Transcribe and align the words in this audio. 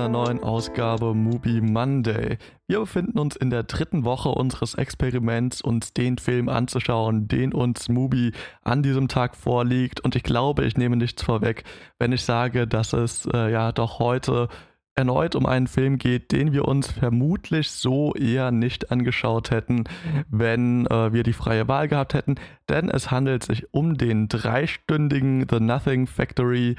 einer 0.00 0.08
neuen 0.10 0.42
Ausgabe 0.42 1.14
Movie 1.14 1.62
Monday. 1.62 2.36
Wir 2.66 2.80
befinden 2.80 3.18
uns 3.18 3.34
in 3.34 3.48
der 3.48 3.62
dritten 3.62 4.04
Woche 4.04 4.28
unseres 4.28 4.74
Experiments, 4.74 5.62
uns 5.62 5.94
den 5.94 6.18
Film 6.18 6.50
anzuschauen, 6.50 7.28
den 7.28 7.54
uns 7.54 7.88
Movie 7.88 8.32
an 8.62 8.82
diesem 8.82 9.08
Tag 9.08 9.34
vorliegt. 9.34 10.00
Und 10.00 10.14
ich 10.14 10.22
glaube, 10.22 10.66
ich 10.66 10.76
nehme 10.76 10.98
nichts 10.98 11.22
vorweg, 11.22 11.64
wenn 11.98 12.12
ich 12.12 12.24
sage, 12.24 12.66
dass 12.66 12.92
es 12.92 13.24
äh, 13.32 13.50
ja 13.50 13.72
doch 13.72 13.98
heute 13.98 14.48
erneut 14.96 15.34
um 15.34 15.46
einen 15.46 15.66
Film 15.66 15.96
geht, 15.96 16.30
den 16.30 16.52
wir 16.52 16.68
uns 16.68 16.92
vermutlich 16.92 17.70
so 17.70 18.14
eher 18.14 18.50
nicht 18.50 18.90
angeschaut 18.90 19.50
hätten, 19.50 19.84
wenn 20.28 20.86
äh, 20.88 21.14
wir 21.14 21.22
die 21.22 21.32
freie 21.32 21.68
Wahl 21.68 21.88
gehabt 21.88 22.12
hätten. 22.12 22.34
Denn 22.68 22.90
es 22.90 23.10
handelt 23.10 23.44
sich 23.44 23.72
um 23.72 23.96
den 23.96 24.28
dreistündigen 24.28 25.46
The 25.50 25.58
Nothing 25.58 26.06
Factory 26.06 26.76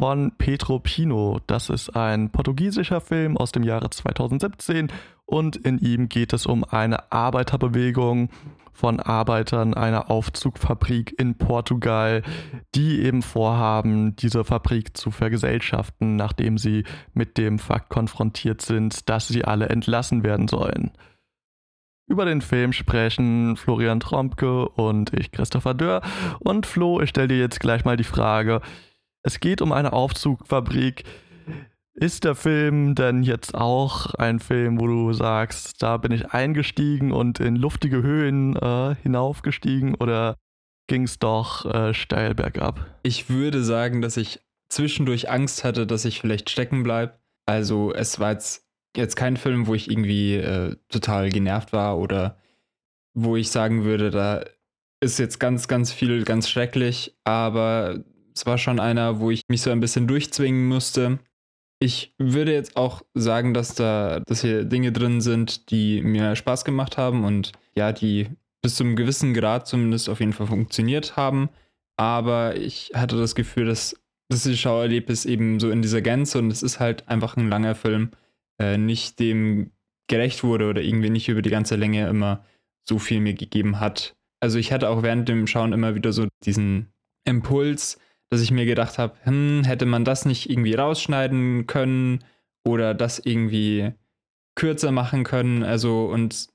von 0.00 0.32
Petro 0.38 0.78
Pino. 0.78 1.40
Das 1.46 1.68
ist 1.68 1.94
ein 1.94 2.30
portugiesischer 2.30 3.02
Film 3.02 3.36
aus 3.36 3.52
dem 3.52 3.62
Jahre 3.62 3.90
2017 3.90 4.90
und 5.26 5.56
in 5.56 5.78
ihm 5.78 6.08
geht 6.08 6.32
es 6.32 6.46
um 6.46 6.64
eine 6.64 7.12
Arbeiterbewegung 7.12 8.30
von 8.72 8.98
Arbeitern 8.98 9.74
einer 9.74 10.10
Aufzugfabrik 10.10 11.14
in 11.20 11.34
Portugal, 11.34 12.22
die 12.74 13.02
eben 13.02 13.20
vorhaben, 13.20 14.16
diese 14.16 14.42
Fabrik 14.42 14.96
zu 14.96 15.10
vergesellschaften, 15.10 16.16
nachdem 16.16 16.56
sie 16.56 16.84
mit 17.12 17.36
dem 17.36 17.58
Fakt 17.58 17.90
konfrontiert 17.90 18.62
sind, 18.62 19.10
dass 19.10 19.28
sie 19.28 19.44
alle 19.44 19.68
entlassen 19.68 20.24
werden 20.24 20.48
sollen. 20.48 20.92
Über 22.06 22.24
den 22.24 22.40
Film 22.40 22.72
sprechen 22.72 23.54
Florian 23.56 24.00
Trompke 24.00 24.66
und 24.70 25.12
ich, 25.12 25.30
Christopher 25.30 25.74
Dörr. 25.74 26.00
Und 26.38 26.64
Flo, 26.64 27.02
ich 27.02 27.10
stelle 27.10 27.28
dir 27.28 27.38
jetzt 27.38 27.60
gleich 27.60 27.84
mal 27.84 27.98
die 27.98 28.02
Frage, 28.02 28.62
es 29.22 29.40
geht 29.40 29.62
um 29.62 29.72
eine 29.72 29.92
Aufzugfabrik. 29.92 31.04
Ist 31.94 32.24
der 32.24 32.34
Film 32.34 32.94
denn 32.94 33.22
jetzt 33.22 33.54
auch 33.54 34.14
ein 34.14 34.38
Film, 34.38 34.80
wo 34.80 34.86
du 34.86 35.12
sagst, 35.12 35.82
da 35.82 35.96
bin 35.96 36.12
ich 36.12 36.30
eingestiegen 36.30 37.12
und 37.12 37.40
in 37.40 37.56
luftige 37.56 38.02
Höhen 38.02 38.56
äh, 38.56 38.94
hinaufgestiegen 39.02 39.94
oder 39.96 40.36
ging 40.86 41.02
es 41.02 41.18
doch 41.18 41.66
äh, 41.66 41.92
steil 41.92 42.34
bergab? 42.34 42.86
Ich 43.02 43.28
würde 43.28 43.62
sagen, 43.64 44.00
dass 44.00 44.16
ich 44.16 44.40
zwischendurch 44.70 45.30
Angst 45.30 45.64
hatte, 45.64 45.86
dass 45.86 46.04
ich 46.04 46.20
vielleicht 46.20 46.48
stecken 46.48 46.84
bleibe. 46.84 47.18
Also 47.44 47.92
es 47.92 48.18
war 48.20 48.32
jetzt, 48.32 48.66
jetzt 48.96 49.16
kein 49.16 49.36
Film, 49.36 49.66
wo 49.66 49.74
ich 49.74 49.90
irgendwie 49.90 50.36
äh, 50.36 50.76
total 50.88 51.28
genervt 51.28 51.72
war 51.72 51.98
oder 51.98 52.38
wo 53.14 53.36
ich 53.36 53.50
sagen 53.50 53.84
würde, 53.84 54.10
da 54.10 54.44
ist 55.00 55.18
jetzt 55.18 55.40
ganz, 55.40 55.66
ganz 55.66 55.92
viel 55.92 56.24
ganz 56.24 56.48
schrecklich, 56.48 57.16
aber 57.24 58.04
es 58.34 58.46
war 58.46 58.58
schon 58.58 58.80
einer, 58.80 59.20
wo 59.20 59.30
ich 59.30 59.42
mich 59.48 59.62
so 59.62 59.70
ein 59.70 59.80
bisschen 59.80 60.06
durchzwingen 60.06 60.68
musste. 60.68 61.18
Ich 61.78 62.14
würde 62.18 62.52
jetzt 62.52 62.76
auch 62.76 63.02
sagen, 63.14 63.54
dass 63.54 63.74
da, 63.74 64.20
dass 64.26 64.42
hier 64.42 64.64
Dinge 64.64 64.92
drin 64.92 65.20
sind, 65.20 65.70
die 65.70 66.02
mir 66.02 66.36
Spaß 66.36 66.64
gemacht 66.64 66.98
haben 66.98 67.24
und 67.24 67.52
ja, 67.74 67.92
die 67.92 68.28
bis 68.62 68.76
zu 68.76 68.84
einem 68.84 68.96
gewissen 68.96 69.32
Grad 69.32 69.66
zumindest 69.66 70.08
auf 70.08 70.20
jeden 70.20 70.34
Fall 70.34 70.46
funktioniert 70.46 71.16
haben. 71.16 71.48
Aber 71.96 72.56
ich 72.56 72.92
hatte 72.94 73.16
das 73.16 73.34
Gefühl, 73.34 73.66
dass 73.66 73.96
das 74.30 74.48
Schauerlebnis 74.58 75.24
eben 75.24 75.58
so 75.58 75.70
in 75.70 75.82
dieser 75.82 76.02
Gänze 76.02 76.38
und 76.38 76.50
es 76.50 76.62
ist 76.62 76.80
halt 76.80 77.08
einfach 77.08 77.36
ein 77.36 77.48
langer 77.48 77.74
Film, 77.74 78.10
äh, 78.60 78.78
nicht 78.78 79.18
dem 79.18 79.72
gerecht 80.08 80.44
wurde 80.44 80.68
oder 80.68 80.82
irgendwie 80.82 81.10
nicht 81.10 81.28
über 81.28 81.42
die 81.42 81.50
ganze 81.50 81.76
Länge 81.76 82.08
immer 82.08 82.44
so 82.88 82.98
viel 82.98 83.20
mir 83.20 83.34
gegeben 83.34 83.80
hat. 83.80 84.14
Also 84.40 84.58
ich 84.58 84.72
hatte 84.72 84.88
auch 84.88 85.02
während 85.02 85.28
dem 85.28 85.46
Schauen 85.46 85.72
immer 85.72 85.94
wieder 85.94 86.12
so 86.12 86.26
diesen 86.44 86.88
Impuls, 87.24 87.98
dass 88.30 88.40
ich 88.40 88.50
mir 88.50 88.64
gedacht 88.64 88.98
habe, 88.98 89.14
hm, 89.24 89.64
hätte 89.64 89.86
man 89.86 90.04
das 90.04 90.24
nicht 90.24 90.48
irgendwie 90.48 90.74
rausschneiden 90.74 91.66
können 91.66 92.24
oder 92.64 92.94
das 92.94 93.18
irgendwie 93.18 93.92
kürzer 94.54 94.92
machen 94.92 95.24
können. 95.24 95.62
Also, 95.62 96.06
und 96.06 96.48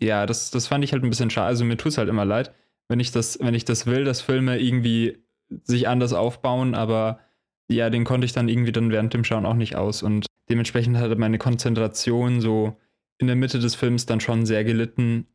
ja, 0.00 0.26
das, 0.26 0.50
das 0.50 0.66
fand 0.66 0.84
ich 0.84 0.92
halt 0.92 1.04
ein 1.04 1.10
bisschen 1.10 1.30
schade. 1.30 1.46
Also 1.46 1.64
mir 1.64 1.76
tut 1.76 1.92
es 1.92 1.98
halt 1.98 2.08
immer 2.08 2.24
leid, 2.24 2.52
wenn 2.88 3.00
ich 3.00 3.12
das, 3.12 3.38
wenn 3.40 3.54
ich 3.54 3.64
das 3.64 3.86
will, 3.86 4.04
dass 4.04 4.20
Filme 4.20 4.58
irgendwie 4.58 5.18
sich 5.64 5.88
anders 5.88 6.12
aufbauen, 6.12 6.74
aber 6.74 7.20
ja, 7.68 7.90
den 7.90 8.04
konnte 8.04 8.24
ich 8.24 8.32
dann 8.32 8.48
irgendwie 8.48 8.72
dann 8.72 8.90
während 8.90 9.14
dem 9.14 9.24
Schauen 9.24 9.46
auch 9.46 9.54
nicht 9.54 9.76
aus. 9.76 10.02
Und 10.02 10.26
dementsprechend 10.48 10.96
hatte 10.96 11.16
meine 11.16 11.38
Konzentration 11.38 12.40
so 12.40 12.76
in 13.18 13.26
der 13.26 13.36
Mitte 13.36 13.58
des 13.58 13.74
Films 13.74 14.06
dann 14.06 14.20
schon 14.20 14.46
sehr 14.46 14.64
gelitten. 14.64 15.26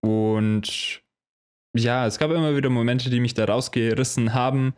Und 0.00 1.02
ja, 1.76 2.06
es 2.06 2.18
gab 2.18 2.30
immer 2.30 2.56
wieder 2.56 2.70
Momente, 2.70 3.10
die 3.10 3.20
mich 3.20 3.34
da 3.34 3.44
rausgerissen 3.44 4.34
haben. 4.34 4.74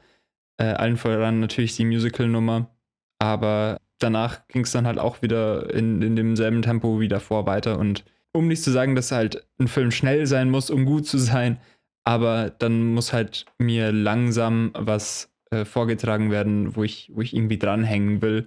Äh, 0.58 0.64
allen 0.64 0.96
voran 0.96 1.40
natürlich 1.40 1.76
die 1.76 1.84
Musical-Nummer. 1.84 2.70
Aber 3.18 3.80
danach 3.98 4.46
ging 4.48 4.62
es 4.62 4.72
dann 4.72 4.86
halt 4.86 4.98
auch 4.98 5.22
wieder 5.22 5.72
in, 5.74 6.02
in 6.02 6.16
demselben 6.16 6.62
Tempo 6.62 7.00
wie 7.00 7.08
davor 7.08 7.46
weiter. 7.46 7.78
Und 7.78 8.04
um 8.32 8.48
nicht 8.48 8.62
zu 8.62 8.70
sagen, 8.70 8.94
dass 8.94 9.12
halt 9.12 9.46
ein 9.58 9.68
Film 9.68 9.90
schnell 9.90 10.26
sein 10.26 10.50
muss, 10.50 10.70
um 10.70 10.84
gut 10.84 11.06
zu 11.06 11.18
sein, 11.18 11.58
aber 12.04 12.50
dann 12.50 12.94
muss 12.94 13.12
halt 13.12 13.46
mir 13.58 13.92
langsam 13.92 14.70
was 14.74 15.30
äh, 15.50 15.64
vorgetragen 15.64 16.30
werden, 16.30 16.76
wo 16.76 16.84
ich, 16.84 17.10
wo 17.14 17.22
ich 17.22 17.34
irgendwie 17.34 17.58
dranhängen 17.58 18.22
will. 18.22 18.46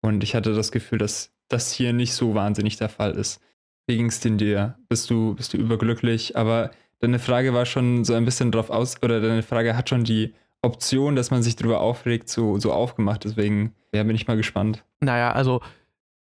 Und 0.00 0.24
ich 0.24 0.34
hatte 0.34 0.54
das 0.54 0.72
Gefühl, 0.72 0.98
dass 0.98 1.32
das 1.48 1.72
hier 1.72 1.92
nicht 1.92 2.14
so 2.14 2.34
wahnsinnig 2.34 2.76
der 2.76 2.88
Fall 2.88 3.12
ist. 3.12 3.40
Wie 3.86 3.96
ging 3.96 4.06
es 4.06 4.20
denn 4.20 4.38
dir? 4.38 4.76
Bist 4.88 5.10
du, 5.10 5.34
bist 5.34 5.52
du 5.52 5.58
überglücklich? 5.58 6.36
Aber 6.36 6.70
deine 6.98 7.18
Frage 7.18 7.54
war 7.54 7.66
schon 7.66 8.04
so 8.04 8.14
ein 8.14 8.24
bisschen 8.24 8.50
drauf 8.50 8.70
aus, 8.70 9.00
oder 9.02 9.20
deine 9.20 9.42
Frage 9.42 9.76
hat 9.76 9.88
schon 9.88 10.02
die 10.02 10.34
Option, 10.66 11.16
dass 11.16 11.30
man 11.30 11.42
sich 11.42 11.56
darüber 11.56 11.80
aufregt, 11.80 12.28
so, 12.28 12.58
so 12.58 12.72
aufgemacht. 12.72 13.24
Deswegen 13.24 13.74
ja, 13.92 14.02
bin 14.02 14.16
ich 14.16 14.26
mal 14.26 14.36
gespannt. 14.36 14.84
Naja, 15.00 15.32
also 15.32 15.60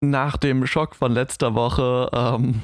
nach 0.00 0.36
dem 0.36 0.66
Schock 0.66 0.94
von 0.94 1.12
letzter 1.12 1.54
Woche 1.54 2.10
ähm, 2.12 2.60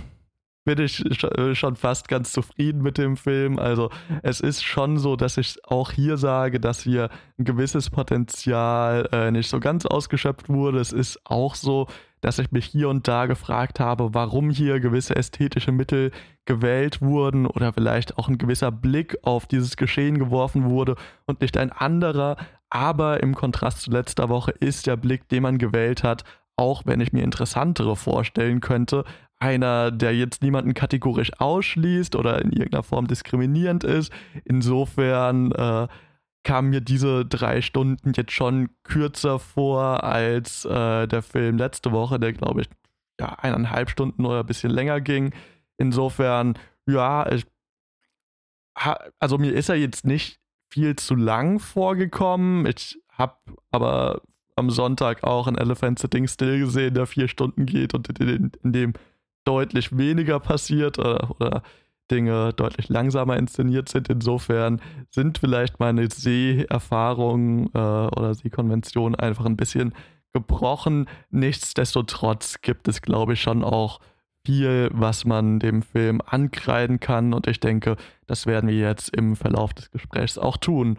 bin 0.64 0.78
ich 0.78 1.04
äh, 1.04 1.54
schon 1.54 1.76
fast 1.76 2.08
ganz 2.08 2.32
zufrieden 2.32 2.82
mit 2.82 2.98
dem 2.98 3.16
Film. 3.16 3.58
Also 3.58 3.90
es 4.22 4.40
ist 4.40 4.62
schon 4.62 4.98
so, 4.98 5.16
dass 5.16 5.36
ich 5.36 5.56
auch 5.64 5.90
hier 5.90 6.16
sage, 6.16 6.60
dass 6.60 6.82
hier 6.82 7.08
ein 7.38 7.44
gewisses 7.44 7.90
Potenzial 7.90 9.08
äh, 9.12 9.30
nicht 9.30 9.48
so 9.48 9.58
ganz 9.58 9.86
ausgeschöpft 9.86 10.48
wurde. 10.48 10.78
Es 10.78 10.92
ist 10.92 11.20
auch 11.24 11.54
so, 11.54 11.86
dass 12.20 12.38
ich 12.38 12.52
mich 12.52 12.66
hier 12.66 12.88
und 12.88 13.08
da 13.08 13.26
gefragt 13.26 13.80
habe, 13.80 14.14
warum 14.14 14.50
hier 14.50 14.80
gewisse 14.80 15.16
ästhetische 15.16 15.72
Mittel 15.72 16.10
gewählt 16.44 17.00
wurden 17.00 17.46
oder 17.46 17.72
vielleicht 17.72 18.18
auch 18.18 18.28
ein 18.28 18.38
gewisser 18.38 18.70
Blick 18.70 19.16
auf 19.22 19.46
dieses 19.46 19.76
Geschehen 19.76 20.18
geworfen 20.18 20.64
wurde 20.64 20.96
und 21.26 21.40
nicht 21.40 21.56
ein 21.56 21.72
anderer. 21.72 22.36
Aber 22.68 23.22
im 23.22 23.34
Kontrast 23.34 23.82
zu 23.82 23.90
letzter 23.90 24.28
Woche 24.28 24.52
ist 24.52 24.86
der 24.86 24.96
Blick, 24.96 25.28
den 25.28 25.42
man 25.42 25.58
gewählt 25.58 26.04
hat, 26.04 26.24
auch 26.56 26.82
wenn 26.86 27.00
ich 27.00 27.12
mir 27.12 27.24
interessantere 27.24 27.96
vorstellen 27.96 28.60
könnte, 28.60 29.04
einer, 29.38 29.90
der 29.90 30.14
jetzt 30.14 30.42
niemanden 30.42 30.74
kategorisch 30.74 31.32
ausschließt 31.38 32.14
oder 32.14 32.42
in 32.42 32.52
irgendeiner 32.52 32.82
Form 32.82 33.06
diskriminierend 33.06 33.84
ist. 33.84 34.12
Insofern 34.44 35.52
äh, 35.52 35.88
kamen 36.42 36.70
mir 36.70 36.80
diese 36.80 37.26
drei 37.26 37.60
Stunden 37.60 38.12
jetzt 38.16 38.32
schon 38.32 38.70
kürzer 38.82 39.38
vor 39.38 40.04
als 40.04 40.64
äh, 40.64 41.06
der 41.06 41.22
Film 41.22 41.58
letzte 41.58 41.92
Woche, 41.92 42.18
der 42.18 42.32
glaube 42.32 42.62
ich 42.62 42.68
ja 43.20 43.34
eineinhalb 43.34 43.90
Stunden 43.90 44.24
oder 44.24 44.40
ein 44.40 44.46
bisschen 44.46 44.70
länger 44.70 45.00
ging. 45.00 45.32
Insofern, 45.76 46.58
ja, 46.86 47.30
ich, 47.30 47.46
also 49.18 49.38
mir 49.38 49.52
ist 49.52 49.68
er 49.68 49.76
jetzt 49.76 50.06
nicht 50.06 50.40
viel 50.70 50.96
zu 50.96 51.14
lang 51.14 51.58
vorgekommen. 51.58 52.66
Ich 52.66 52.98
habe 53.12 53.36
aber 53.70 54.22
am 54.56 54.70
Sonntag 54.70 55.24
auch 55.24 55.46
ein 55.46 55.58
Elephant 55.58 55.98
Sitting 55.98 56.28
Still 56.28 56.60
gesehen, 56.60 56.94
der 56.94 57.06
vier 57.06 57.28
Stunden 57.28 57.66
geht 57.66 57.94
und 57.94 58.08
in, 58.20 58.52
in 58.62 58.72
dem 58.72 58.92
deutlich 59.44 59.96
weniger 59.96 60.38
passiert 60.38 60.98
oder, 60.98 61.30
oder 61.38 61.62
Dinge 62.10 62.52
deutlich 62.52 62.88
langsamer 62.88 63.36
inszeniert 63.36 63.88
sind. 63.88 64.08
Insofern 64.08 64.80
sind 65.10 65.38
vielleicht 65.38 65.80
meine 65.80 66.08
Seherfahrungen 66.10 67.66
äh, 67.74 67.78
oder 67.78 68.34
Sehkonventionen 68.34 69.18
einfach 69.18 69.46
ein 69.46 69.56
bisschen 69.56 69.94
gebrochen. 70.32 71.08
Nichtsdestotrotz 71.30 72.60
gibt 72.60 72.88
es, 72.88 73.02
glaube 73.02 73.34
ich, 73.34 73.42
schon 73.42 73.64
auch 73.64 74.00
viel, 74.44 74.90
was 74.92 75.24
man 75.24 75.58
dem 75.58 75.82
Film 75.82 76.20
ankreiden 76.24 77.00
kann. 77.00 77.34
Und 77.34 77.46
ich 77.46 77.60
denke, 77.60 77.96
das 78.26 78.46
werden 78.46 78.68
wir 78.68 78.76
jetzt 78.76 79.14
im 79.14 79.36
Verlauf 79.36 79.74
des 79.74 79.90
Gesprächs 79.90 80.38
auch 80.38 80.56
tun. 80.56 80.98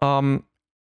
Ähm, 0.00 0.44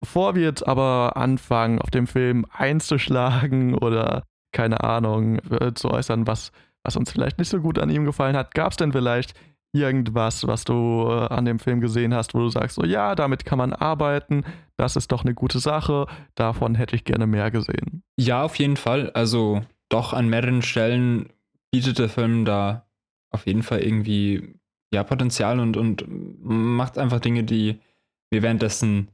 bevor 0.01 0.35
wir 0.35 0.43
jetzt 0.43 0.67
aber 0.67 1.17
anfangen, 1.17 1.81
auf 1.81 1.91
dem 1.91 2.07
Film 2.07 2.47
einzuschlagen 2.53 3.75
oder 3.79 4.25
keine 4.53 4.85
Ahnung, 4.85 5.41
äh, 5.51 5.75
zu 5.75 5.91
äußern, 5.91 6.27
was 6.27 6.53
was 6.85 6.97
uns 6.97 7.11
vielleicht 7.11 7.39
nicht 7.39 7.49
so 7.49 7.61
gut 7.61 7.79
an 7.79 7.91
ihm 7.91 8.05
gefallen 8.05 8.37
hat. 8.37 8.55
Gab 8.55 8.73
es 8.73 8.77
denn 8.77 8.93
vielleicht 8.93 9.35
irgendwas, 9.73 10.47
was 10.47 10.65
du 10.65 11.07
äh, 11.09 11.27
an 11.35 11.45
dem 11.45 11.59
Film 11.59 11.81
gesehen 11.81 12.15
hast, 12.15 12.35
wo 12.35 12.39
du 12.39 12.49
sagst, 12.49 12.77
so 12.77 12.85
ja, 12.85 13.15
damit 13.15 13.45
kann 13.45 13.59
man 13.59 13.73
arbeiten, 13.73 14.45
das 14.77 14.95
ist 14.95 15.11
doch 15.11 15.25
eine 15.25 15.35
gute 15.35 15.59
Sache, 15.59 16.07
davon 16.37 16.77
hätte 16.77 16.95
ich 16.95 17.05
gerne 17.05 17.27
mehr 17.27 17.51
gesehen. 17.51 18.03
Ja, 18.17 18.45
auf 18.45 18.57
jeden 18.57 18.77
Fall. 18.77 19.11
Also 19.11 19.63
doch 19.89 20.13
an 20.13 20.29
mehreren 20.29 20.63
Stellen 20.63 21.31
bietet 21.73 21.99
der 21.99 22.09
Film 22.09 22.45
da 22.45 22.87
auf 23.31 23.47
jeden 23.47 23.65
Fall 23.65 23.81
irgendwie 23.81 24.55
ja, 24.93 25.03
Potenzial 25.03 25.59
und, 25.59 25.77
und 25.77 26.05
macht 26.09 26.99
einfach 26.99 27.19
Dinge, 27.19 27.43
die 27.43 27.81
mir 28.33 28.43
währenddessen 28.43 29.09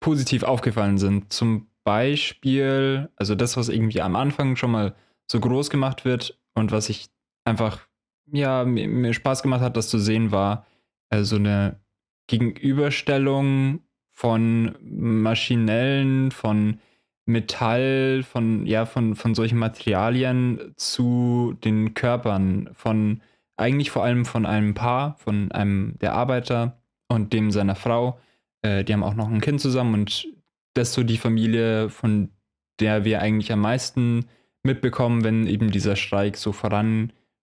positiv 0.00 0.42
aufgefallen 0.42 0.96
sind. 0.96 1.32
Zum 1.32 1.66
Beispiel, 1.84 3.10
also 3.16 3.34
das, 3.34 3.56
was 3.56 3.68
irgendwie 3.68 4.00
am 4.00 4.16
Anfang 4.16 4.56
schon 4.56 4.70
mal 4.70 4.94
so 5.30 5.40
groß 5.40 5.68
gemacht 5.68 6.04
wird 6.04 6.38
und 6.54 6.72
was 6.72 6.88
ich 6.88 7.08
einfach, 7.46 7.86
ja, 8.32 8.64
mir, 8.64 8.88
mir 8.88 9.14
Spaß 9.14 9.42
gemacht 9.42 9.60
hat, 9.60 9.76
das 9.76 9.88
zu 9.88 9.98
sehen, 9.98 10.32
war 10.32 10.66
äh, 11.10 11.22
so 11.22 11.36
eine 11.36 11.80
Gegenüberstellung 12.26 13.80
von 14.12 14.76
maschinellen, 14.82 16.30
von 16.30 16.80
Metall, 17.26 18.22
von, 18.22 18.66
ja, 18.66 18.86
von, 18.86 19.14
von 19.14 19.34
solchen 19.34 19.58
Materialien 19.58 20.72
zu 20.76 21.56
den 21.64 21.94
Körpern 21.94 22.70
von 22.72 23.20
eigentlich 23.56 23.90
vor 23.90 24.04
allem 24.04 24.24
von 24.24 24.46
einem 24.46 24.74
Paar, 24.74 25.16
von 25.16 25.50
einem 25.52 25.98
der 26.00 26.14
Arbeiter 26.14 26.80
und 27.08 27.32
dem 27.32 27.50
seiner 27.50 27.74
Frau. 27.74 28.20
Äh, 28.62 28.84
die 28.84 28.92
haben 28.92 29.02
auch 29.02 29.14
noch 29.14 29.28
ein 29.28 29.40
Kind 29.40 29.60
zusammen 29.60 29.94
und 29.94 30.28
das 30.74 30.88
ist 30.88 30.94
so 30.94 31.02
die 31.02 31.16
Familie, 31.16 31.88
von 31.88 32.30
der 32.80 33.04
wir 33.04 33.22
eigentlich 33.22 33.50
am 33.52 33.60
meisten 33.60 34.26
mitbekommen, 34.62 35.24
wenn 35.24 35.46
eben 35.46 35.70
dieser 35.70 35.96
Streik 35.96 36.36
so 36.36 36.52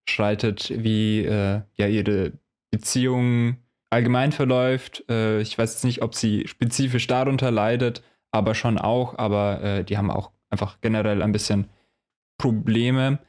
voranschreitet, 0.05 0.71
wie 0.75 1.25
äh, 1.25 1.61
ja 1.75 1.87
ihre 1.87 2.33
Beziehung 2.71 3.57
allgemein 3.89 4.31
verläuft. 4.31 5.03
Äh, 5.09 5.41
ich 5.41 5.57
weiß 5.57 5.73
jetzt 5.73 5.85
nicht, 5.85 6.01
ob 6.01 6.15
sie 6.15 6.47
spezifisch 6.47 7.07
darunter 7.07 7.51
leidet, 7.51 8.03
aber 8.31 8.55
schon 8.55 8.77
auch. 8.77 9.17
Aber 9.17 9.61
äh, 9.61 9.83
die 9.83 9.97
haben 9.97 10.11
auch 10.11 10.31
einfach 10.49 10.79
generell 10.81 11.21
ein 11.21 11.31
bisschen 11.31 11.67
Probleme. 12.37 13.19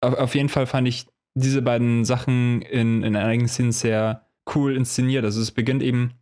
Auf, 0.00 0.14
auf, 0.14 0.34
jeden 0.34 0.48
Fall 0.48 0.66
fand 0.66 0.88
ich 0.88 1.06
diese 1.34 1.62
beiden 1.62 2.04
Sachen 2.04 2.62
in, 2.62 3.02
in 3.02 3.16
einigen 3.16 3.48
Szenen 3.48 3.72
sehr 3.72 4.26
cool 4.54 4.76
inszeniert. 4.76 5.24
Also 5.24 5.40
es 5.40 5.50
beginnt 5.50 5.82
eben 5.82 6.14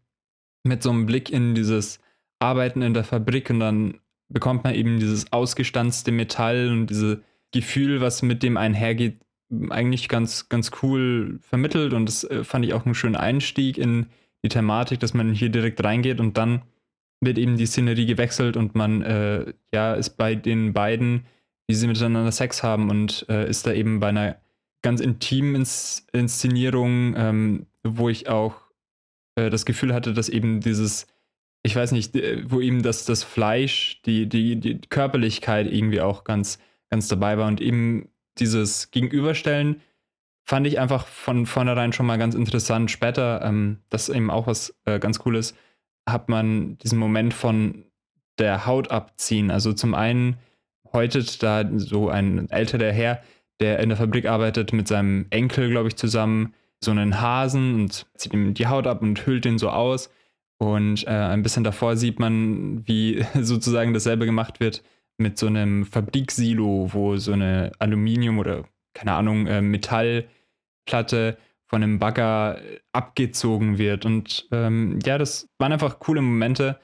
mit 0.65 0.83
so 0.83 0.91
einem 0.91 1.07
Blick 1.07 1.31
in 1.31 1.55
dieses 1.55 2.01
Arbeiten 2.39 2.83
in 2.83 2.95
der 2.95 3.05
Fabrik 3.05 3.51
und 3.51 3.61
dann 3.61 4.01
bekommt 4.29 4.65
man 4.65 4.75
eben 4.75 4.99
dieses 4.99 5.33
ausgestanzte 5.33 6.11
Metall 6.11 6.69
und 6.71 6.87
dieses 6.87 7.19
Gefühl, 7.53 8.01
was 8.01 8.23
mit 8.23 8.43
dem 8.43 8.57
einhergeht, 8.57 9.21
eigentlich 9.71 10.09
ganz, 10.09 10.49
ganz 10.49 10.71
cool 10.83 11.39
vermittelt 11.43 11.93
und 11.93 12.07
das 12.07 12.25
äh, 12.25 12.45
fand 12.45 12.65
ich 12.65 12.75
auch 12.75 12.85
einen 12.85 12.95
schönen 12.95 13.17
Einstieg 13.17 13.79
in 13.79 14.07
die 14.45 14.49
Thematik, 14.49 15.01
dass 15.01 15.15
man 15.15 15.33
hier 15.33 15.51
direkt 15.51 15.83
reingeht 15.85 16.21
und 16.21 16.37
dann 16.37 16.63
wird 17.21 17.39
eben 17.39 17.57
die 17.57 17.67
Szenerie 17.67 18.07
gewechselt 18.07 18.57
und 18.57 18.75
man 18.75 19.03
äh, 19.03 19.53
ja 19.73 19.95
ist 19.95 20.11
bei 20.17 20.35
den 20.35 20.73
beiden, 20.73 21.27
wie 21.69 21.75
sie 21.75 21.87
miteinander 21.87 22.33
Sex 22.33 22.63
haben 22.63 22.91
und 22.91 23.27
äh, 23.29 23.49
ist 23.49 23.67
da 23.67 23.73
eben 23.73 24.01
bei 24.01 24.09
einer 24.09 24.37
ganz 24.83 25.01
intimen 25.01 25.55
Ins 25.55 26.07
Inszenierung, 26.13 27.15
ähm, 27.17 27.67
wo 27.85 28.09
ich 28.09 28.29
auch 28.29 28.57
äh, 29.37 29.51
das 29.51 29.65
Gefühl 29.65 29.95
hatte, 29.95 30.13
dass 30.13 30.29
eben 30.29 30.61
dieses, 30.61 31.07
ich 31.63 31.77
weiß 31.77 31.93
nicht, 31.93 32.15
wo 32.47 32.61
eben 32.61 32.83
das, 32.83 33.05
das 33.05 33.23
Fleisch, 33.23 34.03
die, 34.03 34.29
die, 34.29 34.57
die 34.59 34.81
Körperlichkeit 34.81 35.73
irgendwie 35.73 36.01
auch 36.01 36.25
ganz, 36.25 36.59
ganz 36.91 37.07
dabei 37.07 37.39
war 37.39 37.47
und 37.47 37.61
eben 37.61 38.09
dieses 38.39 38.91
Gegenüberstellen 38.91 39.81
fand 40.45 40.67
ich 40.67 40.79
einfach 40.81 41.07
von 41.07 41.47
vornherein 41.47 41.93
schon 41.93 42.07
mal 42.07 42.19
ganz 42.19 42.35
interessant. 42.35 42.91
Später, 42.91 43.43
ähm, 43.43 43.79
das 43.91 44.09
eben 44.09 44.31
auch 44.31 44.47
was 44.47 44.75
äh, 44.85 44.99
ganz 44.99 45.19
Cooles, 45.19 45.55
hat 46.09 46.29
man 46.29 46.79
diesen 46.79 46.99
Moment 46.99 47.33
von 47.33 47.85
der 48.39 48.67
Haut 48.67 48.91
abziehen. 48.91 49.51
Also 49.51 49.73
zum 49.73 49.95
einen 49.95 50.37
häutet 50.93 51.43
da 51.43 51.65
so 51.77 52.09
ein 52.09 52.51
älterer 52.51 52.93
Herr, 52.93 53.23
der 53.61 53.79
in 53.79 53.89
der 53.89 53.99
Fabrik 53.99 54.27
arbeitet, 54.27 54.73
mit 54.73 54.89
seinem 54.89 55.27
Enkel, 55.31 55.71
glaube 55.71 55.89
ich, 55.89 55.97
zusammen 55.97 56.55
so 56.83 56.91
einen 56.91 57.21
Hasen 57.21 57.75
und 57.75 58.07
zieht 58.17 58.33
ihm 58.33 58.55
die 58.55 58.67
Haut 58.67 58.87
ab 58.87 59.03
und 59.03 59.25
hüllt 59.25 59.45
den 59.45 59.59
so 59.59 59.71
aus. 59.71 60.11
Und 60.59 61.07
äh, 61.07 61.11
ein 61.11 61.43
bisschen 61.43 61.65
davor 61.65 61.97
sieht 61.97 62.19
man, 62.19 62.87
wie 62.87 63.25
sozusagen 63.41 63.95
dasselbe 63.95 64.27
gemacht 64.27 64.59
wird 64.59 64.83
mit 65.23 65.39
so 65.39 65.47
einem 65.47 65.87
Fabriksilo, 65.87 66.91
wo 66.93 67.17
so 67.17 67.33
eine 67.33 67.73
Aluminium 67.79 68.39
oder 68.39 68.65
keine 68.95 69.15
Ahnung, 69.15 69.47
äh, 69.47 69.63
Metallplatte 69.63 71.39
von 71.67 71.83
einem 71.83 71.99
Bagger 71.99 72.61
abgezogen 72.93 73.79
wird. 73.79 74.05
Und 74.05 74.47
ähm, 74.53 74.99
ja, 75.05 75.17
das 75.17 75.49
waren 75.59 75.73
einfach 75.73 75.99
coole 75.99 76.21
Momente. 76.21 76.79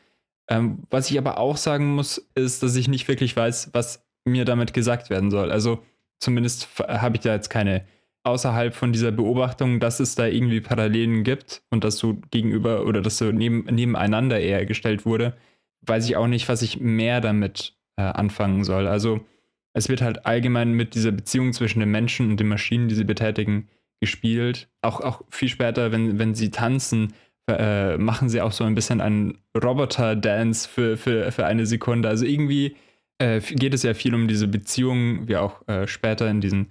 Ähm, 0.49 0.85
was 0.91 1.11
ich 1.11 1.19
aber 1.19 1.39
auch 1.39 1.59
sagen 1.59 1.95
muss, 1.95 2.27
ist, 2.35 2.63
dass 2.63 2.75
ich 2.77 2.89
nicht 2.89 3.07
wirklich 3.09 3.37
weiß, 3.37 3.71
was 3.75 4.03
mir 4.25 4.45
damit 4.45 4.73
gesagt 4.73 5.11
werden 5.11 5.31
soll. 5.31 5.53
Also 5.53 5.83
zumindest 6.21 6.69
habe 6.79 7.17
ich 7.17 7.23
da 7.23 7.35
jetzt 7.35 7.51
keine 7.51 7.85
außerhalb 8.25 8.75
von 8.75 8.93
dieser 8.93 9.13
Beobachtung, 9.13 9.81
dass 9.81 10.01
es 10.01 10.15
da 10.15 10.27
irgendwie 10.27 10.61
Parallelen 10.61 11.23
gibt 11.23 11.63
und 11.71 11.85
dass 11.85 11.99
so 11.99 12.19
gegenüber 12.31 12.87
oder 12.87 13.01
dass 13.01 13.19
so 13.19 13.31
neben, 13.31 13.65
nebeneinander 13.65 14.41
eher 14.41 14.67
gestellt 14.67 15.07
wurde, 15.07 15.37
weiß 15.83 16.07
ich 16.07 16.17
auch 16.17 16.27
nicht, 16.27 16.49
was 16.49 16.63
ich 16.63 16.81
mehr 16.81 17.21
damit 17.21 17.78
äh, 17.99 18.03
anfangen 18.03 18.65
soll. 18.65 18.87
Also 18.87 19.27
es 19.75 19.89
wird 19.89 20.01
halt 20.01 20.25
allgemein 20.25 20.73
mit 20.73 20.95
dieser 20.95 21.13
Beziehung 21.13 21.53
zwischen 21.53 21.81
den 21.81 21.91
Menschen 21.91 22.31
und 22.31 22.41
den 22.41 22.49
Maschinen, 22.49 22.89
die 22.89 22.95
sie 22.95 23.05
betätigen, 23.05 23.69
gespielt. 24.01 24.69
Auch, 24.81 25.01
auch 25.01 25.23
viel 25.29 25.49
später, 25.49 25.93
wenn, 25.93 26.19
wenn 26.19 26.35
sie 26.35 26.51
tanzen, 26.51 27.13
äh, 27.51 27.97
machen 27.99 28.29
sie 28.29 28.41
auch 28.41 28.53
so 28.53 28.65
ein 28.65 28.75
bisschen 28.75 29.01
einen 29.01 29.39
Roboter-Dance 29.57 30.69
für, 30.69 30.97
für, 30.97 31.33
für 31.33 31.47
eine 31.47 31.67
Sekunde. 31.67 32.09
Also 32.09 32.25
irgendwie 32.25 32.77
äh, 33.19 33.41
geht 33.41 33.75
es 33.75 33.83
ja 33.83 33.95
viel 33.95 34.15
um 34.15 34.29
diese 34.29 34.47
Beziehung, 34.47 35.27
wie 35.27 35.37
auch 35.37 35.67
äh, 35.67 35.87
später 35.87 36.31
in 36.31 36.41
diesen 36.41 36.71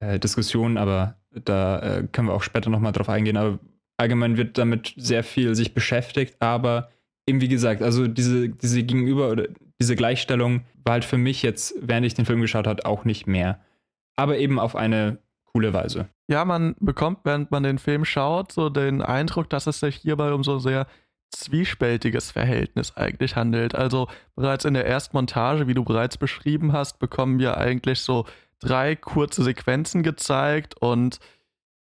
äh, 0.00 0.18
Diskussionen, 0.18 0.76
aber 0.76 1.16
da 1.30 1.78
äh, 1.78 2.08
können 2.12 2.28
wir 2.28 2.34
auch 2.34 2.42
später 2.42 2.68
nochmal 2.68 2.92
drauf 2.92 3.08
eingehen. 3.08 3.36
Aber 3.36 3.58
allgemein 3.96 4.36
wird 4.36 4.58
damit 4.58 4.92
sehr 4.96 5.24
viel 5.24 5.54
sich 5.54 5.72
beschäftigt, 5.72 6.36
aber 6.40 6.90
eben 7.26 7.40
wie 7.40 7.48
gesagt, 7.48 7.82
also 7.82 8.06
diese, 8.06 8.48
diese 8.50 8.82
Gegenüber 8.82 9.30
oder 9.30 9.48
diese 9.80 9.96
Gleichstellung 9.96 10.64
war 10.84 10.94
halt 10.94 11.04
für 11.04 11.18
mich 11.18 11.42
jetzt, 11.42 11.74
während 11.80 12.06
ich 12.06 12.14
den 12.14 12.26
Film 12.26 12.40
geschaut 12.40 12.66
habe, 12.66 12.84
auch 12.84 13.04
nicht 13.04 13.26
mehr. 13.26 13.60
Aber 14.16 14.38
eben 14.38 14.58
auf 14.58 14.74
eine 14.74 15.18
coole 15.44 15.72
Weise. 15.72 16.08
Ja, 16.28 16.44
man 16.44 16.74
bekommt, 16.80 17.20
während 17.24 17.50
man 17.50 17.62
den 17.62 17.78
Film 17.78 18.04
schaut, 18.04 18.52
so 18.52 18.68
den 18.68 19.02
Eindruck, 19.02 19.48
dass 19.48 19.66
es 19.66 19.80
sich 19.80 19.96
hierbei 19.96 20.32
um 20.32 20.42
so 20.42 20.54
ein 20.54 20.60
sehr 20.60 20.86
zwiespältiges 21.30 22.30
Verhältnis 22.30 22.96
eigentlich 22.96 23.36
handelt. 23.36 23.74
Also 23.74 24.08
bereits 24.34 24.64
in 24.64 24.74
der 24.74 24.86
ersten 24.86 25.16
Montage, 25.16 25.68
wie 25.68 25.74
du 25.74 25.84
bereits 25.84 26.16
beschrieben 26.16 26.72
hast, 26.72 26.98
bekommen 26.98 27.38
wir 27.38 27.58
eigentlich 27.58 28.00
so 28.00 28.26
drei 28.60 28.96
kurze 28.96 29.42
Sequenzen 29.42 30.02
gezeigt 30.02 30.74
und 30.80 31.20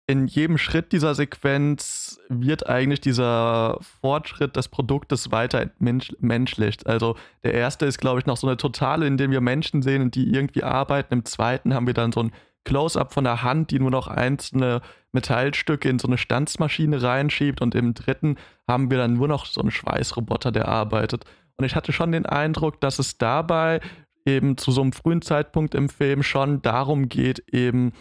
in 0.10 0.28
jedem 0.28 0.58
Schritt 0.58 0.94
dieser 0.94 1.16
Sequenz 1.16 2.20
wird 2.30 2.68
eigentlich 2.68 3.02
dieser 3.02 3.78
Fortschritt 4.02 4.56
des 4.56 4.70
Produktes 4.70 5.32
weiter 5.32 5.60
entmenschlicht. 5.60 6.88
Also 6.88 7.18
der 7.44 7.54
erste 7.54 7.86
ist, 7.86 7.98
glaube 7.98 8.20
ich, 8.20 8.26
noch 8.26 8.38
so 8.38 8.48
eine 8.48 8.56
totale, 8.56 9.06
in 9.06 9.18
dem 9.18 9.32
wir 9.32 9.42
Menschen 9.42 9.82
sehen, 9.82 10.10
die 10.10 10.34
irgendwie 10.34 10.64
arbeiten. 10.64 11.14
Im 11.14 11.26
zweiten 11.26 11.74
haben 11.74 11.88
wir 11.88 11.94
dann 11.94 12.14
so 12.14 12.22
ein 12.22 12.32
Close-up 12.64 13.14
von 13.14 13.26
der 13.26 13.44
Hand, 13.44 13.72
die 13.72 13.80
nur 13.80 13.92
noch 13.92 14.08
einzelne 14.08 14.82
Metallstücke 15.12 15.90
in 15.90 16.00
so 16.00 16.08
eine 16.08 16.18
Stanzmaschine 16.18 17.02
reinschiebt. 17.04 17.62
Und 17.62 17.76
im 17.76 17.94
dritten 17.94 18.38
haben 18.66 18.90
wir 18.90 18.98
dann 18.98 19.14
nur 19.14 19.28
noch 19.28 19.46
so 19.46 19.60
einen 19.60 19.72
Schweißroboter, 19.72 20.54
der 20.54 20.70
arbeitet. 20.70 21.26
Und 21.58 21.66
ich 21.66 21.76
hatte 21.76 21.92
schon 21.92 22.14
den 22.14 22.26
Eindruck, 22.26 22.80
dass 22.80 23.00
es 23.00 23.18
dabei 23.18 23.82
eben 24.26 24.58
zu 24.58 24.72
so 24.72 24.82
einem 24.82 24.94
frühen 24.94 25.22
Zeitpunkt 25.22 25.76
im 25.76 25.90
Film 25.90 26.24
schon 26.24 26.62
darum 26.62 27.10
geht, 27.10 27.40
eben 27.52 27.92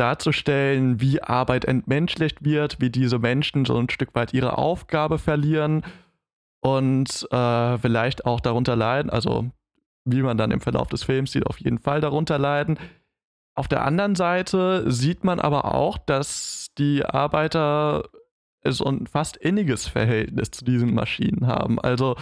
darzustellen, 0.00 1.00
wie 1.00 1.22
Arbeit 1.22 1.66
entmenschlicht 1.66 2.42
wird, 2.42 2.80
wie 2.80 2.90
diese 2.90 3.18
Menschen 3.18 3.66
so 3.66 3.76
ein 3.76 3.90
Stück 3.90 4.14
weit 4.14 4.32
ihre 4.32 4.56
Aufgabe 4.56 5.18
verlieren 5.18 5.82
und 6.60 7.28
äh, 7.30 7.78
vielleicht 7.78 8.24
auch 8.24 8.40
darunter 8.40 8.76
leiden, 8.76 9.10
also 9.10 9.50
wie 10.04 10.22
man 10.22 10.38
dann 10.38 10.50
im 10.50 10.60
Verlauf 10.60 10.88
des 10.88 11.04
Films 11.04 11.32
sieht, 11.32 11.46
auf 11.46 11.60
jeden 11.60 11.78
Fall 11.78 12.00
darunter 12.00 12.38
leiden. 12.38 12.78
Auf 13.54 13.68
der 13.68 13.84
anderen 13.84 14.14
Seite 14.14 14.90
sieht 14.90 15.22
man 15.22 15.38
aber 15.38 15.74
auch, 15.74 15.98
dass 15.98 16.68
die 16.78 17.04
Arbeiter 17.04 18.04
so 18.64 18.86
ein 18.86 19.06
fast 19.06 19.36
inniges 19.36 19.86
Verhältnis 19.86 20.50
zu 20.50 20.64
diesen 20.64 20.94
Maschinen 20.94 21.46
haben. 21.46 21.78
Also 21.78 22.16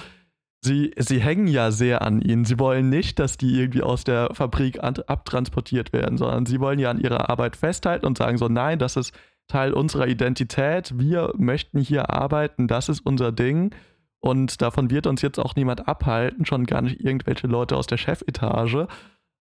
sie, 0.61 0.93
sie 0.97 1.21
hängen 1.21 1.47
ja 1.47 1.71
sehr 1.71 2.03
an 2.03 2.21
ihnen. 2.21 2.45
Sie 2.45 2.59
wollen 2.59 2.89
nicht, 2.89 3.19
dass 3.19 3.37
die 3.37 3.59
irgendwie 3.59 3.83
aus 3.83 4.05
der 4.05 4.31
Fabrik 4.33 4.83
abtransportiert 4.83 5.93
werden, 5.93 6.19
sondern 6.19 6.47
sie 6.47 6.61
wollen 6.61 6.79
ja 6.79 6.91
an 6.91 7.01
ihrer 7.01 7.31
Arbeit 7.31 7.57
festhalten 7.57 8.07
und 8.07 8.19
sagen 8.19 8.39
so, 8.39 8.49
nein, 8.49 8.79
das 8.79 8.97
ist 8.97 9.13
Teil 9.47 9.73
unserer 9.73 10.07
Identität. 10.09 10.93
Wir 10.99 11.33
möchten 11.37 11.81
hier 11.81 12.11
arbeiten, 12.11 12.69
das 12.69 12.89
ist 12.89 13.01
unser 13.01 13.33
Ding. 13.33 13.75
Und 14.21 14.61
davon 14.63 14.91
wird 14.91 15.07
uns 15.07 15.23
jetzt 15.23 15.39
auch 15.39 15.55
niemand 15.55 15.87
abhalten, 15.87 16.45
schon 16.45 16.67
gar 16.67 16.83
nicht 16.83 17.01
irgendwelche 17.01 17.47
Leute 17.47 17.77
aus 17.77 17.87
der 17.87 17.97
Chefetage. 17.97 18.89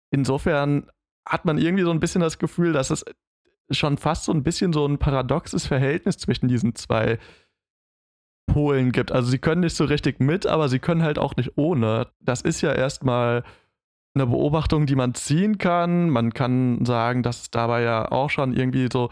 Insofern 0.09 0.89
hat 1.27 1.45
man 1.45 1.57
irgendwie 1.57 1.83
so 1.83 1.91
ein 1.91 1.99
bisschen 1.99 2.21
das 2.21 2.39
Gefühl, 2.39 2.73
dass 2.73 2.89
es 2.89 3.05
schon 3.71 3.97
fast 3.97 4.25
so 4.25 4.31
ein 4.31 4.43
bisschen 4.43 4.73
so 4.73 4.85
ein 4.85 4.99
paradoxes 4.99 5.67
Verhältnis 5.67 6.17
zwischen 6.17 6.47
diesen 6.47 6.75
zwei 6.75 7.17
Polen 8.45 8.91
gibt. 8.91 9.11
Also 9.11 9.29
sie 9.29 9.39
können 9.39 9.61
nicht 9.61 9.75
so 9.75 9.85
richtig 9.85 10.19
mit, 10.19 10.45
aber 10.45 10.69
sie 10.69 10.79
können 10.79 11.03
halt 11.03 11.17
auch 11.17 11.35
nicht 11.35 11.57
ohne. 11.57 12.07
Das 12.19 12.41
ist 12.41 12.61
ja 12.61 12.73
erstmal 12.73 13.43
eine 14.15 14.27
Beobachtung, 14.27 14.85
die 14.85 14.95
man 14.95 15.15
ziehen 15.15 15.57
kann. 15.57 16.09
Man 16.09 16.33
kann 16.33 16.85
sagen, 16.85 17.23
dass 17.23 17.43
es 17.43 17.51
dabei 17.51 17.81
ja 17.81 18.11
auch 18.11 18.29
schon 18.29 18.53
irgendwie 18.53 18.89
so 18.91 19.09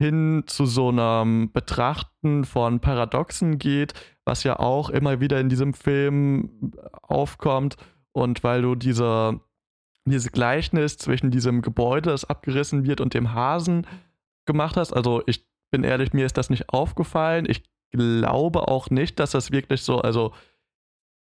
hin 0.00 0.44
zu 0.46 0.64
so 0.64 0.88
einem 0.88 1.50
Betrachten 1.52 2.44
von 2.44 2.80
Paradoxen 2.80 3.58
geht, 3.58 3.94
was 4.24 4.44
ja 4.44 4.58
auch 4.58 4.90
immer 4.90 5.20
wieder 5.20 5.40
in 5.40 5.48
diesem 5.48 5.74
Film 5.74 6.72
aufkommt. 7.02 7.76
und 8.12 8.42
weil 8.42 8.62
du 8.62 8.74
diese, 8.74 9.40
dieses 10.04 10.32
Gleichnis 10.32 10.98
zwischen 10.98 11.30
diesem 11.30 11.62
Gebäude, 11.62 12.10
das 12.10 12.24
abgerissen 12.24 12.84
wird, 12.84 13.00
und 13.00 13.14
dem 13.14 13.32
Hasen 13.32 13.86
gemacht 14.46 14.76
hast. 14.76 14.92
Also 14.92 15.22
ich 15.26 15.46
bin 15.70 15.84
ehrlich, 15.84 16.12
mir 16.12 16.26
ist 16.26 16.36
das 16.36 16.50
nicht 16.50 16.70
aufgefallen. 16.70 17.46
Ich 17.48 17.62
glaube 17.90 18.68
auch 18.68 18.90
nicht, 18.90 19.18
dass 19.20 19.32
das 19.32 19.50
wirklich 19.50 19.82
so, 19.82 19.98
also 20.00 20.32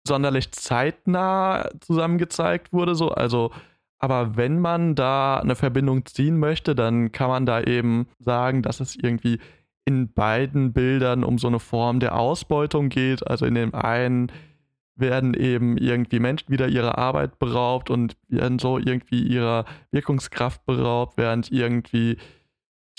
sonderlich 0.08 0.52
zeitnah 0.52 1.70
zusammen 1.80 2.18
gezeigt 2.18 2.74
wurde. 2.74 2.96
So. 2.96 3.10
Also, 3.10 3.52
aber 4.00 4.36
wenn 4.36 4.60
man 4.60 4.96
da 4.96 5.40
eine 5.40 5.56
Verbindung 5.56 6.06
ziehen 6.06 6.40
möchte, 6.40 6.76
dann 6.76 7.12
kann 7.12 7.30
man 7.30 7.46
da 7.46 7.62
eben 7.62 8.08
sagen, 8.20 8.64
dass 8.64 8.80
es 8.80 8.96
irgendwie 8.96 9.40
in 9.86 10.12
beiden 10.14 10.74
Bildern 10.74 11.24
um 11.24 11.38
so 11.38 11.48
eine 11.48 11.60
Form 11.60 12.00
der 12.00 12.18
Ausbeutung 12.18 12.90
geht. 12.90 13.26
Also 13.28 13.46
in 13.46 13.56
dem 13.56 13.74
einen 13.74 14.32
werden 14.96 15.34
eben 15.34 15.78
irgendwie 15.78 16.20
Menschen 16.20 16.50
wieder 16.50 16.68
ihrer 16.68 16.98
Arbeit 16.98 17.40
beraubt 17.40 17.90
und 17.90 18.16
werden 18.28 18.60
so 18.60 18.78
irgendwie 18.78 19.22
ihrer 19.24 19.66
Wirkungskraft 19.92 20.66
beraubt, 20.66 21.18
während 21.18 21.52
irgendwie 21.52 22.18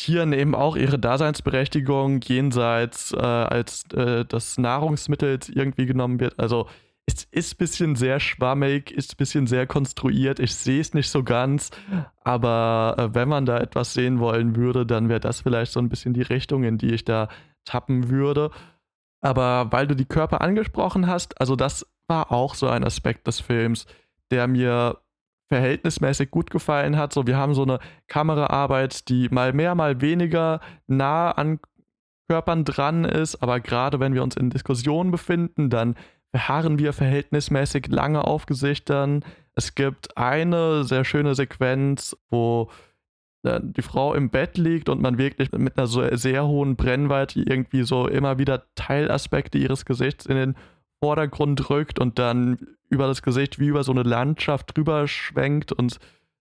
Tieren 0.02 0.32
eben 0.32 0.56
auch 0.56 0.74
ihre 0.74 0.98
Daseinsberechtigung 0.98 2.20
jenseits 2.22 3.12
äh, 3.12 3.18
als 3.18 3.84
äh, 3.94 4.24
des 4.24 4.58
Nahrungsmittels 4.58 5.48
irgendwie 5.48 5.86
genommen 5.86 6.18
wird. 6.18 6.40
Also 6.40 6.66
es 7.06 7.28
ist 7.30 7.54
ein 7.54 7.58
bisschen 7.58 7.94
sehr 7.94 8.18
schwammig, 8.18 8.90
ist 8.90 9.12
ein 9.12 9.16
bisschen 9.16 9.46
sehr 9.46 9.68
konstruiert. 9.68 10.40
Ich 10.40 10.56
sehe 10.56 10.80
es 10.80 10.92
nicht 10.92 11.08
so 11.08 11.22
ganz, 11.22 11.70
aber 12.24 12.96
äh, 12.98 13.14
wenn 13.14 13.28
man 13.28 13.46
da 13.46 13.58
etwas 13.58 13.94
sehen 13.94 14.18
wollen 14.18 14.56
würde, 14.56 14.84
dann 14.86 15.08
wäre 15.08 15.20
das 15.20 15.40
vielleicht 15.40 15.70
so 15.70 15.78
ein 15.78 15.88
bisschen 15.88 16.14
die 16.14 16.22
Richtung, 16.22 16.64
in 16.64 16.78
die 16.78 16.94
ich 16.94 17.04
da 17.04 17.28
tappen 17.64 18.10
würde. 18.10 18.50
Aber 19.20 19.70
weil 19.70 19.86
du 19.86 19.94
die 19.94 20.04
Körper 20.04 20.40
angesprochen 20.40 21.06
hast, 21.06 21.40
also 21.40 21.54
das 21.54 21.86
war 22.08 22.32
auch 22.32 22.56
so 22.56 22.66
ein 22.66 22.82
Aspekt 22.82 23.28
des 23.28 23.38
Films, 23.38 23.86
der 24.32 24.48
mir 24.48 24.98
verhältnismäßig 25.52 26.30
gut 26.30 26.50
gefallen 26.50 26.96
hat. 26.96 27.12
So, 27.12 27.26
wir 27.26 27.36
haben 27.36 27.52
so 27.52 27.62
eine 27.62 27.78
Kameraarbeit, 28.08 29.10
die 29.10 29.28
mal 29.28 29.52
mehr, 29.52 29.74
mal 29.74 30.00
weniger 30.00 30.60
nah 30.86 31.30
an 31.30 31.60
Körpern 32.26 32.64
dran 32.64 33.04
ist, 33.04 33.42
aber 33.42 33.60
gerade 33.60 34.00
wenn 34.00 34.14
wir 34.14 34.22
uns 34.22 34.34
in 34.34 34.48
Diskussionen 34.48 35.10
befinden, 35.10 35.68
dann 35.68 35.96
verharren 36.30 36.78
wir 36.78 36.94
verhältnismäßig 36.94 37.88
lange 37.88 38.24
auf 38.24 38.46
Gesichtern. 38.46 39.22
Es 39.54 39.74
gibt 39.74 40.16
eine 40.16 40.84
sehr 40.84 41.04
schöne 41.04 41.34
Sequenz, 41.34 42.16
wo 42.30 42.70
äh, 43.42 43.60
die 43.62 43.82
Frau 43.82 44.14
im 44.14 44.30
Bett 44.30 44.56
liegt 44.56 44.88
und 44.88 45.02
man 45.02 45.18
wirklich 45.18 45.52
mit 45.52 45.76
einer 45.76 45.86
sehr 45.86 46.46
hohen 46.46 46.76
Brennweite 46.76 47.40
irgendwie 47.40 47.82
so 47.82 48.08
immer 48.08 48.38
wieder 48.38 48.64
Teilaspekte 48.74 49.58
ihres 49.58 49.84
Gesichts 49.84 50.24
in 50.24 50.36
den 50.36 50.54
Vordergrund 51.02 51.68
rückt 51.68 51.98
und 51.98 52.20
dann 52.20 52.58
über 52.88 53.08
das 53.08 53.22
Gesicht 53.22 53.58
wie 53.58 53.66
über 53.66 53.82
so 53.82 53.90
eine 53.90 54.04
Landschaft 54.04 54.76
drüber 54.76 55.08
schwenkt 55.08 55.72
und 55.72 55.98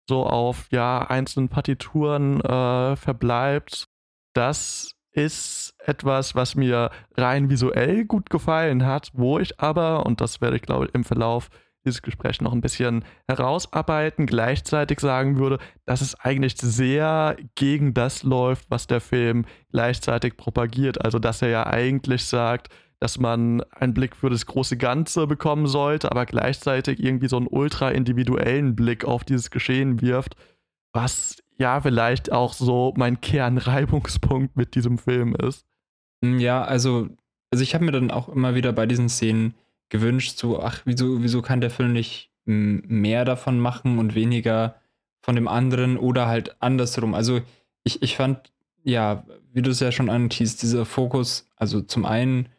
so 0.07 0.23
auf 0.23 0.67
ja 0.69 0.99
einzelnen 0.99 1.49
Partituren 1.49 2.39
äh, 2.41 2.95
verbleibt. 2.95 3.87
Das 4.33 4.95
ist 5.13 5.73
etwas, 5.79 6.35
was 6.35 6.53
mir 6.53 6.91
rein 7.17 7.49
visuell 7.49 8.05
gut 8.05 8.29
gefallen 8.29 8.85
hat, 8.85 9.09
wo 9.13 9.39
ich 9.39 9.59
aber, 9.59 10.05
und 10.05 10.21
das 10.21 10.41
werde 10.41 10.57
ich 10.57 10.61
glaube 10.61 10.85
ich 10.85 10.93
im 10.93 11.05
Verlauf 11.05 11.49
dieses 11.83 12.03
Gesprächs 12.03 12.39
noch 12.39 12.53
ein 12.53 12.61
bisschen 12.61 13.03
herausarbeiten, 13.27 14.27
gleichzeitig 14.27 14.99
sagen 14.99 15.39
würde, 15.39 15.57
dass 15.87 16.01
es 16.01 16.13
eigentlich 16.19 16.55
sehr 16.57 17.35
gegen 17.55 17.95
das 17.95 18.21
läuft, 18.21 18.69
was 18.69 18.85
der 18.85 19.01
Film 19.01 19.45
gleichzeitig 19.71 20.37
propagiert. 20.37 21.03
Also 21.03 21.17
dass 21.17 21.41
er 21.41 21.49
ja 21.49 21.65
eigentlich 21.65 22.25
sagt, 22.25 22.69
dass 23.01 23.17
man 23.17 23.63
einen 23.71 23.95
Blick 23.95 24.15
für 24.15 24.29
das 24.29 24.45
große 24.45 24.77
Ganze 24.77 25.25
bekommen 25.25 25.65
sollte, 25.65 26.11
aber 26.11 26.27
gleichzeitig 26.27 27.03
irgendwie 27.03 27.27
so 27.27 27.37
einen 27.37 27.47
ultra 27.47 27.89
individuellen 27.89 28.75
Blick 28.75 29.05
auf 29.05 29.23
dieses 29.23 29.49
Geschehen 29.49 30.01
wirft, 30.01 30.35
was 30.93 31.41
ja 31.57 31.81
vielleicht 31.81 32.31
auch 32.31 32.53
so 32.53 32.93
mein 32.95 33.19
Kernreibungspunkt 33.19 34.55
mit 34.55 34.75
diesem 34.75 34.99
Film 34.99 35.35
ist. 35.35 35.65
Hm, 36.23 36.39
ja, 36.39 36.63
also, 36.63 37.09
also 37.49 37.63
ich 37.63 37.73
habe 37.73 37.85
mir 37.85 37.91
dann 37.91 38.11
auch 38.11 38.29
immer 38.29 38.53
wieder 38.53 38.71
bei 38.71 38.85
diesen 38.85 39.09
Szenen 39.09 39.55
gewünscht, 39.89 40.37
so, 40.37 40.61
ach, 40.61 40.81
wieso, 40.85 41.23
wieso 41.23 41.41
kann 41.41 41.59
der 41.59 41.71
Film 41.71 41.93
nicht 41.93 42.29
mehr 42.45 43.25
davon 43.25 43.59
machen 43.59 43.97
und 43.97 44.13
weniger 44.13 44.75
von 45.23 45.35
dem 45.35 45.47
anderen 45.47 45.97
oder 45.97 46.27
halt 46.27 46.55
andersrum. 46.61 47.15
Also 47.15 47.41
ich, 47.83 48.03
ich 48.03 48.15
fand, 48.15 48.51
ja, 48.83 49.25
wie 49.53 49.63
du 49.63 49.71
es 49.71 49.79
ja 49.79 49.91
schon 49.91 50.09
antiest, 50.09 50.61
dieser 50.61 50.85
Fokus, 50.85 51.49
also 51.55 51.81
zum 51.81 52.05
einen 52.05 52.49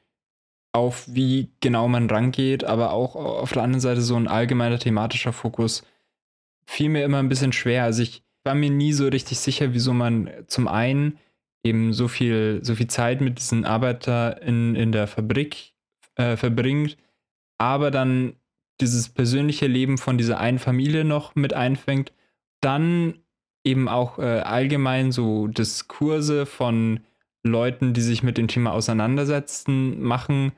auf 0.73 1.05
wie 1.07 1.51
genau 1.61 1.87
man 1.89 2.09
rangeht, 2.09 2.65
aber 2.65 2.93
auch 2.93 3.15
auf 3.15 3.53
der 3.53 3.63
anderen 3.63 3.81
Seite 3.81 4.01
so 4.01 4.17
ein 4.17 4.29
allgemeiner 4.29 4.79
thematischer 4.79 5.33
Fokus 5.33 5.83
fiel 6.65 6.89
mir 6.89 7.05
immer 7.05 7.19
ein 7.19 7.29
bisschen 7.29 7.53
schwer. 7.53 7.85
Also 7.85 8.03
ich 8.03 8.23
war 8.45 8.55
mir 8.55 8.71
nie 8.71 8.93
so 8.93 9.07
richtig 9.07 9.39
sicher, 9.39 9.75
wieso 9.75 9.93
man 9.93 10.31
zum 10.47 10.69
einen 10.69 11.19
eben 11.63 11.93
so 11.93 12.09
viel, 12.09 12.61
so 12.63 12.75
viel 12.75 12.89
Zeit 12.89 13.21
mit 13.21 13.39
diesen 13.39 13.65
Arbeiter 13.65 14.41
in, 14.43 14.75
in 14.75 14.93
der 14.93 15.07
Fabrik 15.07 15.75
äh, 16.17 16.37
verbringt, 16.37 16.97
aber 17.59 17.91
dann 17.91 18.35
dieses 18.81 19.09
persönliche 19.09 19.67
Leben 19.67 19.99
von 19.99 20.19
dieser 20.19 20.41
einen 20.41 20.59
Familie 20.59 21.05
noch 21.05 21.35
mit 21.35 21.53
einfängt, 21.53 22.13
dann 22.61 23.19
eben 23.65 23.89
auch 23.89 24.19
äh, 24.19 24.41
allgemein 24.41 25.13
so 25.13 25.47
Diskurse 25.47 26.47
von 26.47 27.01
Leuten, 27.45 27.93
die 27.93 28.01
sich 28.01 28.23
mit 28.23 28.39
dem 28.39 28.49
Thema 28.49 28.73
auseinandersetzen, 28.73 30.03
machen 30.03 30.53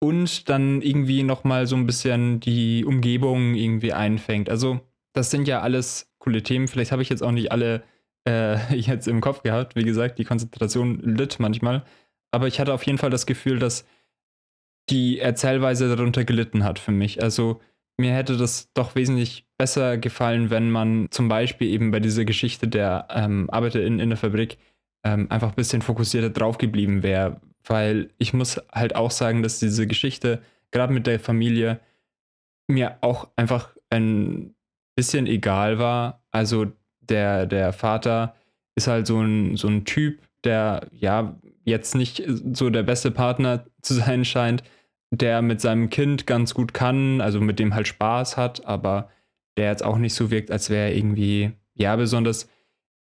und 0.00 0.48
dann 0.48 0.82
irgendwie 0.82 1.22
nochmal 1.22 1.66
so 1.66 1.76
ein 1.76 1.86
bisschen 1.86 2.40
die 2.40 2.84
Umgebung 2.84 3.54
irgendwie 3.54 3.92
einfängt. 3.92 4.48
Also, 4.48 4.80
das 5.12 5.30
sind 5.30 5.46
ja 5.46 5.60
alles 5.60 6.10
coole 6.18 6.42
Themen. 6.42 6.68
Vielleicht 6.68 6.92
habe 6.92 7.02
ich 7.02 7.08
jetzt 7.08 7.22
auch 7.22 7.32
nicht 7.32 7.52
alle 7.52 7.82
äh, 8.26 8.74
jetzt 8.76 9.08
im 9.08 9.20
Kopf 9.20 9.42
gehabt. 9.42 9.76
Wie 9.76 9.84
gesagt, 9.84 10.18
die 10.18 10.24
Konzentration 10.24 11.00
litt 11.00 11.38
manchmal. 11.38 11.84
Aber 12.32 12.46
ich 12.46 12.60
hatte 12.60 12.72
auf 12.72 12.84
jeden 12.84 12.98
Fall 12.98 13.10
das 13.10 13.26
Gefühl, 13.26 13.58
dass 13.58 13.84
die 14.88 15.18
Erzählweise 15.18 15.94
darunter 15.94 16.24
gelitten 16.24 16.64
hat 16.64 16.78
für 16.78 16.92
mich. 16.92 17.22
Also, 17.22 17.60
mir 17.98 18.14
hätte 18.14 18.38
das 18.38 18.72
doch 18.72 18.94
wesentlich 18.94 19.46
besser 19.58 19.98
gefallen, 19.98 20.48
wenn 20.48 20.70
man 20.70 21.08
zum 21.10 21.28
Beispiel 21.28 21.68
eben 21.68 21.90
bei 21.90 22.00
dieser 22.00 22.24
Geschichte 22.24 22.66
der 22.66 23.06
ähm, 23.10 23.50
Arbeiter 23.50 23.82
in, 23.82 24.00
in 24.00 24.08
der 24.08 24.16
Fabrik 24.16 24.56
ähm, 25.04 25.30
einfach 25.30 25.50
ein 25.50 25.56
bisschen 25.56 25.82
fokussierter 25.82 26.30
drauf 26.30 26.56
geblieben 26.56 27.02
wäre, 27.02 27.40
weil 27.64 28.10
ich 28.18 28.32
muss 28.32 28.60
halt 28.72 28.94
auch 28.94 29.10
sagen, 29.10 29.42
dass 29.42 29.58
diese 29.58 29.86
Geschichte, 29.86 30.42
gerade 30.70 30.92
mit 30.92 31.06
der 31.06 31.20
Familie, 31.20 31.80
mir 32.68 32.98
auch 33.00 33.28
einfach 33.36 33.76
ein 33.90 34.54
bisschen 34.94 35.26
egal 35.26 35.78
war. 35.78 36.22
Also 36.30 36.66
der, 37.00 37.46
der 37.46 37.72
Vater 37.72 38.34
ist 38.76 38.86
halt 38.86 39.06
so 39.06 39.20
ein, 39.20 39.56
so 39.56 39.68
ein 39.68 39.84
Typ, 39.84 40.20
der 40.44 40.86
ja 40.92 41.36
jetzt 41.64 41.94
nicht 41.94 42.24
so 42.52 42.70
der 42.70 42.82
beste 42.82 43.10
Partner 43.10 43.64
zu 43.82 43.94
sein 43.94 44.24
scheint, 44.24 44.62
der 45.10 45.42
mit 45.42 45.60
seinem 45.60 45.90
Kind 45.90 46.26
ganz 46.26 46.54
gut 46.54 46.72
kann, 46.72 47.20
also 47.20 47.40
mit 47.40 47.58
dem 47.58 47.74
halt 47.74 47.88
Spaß 47.88 48.36
hat, 48.36 48.64
aber 48.64 49.10
der 49.56 49.70
jetzt 49.70 49.82
auch 49.82 49.98
nicht 49.98 50.14
so 50.14 50.30
wirkt, 50.30 50.50
als 50.50 50.70
wäre 50.70 50.90
er 50.90 50.96
irgendwie, 50.96 51.52
ja, 51.74 51.96
besonders 51.96 52.48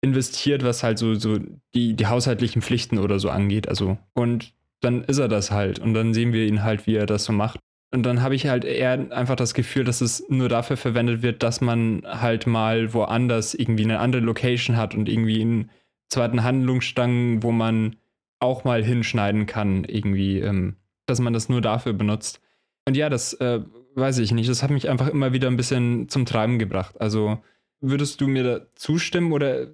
investiert, 0.00 0.62
was 0.62 0.82
halt 0.82 0.98
so, 0.98 1.14
so 1.14 1.38
die, 1.74 1.94
die 1.94 2.06
haushaltlichen 2.06 2.62
Pflichten 2.62 2.98
oder 2.98 3.18
so 3.18 3.30
angeht. 3.30 3.68
Also, 3.68 3.98
und 4.14 4.54
dann 4.80 5.02
ist 5.04 5.18
er 5.18 5.28
das 5.28 5.50
halt. 5.50 5.78
Und 5.78 5.94
dann 5.94 6.14
sehen 6.14 6.32
wir 6.32 6.46
ihn 6.46 6.62
halt, 6.62 6.86
wie 6.86 6.94
er 6.94 7.06
das 7.06 7.24
so 7.24 7.32
macht. 7.32 7.58
Und 7.90 8.04
dann 8.04 8.22
habe 8.22 8.34
ich 8.34 8.46
halt 8.46 8.64
eher 8.64 9.10
einfach 9.12 9.36
das 9.36 9.54
Gefühl, 9.54 9.84
dass 9.84 10.00
es 10.00 10.28
nur 10.28 10.48
dafür 10.48 10.76
verwendet 10.76 11.22
wird, 11.22 11.42
dass 11.42 11.60
man 11.60 12.02
halt 12.04 12.46
mal 12.46 12.92
woanders 12.92 13.54
irgendwie 13.54 13.84
eine 13.84 13.98
andere 13.98 14.22
Location 14.22 14.76
hat 14.76 14.94
und 14.94 15.08
irgendwie 15.08 15.40
einen 15.40 15.70
zweiten 16.10 16.44
Handlungsstangen, 16.44 17.42
wo 17.42 17.50
man 17.50 17.96
auch 18.40 18.64
mal 18.64 18.84
hinschneiden 18.84 19.46
kann, 19.46 19.84
irgendwie, 19.84 20.38
ähm, 20.40 20.76
dass 21.06 21.18
man 21.18 21.32
das 21.32 21.48
nur 21.48 21.60
dafür 21.60 21.92
benutzt. 21.92 22.40
Und 22.86 22.96
ja, 22.96 23.08
das 23.08 23.32
äh, 23.34 23.60
weiß 23.94 24.18
ich 24.18 24.32
nicht. 24.32 24.48
Das 24.48 24.62
hat 24.62 24.70
mich 24.70 24.88
einfach 24.88 25.08
immer 25.08 25.32
wieder 25.32 25.48
ein 25.48 25.56
bisschen 25.56 26.08
zum 26.08 26.26
Treiben 26.26 26.58
gebracht. 26.58 27.00
Also, 27.00 27.38
Würdest 27.80 28.20
du 28.20 28.26
mir 28.26 28.44
da 28.44 28.66
zustimmen 28.74 29.32
oder 29.32 29.68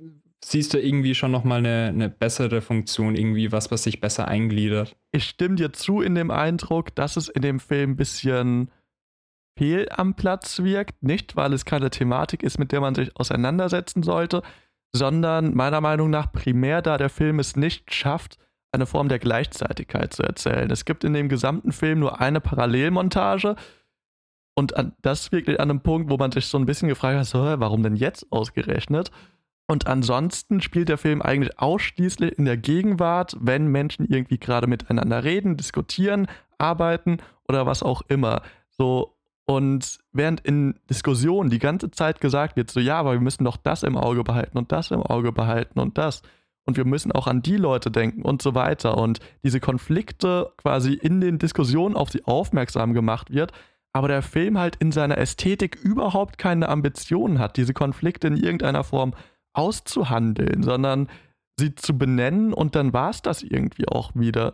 siehst 0.44 0.74
du 0.74 0.78
irgendwie 0.78 1.14
schon 1.14 1.30
nochmal 1.30 1.58
eine, 1.58 1.88
eine 1.88 2.08
bessere 2.08 2.60
Funktion, 2.60 3.16
irgendwie 3.16 3.50
was, 3.50 3.70
was 3.70 3.84
sich 3.84 4.00
besser 4.00 4.28
eingliedert? 4.28 4.96
Ich 5.12 5.24
stimme 5.24 5.54
dir 5.54 5.72
zu 5.72 6.02
in 6.02 6.14
dem 6.14 6.30
Eindruck, 6.30 6.94
dass 6.94 7.16
es 7.16 7.28
in 7.28 7.42
dem 7.42 7.60
Film 7.60 7.92
ein 7.92 7.96
bisschen 7.96 8.70
fehl 9.58 9.88
am 9.90 10.14
Platz 10.14 10.62
wirkt. 10.62 11.02
Nicht, 11.02 11.36
weil 11.36 11.52
es 11.52 11.64
keine 11.64 11.90
Thematik 11.90 12.42
ist, 12.42 12.58
mit 12.58 12.72
der 12.72 12.80
man 12.80 12.94
sich 12.94 13.16
auseinandersetzen 13.16 14.02
sollte, 14.02 14.42
sondern 14.94 15.54
meiner 15.54 15.80
Meinung 15.80 16.10
nach 16.10 16.30
primär, 16.30 16.82
da 16.82 16.98
der 16.98 17.08
Film 17.08 17.38
es 17.38 17.56
nicht 17.56 17.92
schafft, 17.94 18.38
eine 18.72 18.86
Form 18.86 19.08
der 19.08 19.18
Gleichzeitigkeit 19.20 20.12
zu 20.12 20.22
erzählen. 20.22 20.70
Es 20.70 20.84
gibt 20.84 21.04
in 21.04 21.14
dem 21.14 21.28
gesamten 21.28 21.72
Film 21.72 22.00
nur 22.00 22.20
eine 22.20 22.40
Parallelmontage 22.40 23.56
und 24.54 24.76
an, 24.76 24.92
das 25.02 25.32
wirklich 25.32 25.60
an 25.60 25.70
einem 25.70 25.80
Punkt, 25.80 26.10
wo 26.10 26.16
man 26.16 26.32
sich 26.32 26.46
so 26.46 26.58
ein 26.58 26.66
bisschen 26.66 26.88
gefragt 26.88 27.18
hat, 27.18 27.26
so, 27.26 27.38
warum 27.38 27.82
denn 27.82 27.96
jetzt 27.96 28.30
ausgerechnet? 28.30 29.10
Und 29.66 29.86
ansonsten 29.86 30.60
spielt 30.60 30.88
der 30.88 30.98
Film 30.98 31.22
eigentlich 31.22 31.58
ausschließlich 31.58 32.38
in 32.38 32.44
der 32.44 32.56
Gegenwart, 32.56 33.36
wenn 33.40 33.66
Menschen 33.68 34.06
irgendwie 34.06 34.38
gerade 34.38 34.66
miteinander 34.66 35.24
reden, 35.24 35.56
diskutieren, 35.56 36.26
arbeiten 36.58 37.18
oder 37.48 37.66
was 37.66 37.82
auch 37.82 38.02
immer. 38.08 38.42
So, 38.68 39.16
Und 39.46 39.98
während 40.12 40.40
in 40.40 40.78
Diskussionen 40.88 41.50
die 41.50 41.58
ganze 41.58 41.90
Zeit 41.90 42.20
gesagt 42.20 42.56
wird, 42.56 42.70
so 42.70 42.80
ja, 42.80 42.98
aber 42.98 43.12
wir 43.12 43.20
müssen 43.20 43.44
doch 43.44 43.56
das 43.56 43.82
im 43.82 43.96
Auge 43.96 44.24
behalten 44.24 44.56
und 44.56 44.72
das 44.72 44.90
im 44.90 45.02
Auge 45.02 45.32
behalten 45.32 45.80
und 45.80 45.98
das. 45.98 46.22
Und 46.66 46.78
wir 46.78 46.86
müssen 46.86 47.12
auch 47.12 47.26
an 47.26 47.42
die 47.42 47.58
Leute 47.58 47.90
denken 47.90 48.22
und 48.22 48.40
so 48.40 48.54
weiter. 48.54 48.96
Und 48.96 49.20
diese 49.42 49.60
Konflikte 49.60 50.52
quasi 50.56 50.94
in 50.94 51.20
den 51.20 51.38
Diskussionen 51.38 51.94
auf 51.94 52.10
sie 52.10 52.24
aufmerksam 52.24 52.94
gemacht 52.94 53.30
wird, 53.30 53.52
aber 53.94 54.08
der 54.08 54.22
Film 54.22 54.58
halt 54.58 54.76
in 54.76 54.92
seiner 54.92 55.18
Ästhetik 55.18 55.76
überhaupt 55.76 56.36
keine 56.36 56.68
Ambitionen 56.68 57.38
hat, 57.38 57.56
diese 57.56 57.72
Konflikte 57.72 58.26
in 58.26 58.36
irgendeiner 58.36 58.82
Form 58.82 59.14
auszuhandeln, 59.54 60.64
sondern 60.64 61.08
sie 61.58 61.76
zu 61.76 61.96
benennen 61.96 62.52
und 62.52 62.74
dann 62.74 62.92
war 62.92 63.10
es 63.10 63.22
das 63.22 63.44
irgendwie 63.44 63.86
auch 63.86 64.10
wieder. 64.14 64.52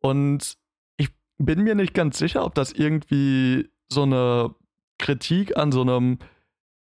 Und 0.00 0.58
ich 0.98 1.08
bin 1.38 1.62
mir 1.62 1.74
nicht 1.74 1.94
ganz 1.94 2.18
sicher, 2.18 2.44
ob 2.44 2.54
das 2.54 2.72
irgendwie 2.72 3.70
so 3.90 4.02
eine 4.02 4.54
Kritik 4.98 5.56
an 5.56 5.72
so 5.72 5.80
einem 5.80 6.18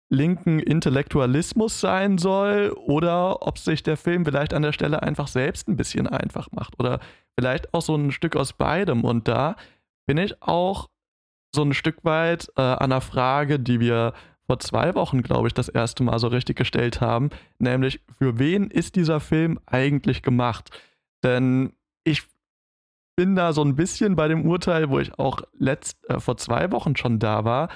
linken 0.10 0.60
Intellektualismus 0.60 1.80
sein 1.80 2.18
soll 2.18 2.76
oder 2.78 3.46
ob 3.46 3.60
sich 3.60 3.84
der 3.84 3.96
Film 3.96 4.26
vielleicht 4.26 4.56
an 4.56 4.64
der 4.64 4.74
Stelle 4.74 5.04
einfach 5.04 5.28
selbst 5.28 5.68
ein 5.70 5.78
bisschen 5.78 6.08
einfach 6.08 6.52
macht 6.52 6.80
oder 6.80 7.00
vielleicht 7.40 7.74
auch 7.76 7.82
so 7.84 7.96
ein 7.96 8.12
Stück 8.12 8.36
aus 8.36 8.54
beidem. 8.54 9.04
Und 9.04 9.28
da 9.28 9.56
bin 10.08 10.18
ich 10.18 10.42
auch 10.42 10.90
so 11.54 11.64
ein 11.64 11.74
Stück 11.74 12.04
weit 12.04 12.50
äh, 12.56 12.62
an 12.62 12.92
einer 12.92 13.02
Frage, 13.02 13.60
die 13.60 13.80
wir 13.80 14.14
vor 14.48 14.60
zwei 14.60 14.96
Wochen, 14.96 15.22
glaube 15.22 15.48
ich, 15.48 15.54
das 15.54 15.70
erste 15.70 16.04
Mal 16.04 16.20
so 16.20 16.28
richtig 16.28 16.58
gestellt 16.58 17.02
haben, 17.02 17.30
nämlich 17.60 18.02
für 18.18 18.40
wen 18.40 18.70
ist 18.70 18.96
dieser 18.96 19.20
Film 19.20 19.60
eigentlich 19.66 20.24
gemacht? 20.24 20.70
Denn 21.24 21.74
ich 22.04 22.24
bin 23.16 23.36
da 23.36 23.54
so 23.54 23.64
ein 23.64 23.76
bisschen 23.76 24.16
bei 24.16 24.28
dem 24.28 24.46
Urteil, 24.46 24.90
wo 24.90 25.00
ich 25.00 25.18
auch 25.20 25.42
letzt, 25.58 26.10
äh, 26.10 26.20
vor 26.20 26.38
zwei 26.38 26.72
Wochen 26.72 26.96
schon 26.96 27.20
da 27.20 27.46
war. 27.46 27.70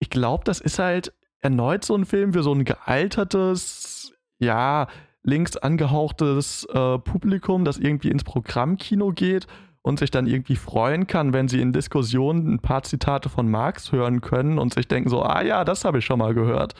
Ich 0.00 0.10
glaube, 0.10 0.44
das 0.44 0.60
ist 0.60 0.78
halt 0.78 1.14
erneut 1.40 1.84
so 1.84 1.96
ein 1.96 2.04
Film 2.04 2.32
für 2.32 2.42
so 2.42 2.52
ein 2.52 2.64
gealtertes, 2.64 4.12
ja, 4.38 4.88
links 5.24 5.56
angehauchtes 5.56 6.64
äh, 6.72 6.98
Publikum, 6.98 7.64
das 7.64 7.78
irgendwie 7.78 8.10
ins 8.10 8.24
Programmkino 8.24 9.12
geht 9.12 9.46
und 9.82 9.98
sich 9.98 10.10
dann 10.10 10.26
irgendwie 10.26 10.56
freuen 10.56 11.06
kann, 11.06 11.32
wenn 11.32 11.48
sie 11.48 11.60
in 11.60 11.72
Diskussionen 11.72 12.54
ein 12.54 12.58
paar 12.60 12.84
Zitate 12.84 13.28
von 13.28 13.50
Marx 13.50 13.92
hören 13.92 14.20
können 14.20 14.58
und 14.58 14.72
sich 14.72 14.88
denken 14.88 15.10
so, 15.10 15.22
ah 15.22 15.42
ja, 15.42 15.64
das 15.64 15.84
habe 15.84 15.98
ich 15.98 16.04
schon 16.04 16.20
mal 16.20 16.34
gehört. 16.34 16.74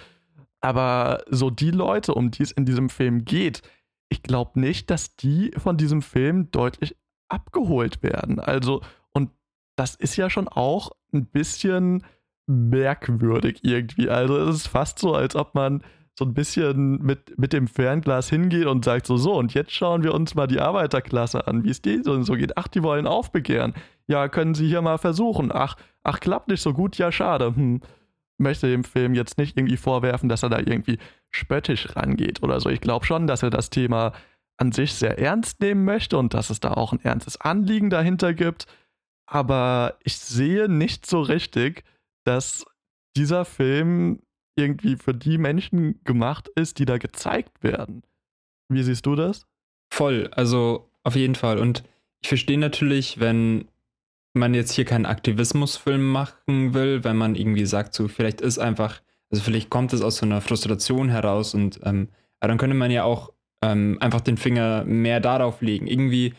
Aber 0.61 1.25
so 1.29 1.51
die 1.51 1.73
Leute, 1.73 2.15
um 2.15 2.31
die 2.31 2.45
es 2.45 2.53
in 2.53 2.65
diesem 2.65 2.89
Film 2.89 3.25
geht, 3.25 3.63
ich 4.09 4.23
glaube 4.23 4.61
nicht, 4.61 4.91
dass 4.91 5.17
die 5.17 5.51
von 5.57 5.77
diesem 5.77 6.03
Film 6.03 6.51
deutlich 6.53 6.97
abgeholt 7.29 8.03
werden. 8.03 8.39
Also, 8.39 8.83
und 9.11 9.31
das 9.75 9.97
ist 9.97 10.17
ja 10.17 10.31
schon 10.31 10.49
auch 10.49 10.93
ein 11.13 11.27
bisschen 11.27 12.05
merkwürdig 12.47 13.61
irgendwie. 13.63 14.09
Also, 14.11 14.37
es 14.37 14.57
ist 14.57 14.69
fast 14.69 14.99
so, 14.99 15.15
als 15.15 15.35
ob 15.35 15.55
man 15.55 15.83
so 16.23 16.29
ein 16.29 16.35
bisschen 16.35 17.03
mit, 17.03 17.37
mit 17.37 17.53
dem 17.53 17.67
Fernglas 17.67 18.29
hingeht 18.29 18.67
und 18.67 18.85
sagt 18.85 19.09
so, 19.09 19.17
so, 19.17 19.35
und 19.35 19.55
jetzt 19.55 19.73
schauen 19.73 20.05
wir 20.05 20.15
uns 20.15 20.37
mal 20.37 20.47
die 20.47 20.61
Arbeiterklasse 20.61 21.49
an, 21.49 21.65
wie 21.65 21.71
es 21.71 21.83
denen 21.83 22.05
so, 22.05 22.23
so 22.23 22.35
geht. 22.35 22.57
Ach, 22.57 22.69
die 22.69 22.85
wollen 22.85 23.09
aufbegehren. 23.09 23.75
Ja, 24.07 24.29
können 24.29 24.55
sie 24.55 24.69
hier 24.69 24.83
mal 24.83 24.99
versuchen. 24.99 25.51
Ach, 25.53 25.77
ach, 26.05 26.21
klappt 26.21 26.47
nicht 26.47 26.63
so 26.63 26.73
gut, 26.73 26.97
ja, 26.97 27.11
schade. 27.11 27.57
Hm. 27.57 27.81
Möchte 28.39 28.69
dem 28.69 28.85
Film 28.85 29.15
jetzt 29.15 29.37
nicht 29.37 29.57
irgendwie 29.57 29.77
vorwerfen, 29.77 30.29
dass 30.29 30.45
er 30.45 30.49
da 30.49 30.59
irgendwie 30.59 30.99
spöttisch 31.31 31.97
rangeht 31.97 32.43
oder 32.43 32.61
so. 32.61 32.71
Ich 32.71 32.81
glaube 32.81 33.05
schon, 33.05 33.27
dass 33.27 33.43
er 33.43 33.51
das 33.51 33.71
Thema 33.71 34.13
an 34.57 34.71
sich 34.71 34.95
sehr 34.95 35.19
ernst 35.19 35.61
nehmen 35.61 35.85
möchte 35.85 36.19
und 36.19 36.35
dass 36.35 36.51
es 36.51 36.61
da 36.61 36.73
auch 36.73 36.93
ein 36.93 37.01
ernstes 37.01 37.41
Anliegen 37.41 37.91
dahinter 37.91 38.33
gibt. 38.33 38.67
Aber 39.27 39.97
ich 40.05 40.19
sehe 40.19 40.69
nicht 40.69 41.05
so 41.05 41.21
richtig, 41.21 41.83
dass 42.25 42.65
dieser 43.17 43.45
Film 43.45 44.21
irgendwie 44.57 44.97
für 44.97 45.15
die 45.15 45.39
Menschen 45.39 46.01
gemacht 46.05 46.49
ist, 46.55 46.79
die 46.79 46.85
da 46.85 46.99
gezeigt 46.99 47.63
werden. 47.63 48.03
Wie 48.69 48.83
siehst 48.83 49.07
du 49.07 49.15
das? 49.15 49.47
Voll, 49.93 50.29
also 50.33 50.91
auf 51.03 51.17
jeden 51.17 51.35
Fall. 51.35 51.59
Und 51.59 51.85
ich 52.23 52.29
verstehe 52.29 52.59
natürlich, 52.59 53.21
wenn 53.21 53.69
man 54.35 54.55
jetzt 54.55 54.73
hier 54.73 54.85
keinen 54.85 55.07
Aktivismusfilm 55.07 56.07
machen 56.07 56.75
will, 56.75 57.05
wenn 57.05 57.17
man 57.17 57.35
irgendwie 57.35 57.67
sagt, 57.67 57.95
so 57.95 58.09
vielleicht 58.09 58.41
ist 58.41 58.59
einfach, 58.59 59.03
also 59.31 59.43
vielleicht 59.43 59.71
kommt 59.71 59.93
es 59.93 60.01
aus 60.01 60.17
so 60.17 60.27
einer 60.27 60.41
Frustration 60.41 61.09
heraus 61.09 61.55
und 61.55 61.81
ähm, 61.85 62.09
dann 62.41 62.59
könnte 62.59 62.77
man 62.77 62.91
ja 62.91 63.05
auch 63.05 63.33
ähm, 63.63 63.99
einfach 64.01 64.21
den 64.21 64.37
Finger 64.37 64.85
mehr 64.85 65.21
darauf 65.21 65.61
legen. 65.61 65.87
Irgendwie 65.87 66.35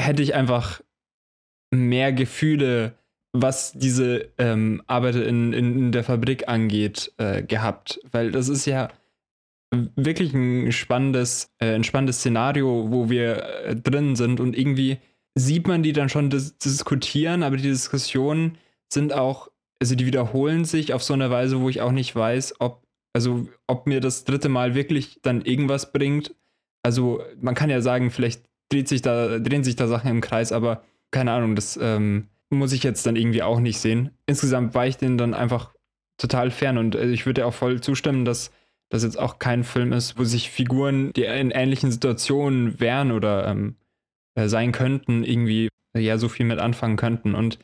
hätte 0.00 0.22
ich 0.22 0.34
einfach 0.34 0.80
mehr 1.70 2.12
Gefühle, 2.12 2.94
was 3.42 3.72
diese 3.72 4.30
ähm, 4.38 4.82
Arbeiter 4.86 5.26
in, 5.26 5.52
in, 5.52 5.92
der 5.92 6.04
Fabrik 6.04 6.48
angeht, 6.48 7.12
äh, 7.18 7.42
gehabt. 7.42 8.00
Weil 8.10 8.30
das 8.30 8.48
ist 8.48 8.66
ja 8.66 8.88
wirklich 9.72 10.32
ein 10.34 10.72
spannendes, 10.72 11.52
äh, 11.58 11.74
ein 11.74 11.84
spannendes 11.84 12.18
Szenario, 12.18 12.90
wo 12.90 13.10
wir 13.10 13.42
äh, 13.64 13.76
drin 13.76 14.16
sind 14.16 14.40
und 14.40 14.56
irgendwie 14.56 14.98
sieht 15.34 15.68
man 15.68 15.82
die 15.82 15.92
dann 15.92 16.08
schon 16.08 16.30
dis 16.30 16.58
diskutieren, 16.58 17.42
aber 17.42 17.56
die 17.56 17.62
Diskussionen 17.68 18.58
sind 18.92 19.12
auch, 19.12 19.48
also 19.80 19.94
die 19.94 20.06
wiederholen 20.06 20.64
sich 20.64 20.94
auf 20.94 21.02
so 21.02 21.14
eine 21.14 21.30
Weise, 21.30 21.60
wo 21.60 21.68
ich 21.68 21.80
auch 21.80 21.92
nicht 21.92 22.16
weiß, 22.16 22.60
ob, 22.60 22.82
also 23.12 23.46
ob 23.66 23.86
mir 23.86 24.00
das 24.00 24.24
dritte 24.24 24.48
Mal 24.48 24.74
wirklich 24.74 25.20
dann 25.22 25.42
irgendwas 25.42 25.92
bringt 25.92 26.34
also 26.82 27.22
man 27.40 27.54
kann 27.54 27.70
ja 27.70 27.80
sagen, 27.80 28.10
vielleicht 28.10 28.44
dreht 28.70 28.88
sich 28.88 29.02
da, 29.02 29.38
drehen 29.38 29.64
sich 29.64 29.76
da 29.76 29.86
Sachen 29.86 30.10
im 30.10 30.20
Kreis, 30.20 30.52
aber 30.52 30.82
keine 31.10 31.32
Ahnung, 31.32 31.54
das 31.54 31.78
ähm, 31.80 32.28
muss 32.50 32.72
ich 32.72 32.82
jetzt 32.82 33.06
dann 33.06 33.16
irgendwie 33.16 33.42
auch 33.42 33.60
nicht 33.60 33.78
sehen. 33.78 34.10
Insgesamt 34.26 34.74
war 34.74 34.86
ich 34.86 34.96
den 34.96 35.18
dann 35.18 35.34
einfach 35.34 35.74
total 36.16 36.50
fern 36.50 36.78
und 36.78 36.94
äh, 36.94 37.10
ich 37.10 37.26
würde 37.26 37.46
auch 37.46 37.54
voll 37.54 37.80
zustimmen, 37.80 38.24
dass 38.24 38.50
das 38.90 39.02
jetzt 39.02 39.18
auch 39.18 39.38
kein 39.38 39.64
Film 39.64 39.92
ist, 39.92 40.18
wo 40.18 40.24
sich 40.24 40.50
Figuren, 40.50 41.12
die 41.12 41.24
in 41.24 41.50
ähnlichen 41.50 41.92
Situationen 41.92 42.80
wären 42.80 43.12
oder 43.12 43.46
ähm, 43.46 43.76
äh, 44.34 44.48
sein 44.48 44.72
könnten, 44.72 45.24
irgendwie 45.24 45.68
äh, 45.94 46.00
ja 46.00 46.18
so 46.18 46.28
viel 46.28 46.46
mit 46.46 46.58
anfangen 46.58 46.96
könnten. 46.96 47.34
Und 47.34 47.58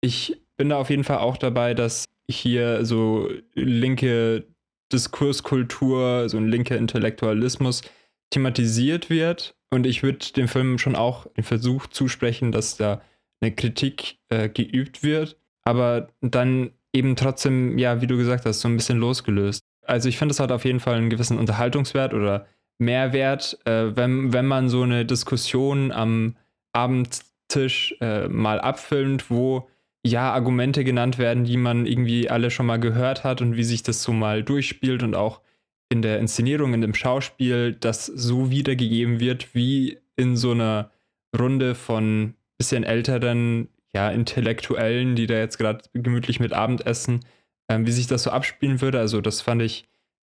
ich 0.00 0.40
bin 0.56 0.70
da 0.70 0.78
auf 0.78 0.90
jeden 0.90 1.04
Fall 1.04 1.18
auch 1.18 1.36
dabei, 1.36 1.74
dass 1.74 2.06
hier 2.28 2.84
so 2.84 3.28
linke 3.54 4.46
Diskurskultur, 4.92 6.28
so 6.28 6.38
ein 6.38 6.48
linker 6.48 6.76
Intellektualismus 6.76 7.82
thematisiert 8.30 9.10
wird. 9.10 9.54
Und 9.70 9.86
ich 9.86 10.02
würde 10.02 10.32
dem 10.36 10.48
Film 10.48 10.78
schon 10.78 10.96
auch 10.96 11.26
den 11.34 11.44
Versuch 11.44 11.86
zusprechen, 11.86 12.52
dass 12.52 12.76
da 12.76 13.02
eine 13.42 13.52
Kritik 13.52 14.18
äh, 14.28 14.48
geübt 14.48 15.02
wird, 15.02 15.36
aber 15.64 16.08
dann 16.20 16.70
eben 16.92 17.16
trotzdem, 17.16 17.78
ja, 17.78 18.00
wie 18.00 18.06
du 18.06 18.16
gesagt 18.16 18.46
hast, 18.46 18.60
so 18.60 18.68
ein 18.68 18.76
bisschen 18.76 18.98
losgelöst. 18.98 19.62
Also 19.84 20.08
ich 20.08 20.16
finde, 20.16 20.32
es 20.32 20.40
hat 20.40 20.52
auf 20.52 20.64
jeden 20.64 20.80
Fall 20.80 20.94
einen 20.94 21.10
gewissen 21.10 21.38
Unterhaltungswert 21.38 22.14
oder 22.14 22.46
Mehrwert, 22.78 23.58
äh, 23.64 23.96
wenn, 23.96 24.32
wenn 24.32 24.46
man 24.46 24.68
so 24.68 24.82
eine 24.82 25.04
Diskussion 25.04 25.92
am 25.92 26.36
Abendtisch 26.72 27.94
äh, 28.00 28.28
mal 28.28 28.60
abfilmt, 28.60 29.30
wo 29.30 29.68
ja 30.04 30.32
Argumente 30.32 30.84
genannt 30.84 31.18
werden, 31.18 31.44
die 31.44 31.56
man 31.56 31.86
irgendwie 31.86 32.28
alle 32.30 32.50
schon 32.50 32.66
mal 32.66 32.80
gehört 32.80 33.24
hat 33.24 33.40
und 33.40 33.56
wie 33.56 33.64
sich 33.64 33.82
das 33.82 34.02
so 34.02 34.12
mal 34.12 34.42
durchspielt 34.42 35.02
und 35.02 35.14
auch 35.14 35.40
in 35.88 36.02
der 36.02 36.18
Inszenierung, 36.18 36.74
in 36.74 36.80
dem 36.80 36.94
Schauspiel, 36.94 37.74
das 37.74 38.06
so 38.06 38.50
wiedergegeben 38.50 39.20
wird, 39.20 39.54
wie 39.54 39.98
in 40.16 40.36
so 40.36 40.52
einer 40.52 40.90
Runde 41.38 41.74
von 41.74 42.34
bisschen 42.62 42.84
älteren, 42.84 43.68
ja, 43.94 44.10
Intellektuellen, 44.10 45.16
die 45.16 45.26
da 45.26 45.34
jetzt 45.34 45.58
gerade 45.58 45.84
gemütlich 45.92 46.40
mit 46.40 46.52
Abendessen, 46.52 47.20
ähm, 47.68 47.86
wie 47.86 47.92
sich 47.92 48.06
das 48.06 48.22
so 48.22 48.30
abspielen 48.30 48.80
würde. 48.80 48.98
Also, 48.98 49.20
das 49.20 49.40
fand 49.40 49.62
ich 49.62 49.88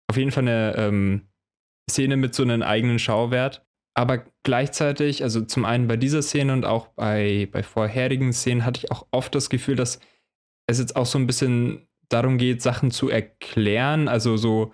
auf 0.08 0.18
jeden 0.18 0.32
Fall 0.32 0.44
eine 0.44 0.76
ähm, 0.78 1.28
Szene 1.90 2.18
mit 2.18 2.34
so 2.34 2.44
einem 2.44 2.62
eigenen 2.62 3.00
Schauwert. 3.00 3.66
Aber 3.94 4.26
gleichzeitig, 4.44 5.24
also 5.24 5.42
zum 5.42 5.66
einen 5.66 5.88
bei 5.88 5.98
dieser 5.98 6.22
Szene 6.22 6.54
und 6.54 6.66
auch 6.66 6.88
bei, 6.88 7.50
bei 7.52 7.62
vorherigen 7.62 8.32
Szenen, 8.34 8.66
hatte 8.66 8.80
ich 8.80 8.92
auch 8.92 9.06
oft 9.12 9.36
das 9.36 9.50
Gefühl, 9.50 9.76
dass 9.76 10.00
es 10.68 10.80
jetzt 10.80 10.96
auch 10.96 11.06
so 11.06 11.20
ein 11.20 11.28
bisschen 11.28 11.88
darum 12.08 12.38
geht, 12.38 12.62
Sachen 12.62 12.92
zu 12.92 13.10
erklären. 13.10 14.08
Also 14.08 14.38
so 14.38 14.74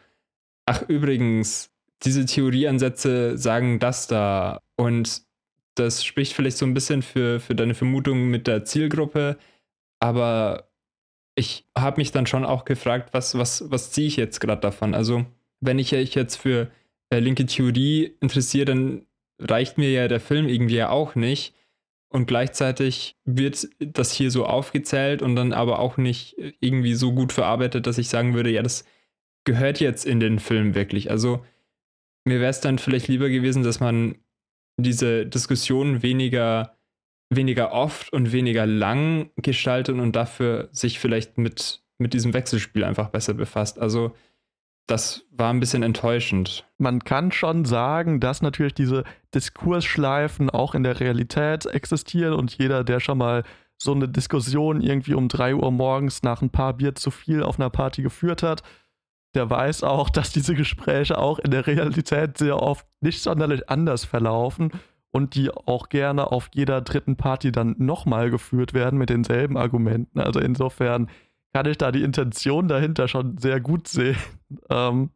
ach 0.67 0.84
übrigens, 0.88 1.72
diese 2.04 2.26
Theorieansätze 2.26 3.38
sagen 3.38 3.80
das 3.80 4.06
da 4.06 4.62
und 4.76 5.24
das 5.80 6.04
spricht 6.04 6.34
vielleicht 6.34 6.58
so 6.58 6.66
ein 6.66 6.74
bisschen 6.74 7.02
für, 7.02 7.40
für 7.40 7.56
deine 7.56 7.74
Vermutung 7.74 8.28
mit 8.30 8.48
der 8.48 8.66
Zielgruppe, 8.66 9.38
aber 10.00 10.70
ich 11.36 11.66
habe 11.78 12.02
mich 12.02 12.12
dann 12.12 12.26
schon 12.26 12.46
auch 12.46 12.66
gefragt, 12.66 13.10
was, 13.13 13.38
was, 13.38 13.70
was 13.70 13.92
ziehe 13.92 14.08
ich 14.08 14.18
jetzt 14.18 14.40
gerade 14.40 14.62
davon? 14.62 14.96
Also, 14.96 15.26
wenn 15.60 15.80
ich 15.80 15.92
mich 15.92 16.16
jetzt 16.16 16.36
für 16.36 16.72
äh, 17.10 17.20
linke 17.20 17.46
Theorie 17.46 18.16
interessiere, 18.20 18.66
dann 18.66 19.06
reicht 19.40 19.78
mir 19.78 19.92
ja 19.92 20.08
der 20.08 20.20
Film 20.20 20.48
irgendwie 20.48 20.78
ja 20.78 20.90
auch 20.90 21.16
nicht. 21.16 21.54
Und 22.10 22.26
gleichzeitig 22.26 23.18
wird 23.26 23.68
das 23.80 24.13
hier 24.13 24.32
so 24.32 24.46
aufgezählt 24.46 25.22
und 25.22 25.36
dann 25.36 25.54
aber 25.54 25.80
auch 25.80 25.98
nicht 25.98 26.38
irgendwie 26.60 26.94
so 26.94 27.13
gut 27.13 27.34
verarbeitet, 27.34 27.86
dass 27.86 27.98
ich 27.98 28.10
sagen 28.10 28.34
würde, 28.34 28.50
ja, 28.50 28.63
das 28.63 28.86
gehört 29.44 29.80
jetzt 29.80 30.06
in 30.06 30.20
den 30.20 30.40
Film 30.40 30.74
wirklich? 30.74 31.12
Also 31.12 31.46
mir 32.26 32.40
wäre 32.40 32.50
es 32.50 32.62
dann 32.62 32.80
vielleicht 32.80 33.08
lieber 33.10 33.30
gewesen, 33.30 33.63
dass 33.63 33.80
man 33.80 34.16
diese 34.78 35.26
Diskussion 35.26 36.02
weniger, 36.04 36.76
weniger 37.30 37.72
oft 37.72 38.13
und 38.13 38.32
weniger 38.32 38.66
lang 38.66 39.32
gestaltet 39.36 39.98
und 39.98 40.16
dafür 40.16 40.70
sich 40.72 41.00
vielleicht 41.00 41.38
mit 41.38 41.82
mit 41.98 42.13
diesem 42.13 42.34
Wechselspiel 42.34 42.84
einfach 42.84 43.10
besser 43.10 43.34
befasst. 43.34 43.80
Also 43.80 44.13
das 44.88 45.26
war 45.32 45.52
ein 45.52 45.60
bisschen 45.60 45.84
enttäuschend. 45.84 46.66
Man 46.78 47.04
kann 47.04 47.32
schon 47.32 47.66
sagen, 47.66 48.20
dass 48.20 48.42
natürlich 48.42 48.74
diese 48.74 49.04
Diskursschleifen 49.34 50.50
auch 50.50 50.76
in 50.76 50.84
der 50.84 51.00
Realität 51.00 51.66
existieren 51.66 52.34
und 52.34 52.58
jeder, 52.58 52.84
der 52.84 53.00
schon 53.00 53.18
mal 53.18 53.44
so 53.78 53.94
eine 53.94 54.08
Diskussion 54.08 54.82
irgendwie 54.82 55.13
um 55.13 55.28
3 55.28 55.56
Uhr 55.56 55.72
morgens 55.72 56.24
nach 56.24 56.42
ein 56.42 56.50
paar 56.50 56.74
Bier 56.74 56.96
zu 56.96 57.12
viel 57.12 57.44
auf 57.44 57.60
einer 57.60 57.70
Party 57.70 58.02
geführt 58.02 58.44
hat, 58.44 58.63
der 59.36 59.50
weiß 59.50 59.84
auch, 59.84 60.10
dass 60.12 60.32
diese 60.32 60.56
Gespräche 60.56 61.18
auch 61.18 61.40
in 61.40 61.52
der 61.52 61.68
Realität 61.68 62.38
sehr 62.38 62.62
oft 62.62 62.86
nicht 63.02 63.22
sonderlich 63.22 63.70
anders 63.70 64.06
verlaufen 64.06 64.72
und 65.12 65.36
die 65.36 65.50
auch 65.52 65.90
gerne 65.90 66.32
auf 66.32 66.50
jeder 66.54 66.82
dritten 66.82 67.16
Party 67.16 67.52
dann 67.52 67.76
nochmal 67.78 68.30
geführt 68.30 68.74
werden 68.74 69.00
mit 69.00 69.10
denselben 69.10 69.58
Argumenten. 69.58 70.20
Also 70.20 70.40
insofern 70.40 71.10
kann 71.54 71.66
ich 71.66 71.78
da 71.78 71.92
die 71.92 72.04
Intention 72.04 72.68
dahinter 72.68 73.08
schon 73.08 73.38
sehr 73.38 73.60
gut 73.60 73.88
sehen. 73.88 74.18
Ähm, 74.70 75.10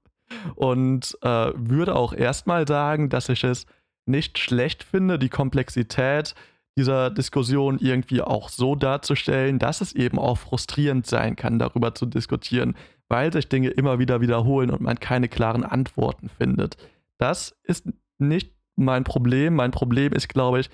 und 0.56 1.17
äh, 1.21 1.52
würde 1.56 1.95
auch 1.95 2.13
erstmal 2.13 2.67
sagen, 2.67 3.10
dass 3.10 3.30
ich 3.30 3.43
es 3.43 3.65
nicht 4.06 4.39
schlecht 4.39 4.84
finde, 4.84 5.19
die 5.19 5.30
Komplexität 5.30 6.36
dieser 6.78 7.10
Diskussion 7.10 7.80
irgendwie 7.80 8.21
auch 8.21 8.50
so 8.50 8.76
darzustellen, 8.76 9.60
dass 9.60 9.82
es 9.82 9.93
eben 9.93 10.19
auch 10.19 10.38
frustrierend 10.38 11.06
sein 11.06 11.36
kann, 11.36 11.60
darüber 11.60 11.95
zu 11.95 12.06
diskutieren, 12.06 12.76
weil 13.12 13.34
sich 13.34 13.50
Dinge 13.50 13.67
immer 13.67 14.00
wieder 14.00 14.21
wiederholen 14.21 14.69
und 14.69 14.80
man 14.80 14.97
keine 14.97 15.28
klaren 15.28 15.65
Antworten 15.65 16.30
findet. 16.30 16.78
Das 17.17 17.54
ist 17.63 17.86
nicht 18.17 18.54
mein 18.78 19.04
Problem. 19.04 19.54
Mein 19.56 19.71
Problem 19.71 20.13
ist, 20.13 20.30
glaube 20.30 20.62
ich, 20.62 20.69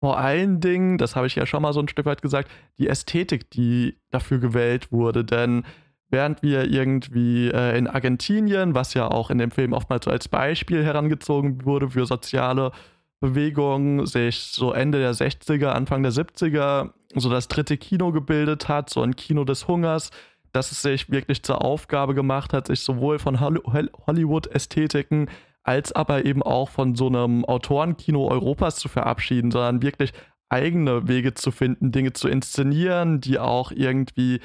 vor 0.00 0.18
allen 0.18 0.60
Dingen, 0.60 0.98
das 0.98 1.16
habe 1.16 1.26
ich 1.26 1.36
ja 1.36 1.46
schon 1.46 1.62
mal 1.62 1.72
so 1.72 1.80
ein 1.80 1.88
Stück 1.88 2.04
weit 2.04 2.20
gesagt, 2.20 2.50
die 2.78 2.86
Ästhetik, 2.86 3.50
die 3.50 3.96
dafür 4.10 4.40
gewählt 4.40 4.92
wurde. 4.92 5.24
Denn 5.24 5.64
während 6.10 6.42
wir 6.42 6.70
irgendwie 6.70 7.48
äh, 7.48 7.78
in 7.78 7.86
Argentinien, 7.86 8.74
was 8.74 8.92
ja 8.92 9.08
auch 9.10 9.30
in 9.30 9.38
dem 9.38 9.50
Film 9.50 9.72
oftmals 9.72 10.04
so 10.04 10.10
als 10.10 10.28
Beispiel 10.28 10.84
herangezogen 10.84 11.64
wurde 11.64 11.88
für 11.88 12.04
soziale 12.04 12.72
Bewegungen, 13.20 14.04
sich 14.04 14.38
so 14.38 14.72
Ende 14.72 14.98
der 14.98 15.14
60er, 15.14 15.68
Anfang 15.68 16.02
der 16.02 16.12
70er 16.12 16.90
so 17.14 17.30
das 17.30 17.48
dritte 17.48 17.78
Kino 17.78 18.12
gebildet 18.12 18.68
hat, 18.68 18.90
so 18.90 19.00
ein 19.00 19.16
Kino 19.16 19.44
des 19.44 19.66
Hungers, 19.66 20.10
dass 20.58 20.72
es 20.72 20.82
sich 20.82 21.08
wirklich 21.08 21.44
zur 21.44 21.64
Aufgabe 21.64 22.16
gemacht 22.16 22.52
hat, 22.52 22.66
sich 22.66 22.80
sowohl 22.80 23.20
von 23.20 23.38
Hollywood-Ästhetiken 23.38 25.30
als 25.62 25.92
aber 25.92 26.24
eben 26.24 26.42
auch 26.42 26.68
von 26.68 26.96
so 26.96 27.06
einem 27.06 27.44
Autorenkino 27.44 28.26
Europas 28.26 28.74
zu 28.74 28.88
verabschieden, 28.88 29.52
sondern 29.52 29.82
wirklich 29.82 30.12
eigene 30.48 31.06
Wege 31.06 31.34
zu 31.34 31.52
finden, 31.52 31.92
Dinge 31.92 32.12
zu 32.12 32.26
inszenieren, 32.26 33.20
die 33.20 33.38
auch 33.38 33.70
irgendwie 33.70 34.40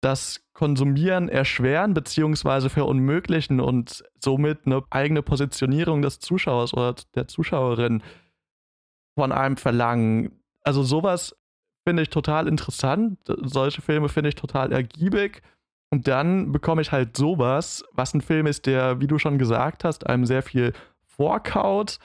das 0.00 0.42
Konsumieren 0.54 1.28
erschweren 1.28 1.92
bzw. 1.92 2.70
verunmöglichen 2.70 3.60
und 3.60 4.04
somit 4.20 4.60
eine 4.64 4.82
eigene 4.88 5.20
Positionierung 5.20 6.00
des 6.00 6.18
Zuschauers 6.18 6.72
oder 6.72 6.94
der 7.14 7.28
Zuschauerin 7.28 8.02
von 9.16 9.32
einem 9.32 9.58
verlangen. 9.58 10.40
Also 10.62 10.82
sowas 10.82 11.36
finde 11.84 12.02
ich 12.02 12.10
total 12.10 12.48
interessant. 12.48 13.18
Solche 13.26 13.82
Filme 13.82 14.08
finde 14.08 14.28
ich 14.30 14.34
total 14.34 14.72
ergiebig 14.72 15.42
und 15.92 16.08
dann 16.08 16.52
bekomme 16.52 16.80
ich 16.80 16.90
halt 16.90 17.18
sowas, 17.18 17.84
was 17.92 18.14
ein 18.14 18.22
Film 18.22 18.46
ist, 18.46 18.64
der, 18.64 19.00
wie 19.00 19.06
du 19.06 19.18
schon 19.18 19.38
gesagt 19.38 19.84
hast, 19.84 20.06
einem 20.06 20.24
sehr 20.24 20.42
viel 20.42 20.72
vorkaut, 21.04 21.98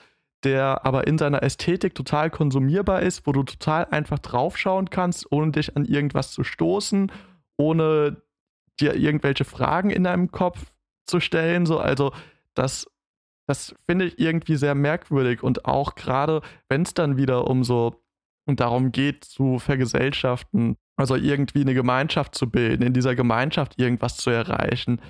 der 0.44 0.84
aber 0.84 1.06
in 1.06 1.16
seiner 1.16 1.42
Ästhetik 1.42 1.94
total 1.94 2.28
konsumierbar 2.28 3.00
ist, 3.00 3.26
wo 3.26 3.32
du 3.32 3.44
total 3.44 3.86
einfach 3.86 4.18
draufschauen 4.18 4.90
kannst, 4.90 5.32
ohne 5.32 5.52
dich 5.52 5.74
an 5.74 5.86
irgendwas 5.86 6.32
zu 6.32 6.44
stoßen, 6.44 7.10
ohne 7.56 8.20
dir 8.78 8.94
irgendwelche 8.94 9.46
Fragen 9.46 9.88
in 9.88 10.04
deinem 10.04 10.30
Kopf 10.30 10.70
zu 11.06 11.18
stellen. 11.18 11.64
So, 11.64 11.78
also 11.78 12.12
das, 12.52 12.86
das 13.46 13.74
finde 13.86 14.04
ich 14.04 14.18
irgendwie 14.18 14.56
sehr 14.56 14.74
merkwürdig. 14.74 15.42
Und 15.42 15.64
auch 15.64 15.94
gerade, 15.94 16.42
wenn 16.68 16.82
es 16.82 16.92
dann 16.92 17.16
wieder 17.16 17.48
um 17.48 17.64
so 17.64 18.02
und 18.48 18.60
darum 18.60 18.92
geht, 18.92 19.24
zu 19.24 19.58
vergesellschaften, 19.58 20.76
also 20.96 21.14
irgendwie 21.14 21.60
eine 21.60 21.74
Gemeinschaft 21.74 22.34
zu 22.34 22.50
bilden, 22.50 22.82
in 22.82 22.94
dieser 22.94 23.14
Gemeinschaft 23.14 23.78
irgendwas 23.78 24.16
zu 24.16 24.30
erreichen. 24.30 25.00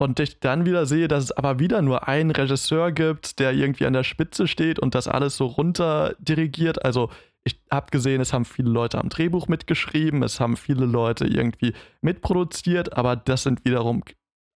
Und 0.00 0.20
ich 0.20 0.38
dann 0.38 0.64
wieder 0.64 0.86
sehe, 0.86 1.08
dass 1.08 1.24
es 1.24 1.32
aber 1.32 1.58
wieder 1.58 1.82
nur 1.82 2.06
einen 2.06 2.30
Regisseur 2.30 2.92
gibt, 2.92 3.40
der 3.40 3.52
irgendwie 3.52 3.86
an 3.86 3.94
der 3.94 4.04
Spitze 4.04 4.46
steht 4.46 4.78
und 4.78 4.94
das 4.94 5.08
alles 5.08 5.36
so 5.36 5.46
runter 5.46 6.14
dirigiert. 6.20 6.84
Also 6.84 7.10
ich 7.42 7.60
habe 7.70 7.90
gesehen, 7.90 8.20
es 8.20 8.32
haben 8.32 8.44
viele 8.44 8.70
Leute 8.70 8.98
am 8.98 9.08
Drehbuch 9.08 9.48
mitgeschrieben, 9.48 10.22
es 10.22 10.38
haben 10.38 10.56
viele 10.56 10.84
Leute 10.84 11.26
irgendwie 11.26 11.72
mitproduziert, 12.02 12.96
aber 12.96 13.16
das 13.16 13.42
sind 13.42 13.64
wiederum 13.64 14.04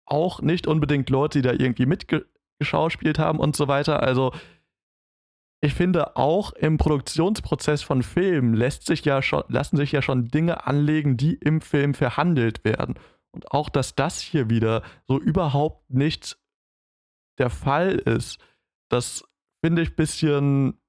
auch 0.05 0.43
nicht 0.43 0.67
unbedingt 0.67 1.09
Leute, 1.11 1.41
die 1.41 1.49
da 1.49 1.55
irgendwie 1.55 1.87
mitgeschauspielt 1.87 3.19
haben 3.19 3.41
und 3.41 3.57
so 3.57 3.67
weiter. 3.67 4.03
Also 4.03 4.33
ich 5.65 5.75
finde 5.75 6.17
auch 6.17 6.53
im 6.55 6.77
Produktionsprozess 6.77 7.83
von 7.83 8.03
Filmen 8.03 8.53
lässt 8.53 8.85
sich 8.85 9.05
ja 9.05 9.23
schon, 9.23 9.45
lassen 9.47 9.77
sich 9.77 9.93
ja 9.93 10.03
schon 10.03 10.27
Dinge 10.27 10.67
anlegen, 10.67 11.17
die 11.17 11.35
im 11.35 11.61
Film 11.61 11.95
verhandelt 11.95 12.65
werden. 12.65 12.97
Und 13.31 13.53
auch, 13.53 13.69
dass 13.69 13.95
das 13.95 14.21
hier 14.21 14.51
wieder 14.51 14.83
so 15.07 15.21
überhaupt 15.21 15.89
nicht 15.89 16.37
der 17.39 17.49
Fall 17.49 17.95
ist, 17.95 18.41
das 18.91 19.25
finde 19.65 19.83
ich 19.83 19.91
ein 19.91 19.97
bisschen 19.97 20.81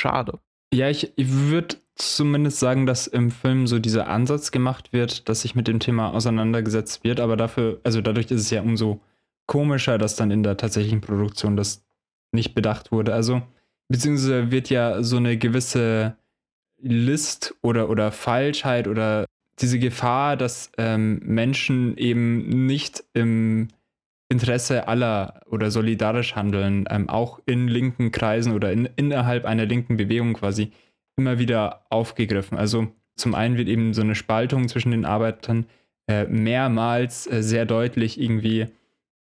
schade. 0.00 0.38
Ja, 0.72 0.88
ich, 0.88 1.12
ich 1.16 1.28
würde 1.28 1.76
zumindest 1.96 2.60
sagen, 2.60 2.86
dass 2.86 3.08
im 3.08 3.32
Film 3.32 3.66
so 3.66 3.80
dieser 3.80 4.06
Ansatz 4.06 4.52
gemacht 4.52 4.92
wird, 4.92 5.28
dass 5.28 5.42
sich 5.42 5.56
mit 5.56 5.66
dem 5.66 5.80
Thema 5.80 6.14
auseinandergesetzt 6.14 7.02
wird, 7.02 7.18
aber 7.18 7.36
dafür, 7.36 7.80
also 7.82 8.00
dadurch 8.00 8.30
ist 8.30 8.40
es 8.40 8.50
ja 8.50 8.62
umso 8.62 9.00
komischer, 9.46 9.98
dass 9.98 10.14
dann 10.14 10.30
in 10.30 10.44
der 10.44 10.56
tatsächlichen 10.56 11.00
Produktion 11.00 11.56
das 11.56 11.84
nicht 12.30 12.54
bedacht 12.54 12.92
wurde. 12.92 13.12
Also 13.12 13.42
beziehungsweise 13.90 14.50
wird 14.50 14.70
ja 14.70 15.02
so 15.02 15.16
eine 15.16 15.36
gewisse 15.36 16.16
List 16.80 17.54
oder, 17.60 17.90
oder 17.90 18.12
Falschheit 18.12 18.88
oder 18.88 19.26
diese 19.58 19.78
Gefahr, 19.78 20.36
dass 20.36 20.72
ähm, 20.78 21.20
Menschen 21.24 21.96
eben 21.98 22.66
nicht 22.66 23.04
im 23.12 23.68
Interesse 24.30 24.88
aller 24.88 25.42
oder 25.50 25.70
solidarisch 25.70 26.36
handeln, 26.36 26.86
ähm, 26.88 27.08
auch 27.08 27.40
in 27.46 27.68
linken 27.68 28.12
Kreisen 28.12 28.52
oder 28.52 28.72
in, 28.72 28.88
innerhalb 28.96 29.44
einer 29.44 29.66
linken 29.66 29.96
Bewegung 29.96 30.34
quasi 30.34 30.72
immer 31.16 31.38
wieder 31.38 31.84
aufgegriffen. 31.90 32.56
Also 32.56 32.88
zum 33.16 33.34
einen 33.34 33.58
wird 33.58 33.68
eben 33.68 33.92
so 33.92 34.02
eine 34.02 34.14
Spaltung 34.14 34.68
zwischen 34.68 34.92
den 34.92 35.04
Arbeitern 35.04 35.66
äh, 36.08 36.24
mehrmals 36.24 37.26
äh, 37.26 37.42
sehr 37.42 37.66
deutlich 37.66 38.20
irgendwie 38.20 38.68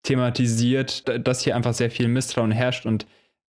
thematisiert, 0.03 1.06
dass 1.25 1.41
hier 1.41 1.56
einfach 1.56 1.73
sehr 1.73 1.89
viel 1.89 2.08
Misstrauen 2.10 2.51
herrscht 2.51 2.86
und 2.86 3.08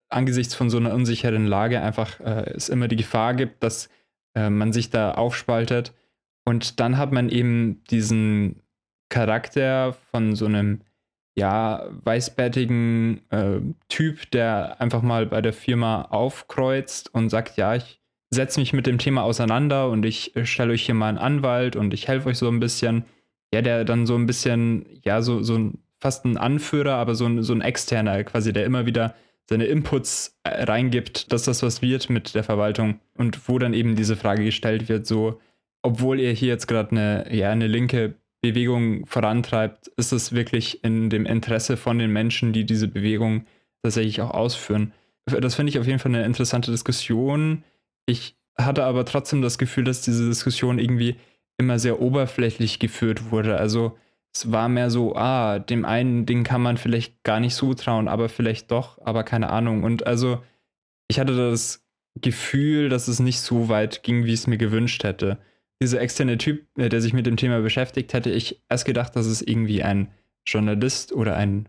angesichts 0.09 0.55
von 0.55 0.69
so 0.69 0.77
einer 0.77 0.93
unsicheren 0.93 1.45
Lage 1.45 1.81
einfach 1.81 2.19
äh, 2.19 2.51
es 2.55 2.69
immer 2.69 2.87
die 2.87 2.95
Gefahr 2.95 3.33
gibt, 3.33 3.63
dass 3.63 3.89
äh, 4.35 4.49
man 4.49 4.73
sich 4.73 4.89
da 4.89 5.11
aufspaltet. 5.11 5.93
Und 6.45 6.79
dann 6.79 6.97
hat 6.97 7.11
man 7.11 7.29
eben 7.29 7.83
diesen 7.89 8.61
Charakter 9.09 9.93
von 10.11 10.35
so 10.35 10.45
einem 10.45 10.81
ja, 11.35 11.85
weißbärtigen 12.03 13.21
äh, 13.29 13.59
Typ, 13.89 14.31
der 14.31 14.81
einfach 14.81 15.03
mal 15.03 15.27
bei 15.27 15.41
der 15.41 15.53
Firma 15.53 16.03
aufkreuzt 16.03 17.13
und 17.13 17.29
sagt, 17.29 17.57
ja, 17.57 17.75
ich 17.75 18.01
setze 18.31 18.59
mich 18.59 18.73
mit 18.73 18.87
dem 18.87 18.97
Thema 18.97 19.21
auseinander 19.23 19.89
und 19.89 20.03
ich 20.03 20.35
äh, 20.35 20.45
stelle 20.45 20.73
euch 20.73 20.85
hier 20.85 20.95
mal 20.95 21.09
einen 21.09 21.19
Anwalt 21.19 21.75
und 21.75 21.93
ich 21.93 22.07
helfe 22.07 22.29
euch 22.29 22.37
so 22.37 22.49
ein 22.49 22.59
bisschen. 22.59 23.05
Ja, 23.53 23.61
der 23.61 23.85
dann 23.85 24.05
so 24.05 24.15
ein 24.15 24.25
bisschen, 24.25 24.85
ja, 25.03 25.21
so, 25.21 25.41
so 25.41 25.71
fast 25.99 26.25
ein 26.25 26.37
Anführer, 26.37 26.95
aber 26.95 27.15
so 27.15 27.25
ein, 27.25 27.43
so 27.43 27.53
ein 27.53 27.61
externer 27.61 28.23
quasi, 28.23 28.51
der 28.51 28.65
immer 28.65 28.85
wieder 28.85 29.15
seine 29.49 29.65
Inputs 29.65 30.37
äh, 30.43 30.63
reingibt, 30.63 31.31
dass 31.31 31.43
das 31.43 31.63
was 31.63 31.81
wird 31.81 32.09
mit 32.09 32.35
der 32.35 32.43
Verwaltung 32.43 32.99
und 33.15 33.47
wo 33.47 33.57
dann 33.59 33.73
eben 33.73 33.95
diese 33.95 34.15
Frage 34.15 34.43
gestellt 34.43 34.89
wird, 34.89 35.07
so, 35.07 35.39
obwohl 35.81 36.19
ihr 36.19 36.31
hier 36.31 36.49
jetzt 36.49 36.67
gerade 36.67 36.91
eine, 36.91 37.33
ja, 37.33 37.49
eine 37.49 37.67
linke 37.67 38.15
Bewegung 38.41 39.05
vorantreibt, 39.05 39.87
ist 39.97 40.11
es 40.11 40.33
wirklich 40.33 40.83
in 40.83 41.09
dem 41.09 41.25
Interesse 41.25 41.77
von 41.77 41.97
den 41.97 42.11
Menschen, 42.11 42.53
die 42.53 42.65
diese 42.65 42.87
Bewegung 42.87 43.45
tatsächlich 43.81 44.21
auch 44.21 44.31
ausführen. 44.31 44.93
Das 45.25 45.55
finde 45.55 45.71
ich 45.71 45.79
auf 45.79 45.87
jeden 45.87 45.99
Fall 45.99 46.13
eine 46.13 46.25
interessante 46.25 46.71
Diskussion. 46.71 47.63
Ich 48.05 48.35
hatte 48.57 48.83
aber 48.83 49.05
trotzdem 49.05 49.41
das 49.41 49.57
Gefühl, 49.57 49.83
dass 49.83 50.01
diese 50.01 50.27
Diskussion 50.27 50.79
irgendwie 50.79 51.15
immer 51.57 51.79
sehr 51.79 51.99
oberflächlich 51.99 52.79
geführt 52.79 53.31
wurde. 53.31 53.57
Also 53.57 53.97
es 54.37 54.51
war 54.51 54.69
mehr 54.69 54.89
so, 54.89 55.15
ah, 55.15 55.59
dem 55.59 55.83
einen 55.83 56.25
Ding 56.25 56.43
kann 56.43 56.61
man 56.61 56.77
vielleicht 56.77 57.23
gar 57.23 57.39
nicht 57.39 57.55
zutrauen, 57.55 58.07
aber 58.07 58.29
vielleicht 58.29 58.71
doch, 58.71 58.99
aber 59.01 59.23
keine 59.23 59.49
Ahnung. 59.49 59.83
Und 59.83 60.05
also, 60.05 60.43
ich 61.07 61.19
hatte 61.19 61.35
das 61.35 61.83
Gefühl, 62.21 62.89
dass 62.89 63.07
es 63.07 63.19
nicht 63.19 63.39
so 63.39 63.69
weit 63.69 64.03
ging, 64.03 64.25
wie 64.25 64.33
ich 64.33 64.41
es 64.41 64.47
mir 64.47 64.57
gewünscht 64.57 65.03
hätte. 65.03 65.39
Dieser 65.81 66.01
externe 66.01 66.37
Typ, 66.37 66.65
äh, 66.77 66.89
der 66.89 67.01
sich 67.01 67.13
mit 67.13 67.25
dem 67.25 67.37
Thema 67.37 67.61
beschäftigt, 67.61 68.13
hätte 68.13 68.29
ich 68.29 68.61
erst 68.69 68.85
gedacht, 68.85 69.15
dass 69.15 69.25
es 69.25 69.41
irgendwie 69.41 69.83
ein 69.83 70.09
Journalist 70.45 71.13
oder 71.13 71.35
ein 71.35 71.67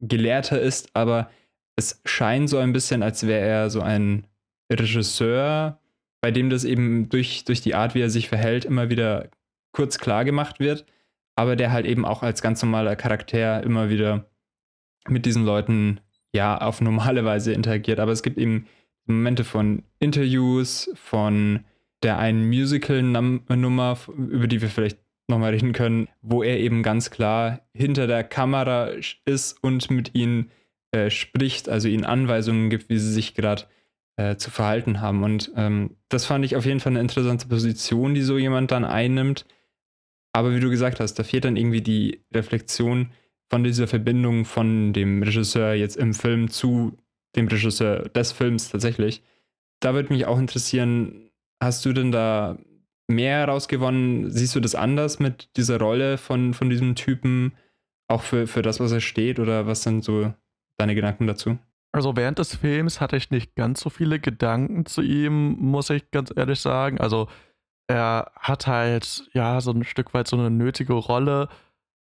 Gelehrter 0.00 0.60
ist, 0.60 0.90
aber 0.94 1.30
es 1.76 2.00
scheint 2.04 2.48
so 2.48 2.58
ein 2.58 2.72
bisschen, 2.72 3.02
als 3.02 3.26
wäre 3.26 3.46
er 3.46 3.70
so 3.70 3.80
ein 3.82 4.26
Regisseur, 4.72 5.78
bei 6.22 6.30
dem 6.30 6.50
das 6.50 6.64
eben 6.64 7.08
durch, 7.08 7.44
durch 7.44 7.60
die 7.60 7.74
Art, 7.74 7.94
wie 7.94 8.00
er 8.00 8.10
sich 8.10 8.28
verhält, 8.28 8.64
immer 8.64 8.88
wieder 8.90 9.30
kurz 9.72 9.98
klar 9.98 10.24
gemacht 10.24 10.60
wird, 10.60 10.84
aber 11.36 11.56
der 11.56 11.72
halt 11.72 11.86
eben 11.86 12.04
auch 12.04 12.22
als 12.22 12.42
ganz 12.42 12.62
normaler 12.62 12.96
Charakter 12.96 13.62
immer 13.62 13.88
wieder 13.88 14.30
mit 15.08 15.26
diesen 15.26 15.44
Leuten 15.44 16.00
ja 16.32 16.60
auf 16.60 16.80
normale 16.80 17.24
Weise 17.24 17.52
interagiert. 17.52 18.00
Aber 18.00 18.12
es 18.12 18.22
gibt 18.22 18.38
eben 18.38 18.66
Momente 19.06 19.44
von 19.44 19.82
Interviews, 19.98 20.90
von 20.94 21.64
der 22.02 22.18
einen 22.18 22.48
Musical-Nummer, 22.48 23.98
über 24.16 24.46
die 24.46 24.60
wir 24.62 24.68
vielleicht 24.68 24.98
nochmal 25.28 25.52
reden 25.52 25.72
können, 25.72 26.08
wo 26.22 26.42
er 26.42 26.58
eben 26.58 26.82
ganz 26.82 27.10
klar 27.10 27.60
hinter 27.72 28.06
der 28.06 28.24
Kamera 28.24 28.90
ist 29.24 29.62
und 29.62 29.90
mit 29.90 30.14
ihnen 30.14 30.50
äh, 30.92 31.10
spricht, 31.10 31.68
also 31.68 31.88
ihnen 31.88 32.04
Anweisungen 32.04 32.68
gibt, 32.68 32.88
wie 32.88 32.98
sie 32.98 33.12
sich 33.12 33.34
gerade 33.34 33.64
äh, 34.16 34.36
zu 34.36 34.50
verhalten 34.50 35.00
haben. 35.00 35.22
Und 35.22 35.52
ähm, 35.56 35.96
das 36.08 36.26
fand 36.26 36.44
ich 36.44 36.56
auf 36.56 36.66
jeden 36.66 36.80
Fall 36.80 36.92
eine 36.92 37.00
interessante 37.00 37.46
Position, 37.46 38.14
die 38.14 38.22
so 38.22 38.38
jemand 38.38 38.70
dann 38.70 38.84
einnimmt. 38.84 39.46
Aber 40.32 40.54
wie 40.54 40.60
du 40.60 40.70
gesagt 40.70 41.00
hast, 41.00 41.14
da 41.14 41.24
fehlt 41.24 41.44
dann 41.44 41.56
irgendwie 41.56 41.82
die 41.82 42.24
Reflexion 42.32 43.10
von 43.48 43.64
dieser 43.64 43.88
Verbindung 43.88 44.44
von 44.44 44.92
dem 44.92 45.22
Regisseur 45.22 45.74
jetzt 45.74 45.96
im 45.96 46.14
Film 46.14 46.50
zu 46.50 46.96
dem 47.36 47.48
Regisseur 47.48 48.08
des 48.08 48.32
Films 48.32 48.70
tatsächlich. 48.70 49.22
Da 49.80 49.94
würde 49.94 50.12
mich 50.12 50.26
auch 50.26 50.38
interessieren, 50.38 51.30
hast 51.60 51.84
du 51.84 51.92
denn 51.92 52.12
da 52.12 52.58
mehr 53.08 53.38
herausgewonnen? 53.38 54.30
Siehst 54.30 54.54
du 54.54 54.60
das 54.60 54.74
anders 54.74 55.18
mit 55.18 55.56
dieser 55.56 55.78
Rolle 55.78 56.16
von, 56.16 56.54
von 56.54 56.70
diesem 56.70 56.94
Typen, 56.94 57.52
auch 58.08 58.22
für, 58.22 58.46
für 58.46 58.62
das, 58.62 58.80
was 58.80 58.92
er 58.92 59.00
steht? 59.00 59.38
Oder 59.38 59.66
was 59.66 59.82
sind 59.82 60.04
so 60.04 60.32
deine 60.76 60.94
Gedanken 60.94 61.26
dazu? 61.26 61.58
Also 61.92 62.14
während 62.14 62.38
des 62.38 62.54
Films 62.54 63.00
hatte 63.00 63.16
ich 63.16 63.30
nicht 63.30 63.56
ganz 63.56 63.80
so 63.80 63.90
viele 63.90 64.20
Gedanken 64.20 64.86
zu 64.86 65.02
ihm, 65.02 65.56
muss 65.58 65.90
ich 65.90 66.10
ganz 66.12 66.32
ehrlich 66.34 66.60
sagen. 66.60 67.00
Also 67.00 67.28
er 67.90 68.30
hat 68.36 68.68
halt 68.68 69.24
ja 69.32 69.60
so 69.60 69.72
ein 69.72 69.82
Stück 69.82 70.14
weit 70.14 70.28
so 70.28 70.36
eine 70.36 70.50
nötige 70.50 70.92
Rolle 70.92 71.48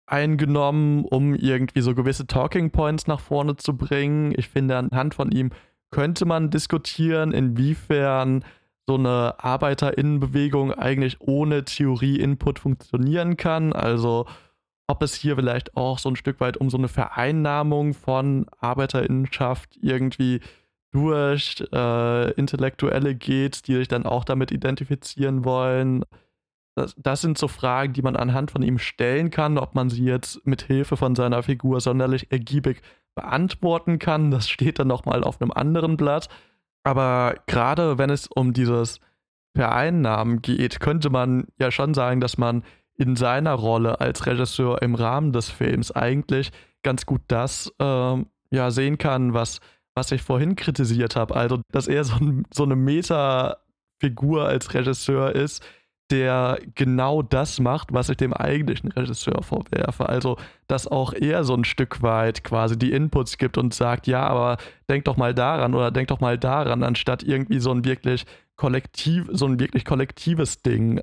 eingenommen, 0.07 1.05
um 1.05 1.35
irgendwie 1.35 1.81
so 1.81 1.93
gewisse 1.93 2.25
Talking 2.25 2.71
Points 2.71 3.05
nach 3.07 3.19
vorne 3.19 3.55
zu 3.55 3.77
bringen. 3.77 4.33
Ich 4.35 4.49
finde, 4.49 4.77
anhand 4.77 5.13
von 5.13 5.31
ihm 5.31 5.51
könnte 5.91 6.25
man 6.25 6.49
diskutieren, 6.49 7.31
inwiefern 7.31 8.43
so 8.87 8.95
eine 8.95 9.35
Arbeiterinnenbewegung 9.37 10.73
eigentlich 10.73 11.21
ohne 11.21 11.65
Theorie-Input 11.65 12.59
funktionieren 12.59 13.37
kann. 13.37 13.71
Also 13.71 14.25
ob 14.87 15.01
es 15.03 15.13
hier 15.13 15.35
vielleicht 15.35 15.77
auch 15.77 15.99
so 15.99 16.09
ein 16.09 16.15
Stück 16.15 16.39
weit 16.39 16.57
um 16.57 16.69
so 16.69 16.77
eine 16.77 16.87
Vereinnahmung 16.87 17.93
von 17.93 18.47
Arbeiterinnenschaft 18.59 19.77
irgendwie 19.81 20.41
durch 20.95 21.62
äh, 21.73 22.31
Intellektuelle 22.31 23.15
geht, 23.15 23.67
die 23.67 23.75
sich 23.75 23.89
dann 23.89 24.05
auch 24.05 24.23
damit 24.23 24.51
identifizieren 24.51 25.43
wollen. 25.43 26.05
Das, 26.73 26.95
das, 26.97 27.19
sind 27.19 27.38
so 27.38 27.49
Fragen, 27.49 27.91
die 27.91 28.01
man 28.01 28.15
anhand 28.15 28.49
von 28.49 28.63
ihm 28.63 28.77
stellen 28.77 29.29
kann. 29.29 29.58
Ob 29.58 29.75
man 29.75 29.89
sie 29.89 30.05
jetzt 30.05 30.47
mit 30.47 30.62
Hilfe 30.62 30.95
von 30.95 31.13
seiner 31.13 31.43
Figur 31.43 31.81
sonderlich 31.81 32.31
ergiebig 32.31 32.81
beantworten 33.13 33.99
kann, 33.99 34.31
das 34.31 34.47
steht 34.47 34.79
dann 34.79 34.88
nochmal 34.88 35.25
auf 35.25 35.41
einem 35.41 35.51
anderen 35.51 35.97
Blatt. 35.97 36.29
Aber 36.84 37.36
gerade 37.45 37.97
wenn 37.97 38.10
es 38.10 38.27
um 38.27 38.53
dieses 38.53 39.01
Vereinnahmen 39.53 40.41
geht, 40.41 40.79
könnte 40.79 41.10
man 41.10 41.47
ja 41.60 41.71
schon 41.71 41.93
sagen, 41.93 42.21
dass 42.21 42.38
man 42.38 42.63
in 42.97 43.17
seiner 43.17 43.53
Rolle 43.53 43.99
als 43.99 44.25
Regisseur 44.25 44.81
im 44.81 44.95
Rahmen 44.95 45.34
des 45.34 45.49
Films 45.49 45.91
eigentlich 45.91 46.53
ganz 46.84 47.05
gut 47.05 47.21
das 47.27 47.73
äh, 47.79 48.23
ja 48.51 48.71
sehen 48.71 48.97
kann, 48.97 49.34
was, 49.34 49.60
was 49.95 50.12
ich 50.12 50.21
vorhin 50.21 50.55
kritisiert 50.55 51.15
habe. 51.15 51.36
Also, 51.36 51.62
dass 51.71 51.88
er 51.88 52.03
so, 52.03 52.15
ein, 52.15 52.45
so 52.53 52.63
eine 52.63 52.75
Meta-Figur 52.75 54.45
als 54.45 54.73
Regisseur 54.73 55.34
ist, 55.34 55.63
der 56.12 56.60
genau 56.75 57.23
das 57.23 57.60
macht, 57.60 57.91
was 57.91 58.10
ich 58.10 58.17
dem 58.17 58.34
eigentlichen 58.34 58.91
Regisseur 58.91 59.41
vorwerfe. 59.41 60.08
Also, 60.08 60.38
dass 60.67 60.88
auch 60.88 61.13
er 61.13 61.43
so 61.43 61.55
ein 61.55 61.63
Stück 61.63 62.03
weit 62.03 62.43
quasi 62.43 62.77
die 62.77 62.91
Inputs 62.91 63.38
gibt 63.38 63.58
und 63.58 63.73
sagt, 63.73 64.05
ja, 64.05 64.27
aber 64.27 64.58
denk 64.88 65.05
doch 65.05 65.17
mal 65.17 65.34
daran 65.34 65.73
oder 65.73 65.89
denk 65.89 66.10
doch 66.10 66.19
mal 66.19 66.38
daran, 66.38 66.84
anstatt 66.84 67.23
irgendwie 67.23 67.60
so 67.60 67.71
ein 67.71 67.86
wirklich 67.86 68.25
kollektiv, 68.55 69.27
so 69.31 69.47
ein 69.47 69.60
wirklich 69.60 69.84
kollektives 69.84 70.62
Ding 70.62 71.01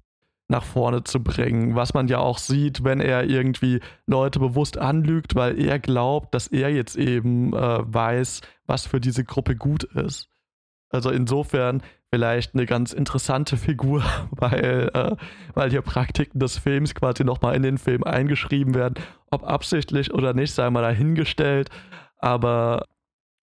nach 0.52 0.62
vorne 0.62 1.02
zu 1.02 1.20
bringen, 1.20 1.74
was 1.74 1.94
man 1.94 2.06
ja 2.06 2.18
auch 2.18 2.38
sieht, 2.38 2.84
wenn 2.84 3.00
er 3.00 3.24
irgendwie 3.24 3.80
Leute 4.06 4.38
bewusst 4.38 4.78
anlügt, 4.78 5.34
weil 5.34 5.58
er 5.58 5.80
glaubt, 5.80 6.34
dass 6.34 6.46
er 6.46 6.70
jetzt 6.70 6.94
eben 6.94 7.52
äh, 7.54 7.78
weiß, 7.82 8.42
was 8.66 8.86
für 8.86 9.00
diese 9.00 9.24
Gruppe 9.24 9.56
gut 9.56 9.82
ist. 9.82 10.28
Also 10.90 11.10
insofern 11.10 11.82
vielleicht 12.10 12.54
eine 12.54 12.66
ganz 12.66 12.92
interessante 12.92 13.56
Figur, 13.56 14.04
weil, 14.30 14.90
äh, 14.92 15.16
weil 15.54 15.70
hier 15.70 15.82
Praktiken 15.82 16.38
des 16.38 16.58
Films 16.58 16.94
quasi 16.94 17.24
nochmal 17.24 17.56
in 17.56 17.62
den 17.62 17.78
Film 17.78 18.04
eingeschrieben 18.04 18.74
werden. 18.74 19.02
Ob 19.30 19.44
absichtlich 19.44 20.12
oder 20.12 20.34
nicht, 20.34 20.52
sei 20.52 20.68
mal 20.68 20.82
dahingestellt. 20.82 21.70
Aber 22.18 22.84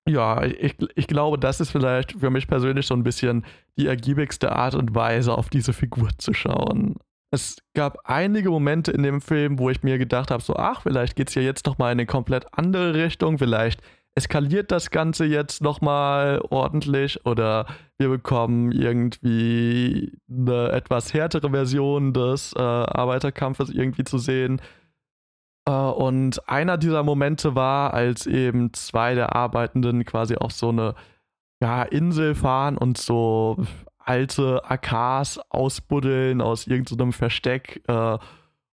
ja, 0.10 0.44
ich, 0.44 0.76
ich 0.96 1.08
glaube, 1.08 1.38
das 1.38 1.60
ist 1.60 1.72
vielleicht 1.72 2.14
für 2.20 2.30
mich 2.30 2.48
persönlich 2.48 2.88
so 2.88 2.96
ein 2.96 3.04
bisschen 3.04 3.46
die 3.78 3.88
ergiebigste 3.88 4.52
Art 4.52 4.76
und 4.76 4.96
Weise, 4.96 5.34
auf 5.34 5.50
diese 5.50 5.74
Figur 5.74 6.10
zu 6.18 6.34
schauen. 6.34 6.96
Es 7.32 7.58
gab 7.76 8.00
einige 8.06 8.50
Momente 8.50 8.92
in 8.92 9.04
dem 9.04 9.22
Film, 9.22 9.60
wo 9.60 9.70
ich 9.70 9.84
mir 9.84 10.00
gedacht 10.00 10.32
habe, 10.32 10.42
so, 10.42 10.56
ach, 10.56 10.82
vielleicht 10.82 11.16
geht 11.16 11.30
es 11.30 11.36
ja 11.36 11.44
jetzt 11.44 11.68
nochmal 11.68 11.92
in 11.92 12.00
eine 12.00 12.08
komplett 12.08 12.48
andere 12.52 12.96
Richtung, 12.96 13.38
vielleicht 13.38 13.82
eskaliert 14.16 14.72
das 14.72 14.90
Ganze 14.90 15.26
jetzt 15.26 15.62
nochmal 15.62 16.42
ordentlich 16.50 17.26
oder 17.26 17.68
wir 17.98 18.10
bekommen 18.10 18.72
irgendwie 18.72 20.18
eine 20.30 20.72
etwas 20.72 21.14
härtere 21.14 21.52
Version 21.52 22.14
des 22.14 22.54
äh, 22.54 22.60
Arbeiterkampfes 22.60 23.70
irgendwie 23.70 24.04
zu 24.04 24.18
sehen. 24.18 24.60
Äh, 25.66 25.72
und 25.72 26.48
einer 26.50 26.78
dieser 26.78 27.04
Momente 27.04 27.56
war, 27.56 27.94
als 27.94 28.28
eben 28.28 28.74
zwei 28.74 29.16
der 29.16 29.36
Arbeitenden 29.36 30.06
quasi 30.06 30.36
auf 30.36 30.52
so 30.52 30.70
eine 30.70 30.96
ja, 31.62 31.84
Insel 31.84 32.36
fahren 32.36 32.78
und 32.78 32.98
so 32.98 33.58
alte 33.98 34.64
AKs 34.64 35.40
ausbuddeln 35.50 36.42
aus 36.42 36.68
irgendeinem 36.68 37.14
Versteck. 37.14 37.84
Äh, 37.88 38.18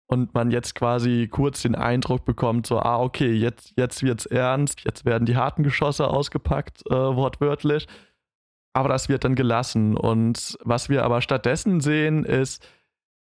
und 0.08 0.34
man 0.36 0.52
jetzt 0.52 0.76
quasi 0.76 1.28
kurz 1.30 1.64
den 1.64 1.76
Eindruck 1.76 2.26
bekommt, 2.26 2.68
so, 2.68 2.80
ah, 2.80 3.02
okay, 3.02 3.34
jetzt, 3.34 3.74
jetzt 3.76 4.04
wird's 4.04 4.28
ernst, 4.28 4.82
jetzt 4.86 5.04
werden 5.04 5.26
die 5.26 5.36
harten 5.36 5.64
Geschosse 5.64 6.08
ausgepackt, 6.08 6.84
äh, 6.90 6.94
wortwörtlich. 6.94 7.88
Aber 8.74 8.90
das 8.90 9.10
wird 9.10 9.24
dann 9.24 9.36
gelassen. 9.36 9.98
Und 9.98 10.58
was 10.64 10.90
wir 10.90 11.04
aber 11.04 11.22
stattdessen 11.22 11.82
sehen, 11.82 12.24
ist, 12.24 12.64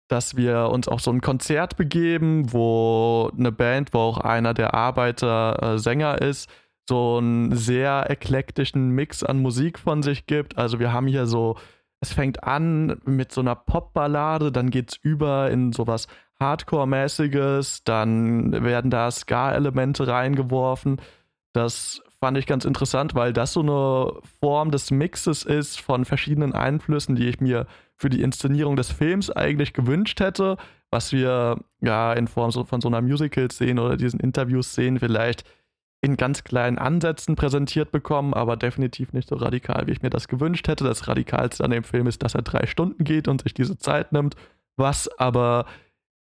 dass 0.08 0.38
wir 0.38 0.70
uns 0.72 0.88
auf 0.88 1.02
so 1.02 1.12
ein 1.12 1.22
Konzert 1.22 1.78
begeben, 1.78 2.54
wo 2.54 3.32
eine 3.38 3.52
Band, 3.52 3.94
wo 3.94 4.00
auch 4.00 4.18
einer 4.20 4.54
der 4.54 4.74
Arbeiter 4.74 5.74
äh, 5.76 5.80
Sänger 5.80 6.22
ist, 6.22 6.50
so 6.88 7.18
einen 7.18 7.56
sehr 7.56 8.10
eklektischen 8.10 8.92
Mix 8.92 9.24
an 9.24 9.42
Musik 9.42 9.80
von 9.80 10.04
sich 10.04 10.26
gibt. 10.26 10.58
Also 10.58 10.80
wir 10.80 10.94
haben 10.94 11.08
hier 11.08 11.26
so, 11.26 11.58
es 12.00 12.14
fängt 12.14 12.44
an 12.44 13.00
mit 13.06 13.32
so 13.32 13.42
einer 13.42 13.56
Popballade, 13.56 14.52
dann 14.52 14.70
geht's 14.70 14.96
über 14.96 15.52
in 15.52 15.74
sowas 15.74 16.08
Hardcore-mäßiges, 16.40 17.84
dann 17.84 18.64
werden 18.64 18.92
da 18.92 19.12
Ska-Elemente 19.12 20.08
reingeworfen. 20.08 21.02
Das 21.52 22.02
fand 22.20 22.38
ich 22.38 22.46
ganz 22.46 22.66
interessant, 22.66 23.16
weil 23.16 23.34
das 23.34 23.54
so 23.54 23.62
eine 23.62 24.22
Form 24.40 24.72
des 24.72 24.92
Mixes 24.92 25.44
ist 25.44 25.82
von 25.82 26.06
verschiedenen 26.06 26.54
Einflüssen, 26.54 27.16
die 27.16 27.28
ich 27.28 27.42
mir 27.42 27.68
für 27.98 28.10
die 28.10 28.22
Inszenierung 28.22 28.76
des 28.76 28.92
Films 28.92 29.30
eigentlich 29.30 29.74
gewünscht 29.74 30.20
hätte, 30.20 30.58
was 30.92 31.12
wir 31.12 31.60
ja 31.82 32.14
in 32.14 32.28
Form 32.28 32.52
so, 32.52 32.64
von 32.64 32.80
so 32.80 32.88
einer 32.88 33.02
Musical-Szene 33.02 33.82
oder 33.82 33.98
diesen 33.98 34.20
Interviews-Szenen 34.20 35.00
vielleicht 35.00 35.44
in 36.02 36.16
ganz 36.16 36.44
kleinen 36.44 36.78
Ansätzen 36.78 37.36
präsentiert 37.36 37.92
bekommen, 37.92 38.34
aber 38.34 38.56
definitiv 38.56 39.14
nicht 39.14 39.28
so 39.28 39.36
radikal, 39.36 39.88
wie 39.88 39.92
ich 39.92 40.04
mir 40.04 40.12
das 40.12 40.28
gewünscht 40.28 40.68
hätte. 40.68 40.84
Das 40.84 41.08
Radikalste 41.08 41.64
an 41.64 41.72
dem 41.72 41.84
Film 41.84 42.06
ist, 42.06 42.22
dass 42.22 42.36
er 42.36 42.44
drei 42.44 42.68
Stunden 42.68 43.04
geht 43.04 43.28
und 43.28 43.42
sich 43.42 43.56
diese 43.56 43.78
Zeit 43.78 44.12
nimmt, 44.12 44.36
was 44.76 45.10
aber 45.18 45.66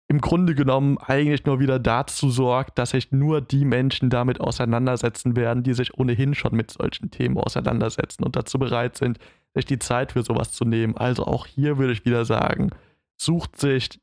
im 0.07 0.21
Grunde 0.21 0.53
genommen 0.53 0.99
eigentlich 0.99 1.45
nur 1.45 1.59
wieder 1.59 1.79
dazu 1.79 2.29
sorgt, 2.29 2.77
dass 2.77 2.91
sich 2.91 3.11
nur 3.11 3.41
die 3.41 3.65
Menschen 3.65 4.11
damit 4.11 4.39
auseinandersetzen 4.39 5.35
werden, 5.35 5.63
die 5.63 5.73
sich 5.73 5.97
ohnehin 5.97 6.35
schon 6.35 6.55
mit 6.55 6.69
solchen 6.69 7.09
Themen 7.09 7.37
auseinandersetzen 7.37 8.23
und 8.23 8.35
dazu 8.35 8.59
bereit 8.59 8.95
sind, 8.95 9.17
sich 9.55 9.65
die 9.65 9.79
Zeit 9.79 10.13
für 10.13 10.23
sowas 10.23 10.51
zu 10.51 10.65
nehmen. 10.65 10.97
Also 10.97 11.25
auch 11.25 11.45
hier 11.45 11.77
würde 11.77 11.93
ich 11.93 12.05
wieder 12.05 12.25
sagen, 12.25 12.71
sucht 13.17 13.59
sich 13.59 13.99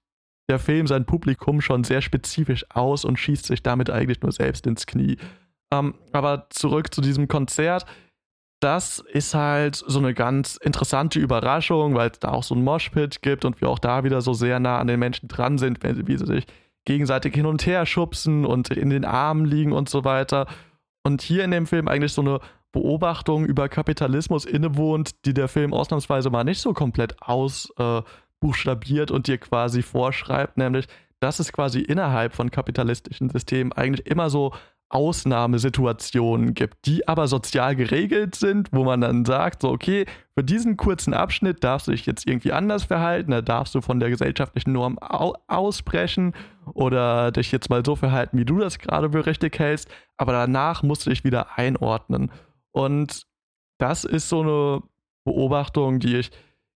der 0.49 0.59
Film 0.59 0.87
sein 0.87 1.07
Publikum 1.07 1.61
schon 1.61 1.85
sehr 1.85 2.03
spezifisch 2.03 2.65
aus 2.71 3.05
und 3.05 3.19
schießt 3.19 3.47
sich 3.47 3.63
damit 3.63 3.91
eigentlich 3.91 4.21
nur 4.21 4.33
selbst 4.33 4.67
ins 4.67 4.87
Knie. 4.87 5.17
Ähm, 5.73 5.95
aber 6.13 6.47
zurück 6.51 6.93
zu 6.93 7.01
diesem 7.01 7.29
Konzert 7.29 7.87
das 8.61 9.03
ist 9.13 9.35
halt 9.35 9.75
so 9.75 9.99
eine 9.99 10.13
ganz 10.13 10.57
interessante 10.57 11.19
Überraschung, 11.19 11.95
weil 11.95 12.11
es 12.11 12.21
da 12.21 12.29
auch 12.29 12.43
so 12.43 12.55
ein 12.55 12.63
Moshpit 12.63 13.23
gibt 13.23 13.45
und 13.47 13.61
wir 13.61 13.69
auch 13.69 13.79
da 13.79 14.05
wieder 14.05 14.21
so 14.21 14.35
sehr 14.35 14.61
nah 14.61 14.79
an 14.79 14.87
den 14.87 15.01
Menschen 15.01 15.29
dran 15.29 15.57
sind, 15.57 15.83
wenn 15.83 15.97
sie, 15.97 16.07
wie 16.07 16.19
sie 16.19 16.27
sich 16.27 16.47
gegenseitig 16.85 17.35
hin 17.35 17.47
und 17.47 17.65
her 17.65 17.87
schubsen 17.87 18.45
und 18.45 18.71
in 18.71 18.91
den 18.91 19.07
Armen 19.07 19.47
liegen 19.47 19.73
und 19.73 19.89
so 19.89 20.05
weiter. 20.05 20.47
Und 21.03 21.23
hier 21.23 21.45
in 21.45 21.51
dem 21.51 21.67
Film 21.67 21.89
eigentlich 21.89 22.13
so 22.13 22.21
eine 22.21 22.41
Beobachtung 22.73 23.45
über 23.45 23.69
Kapitalismus 23.69 24.45
innewohnt, 24.45 25.25
die 25.25 25.35
der 25.35 25.49
Film 25.49 25.73
ausnahmsweise 25.73 26.31
mal 26.31 26.45
nicht 26.45 26.61
so 26.61 26.73
komplett 26.73 27.21
ausblendet, 27.21 28.07
buchstabiert 28.41 29.11
und 29.11 29.27
dir 29.27 29.39
quasi 29.39 29.83
vorschreibt, 29.83 30.57
nämlich, 30.57 30.87
dass 31.21 31.39
es 31.39 31.53
quasi 31.53 31.81
innerhalb 31.81 32.35
von 32.35 32.51
kapitalistischen 32.51 33.29
Systemen 33.29 33.73
eigentlich 33.73 34.07
immer 34.07 34.31
so 34.31 34.53
Ausnahmesituationen 34.89 36.53
gibt, 36.55 36.85
die 36.87 37.07
aber 37.07 37.29
sozial 37.29 37.77
geregelt 37.77 38.35
sind, 38.35 38.71
wo 38.73 38.83
man 38.83 39.01
dann 39.01 39.25
sagt, 39.25 39.63
so, 39.63 39.71
okay, 39.71 40.05
für 40.35 40.43
diesen 40.43 40.77
kurzen 40.77 41.15
Abschnitt 41.15 41.63
darfst 41.63 41.87
du 41.87 41.93
dich 41.93 42.07
jetzt 42.07 42.27
irgendwie 42.27 42.53
anders 42.53 42.85
verhalten, 42.85 43.31
da 43.31 43.41
darfst 43.41 43.73
du 43.77 43.83
von 43.83 44.01
der 44.01 44.11
gesellschaftlichen 44.11 44.73
Norm 44.73 44.99
au 44.99 45.35
ausbrechen 45.47 46.33
oder 46.73 47.31
dich 47.31 47.53
jetzt 47.53 47.71
mal 47.71 47.85
so 47.85 47.95
verhalten, 47.95 48.37
wie 48.37 48.45
du 48.45 48.59
das 48.59 48.81
gerade 48.81 49.13
für 49.13 49.27
richtig 49.27 49.57
hältst, 49.61 49.89
aber 50.17 50.33
danach 50.33 50.83
musst 50.83 51.07
du 51.07 51.11
dich 51.11 51.23
wieder 51.23 51.57
einordnen. 51.57 52.33
Und 52.73 53.23
das 53.79 54.05
ist 54.05 54.29
so 54.29 54.43
eine 54.43 54.83
Beobachtung, 55.25 56.01
die 56.01 56.17
ich 56.17 56.31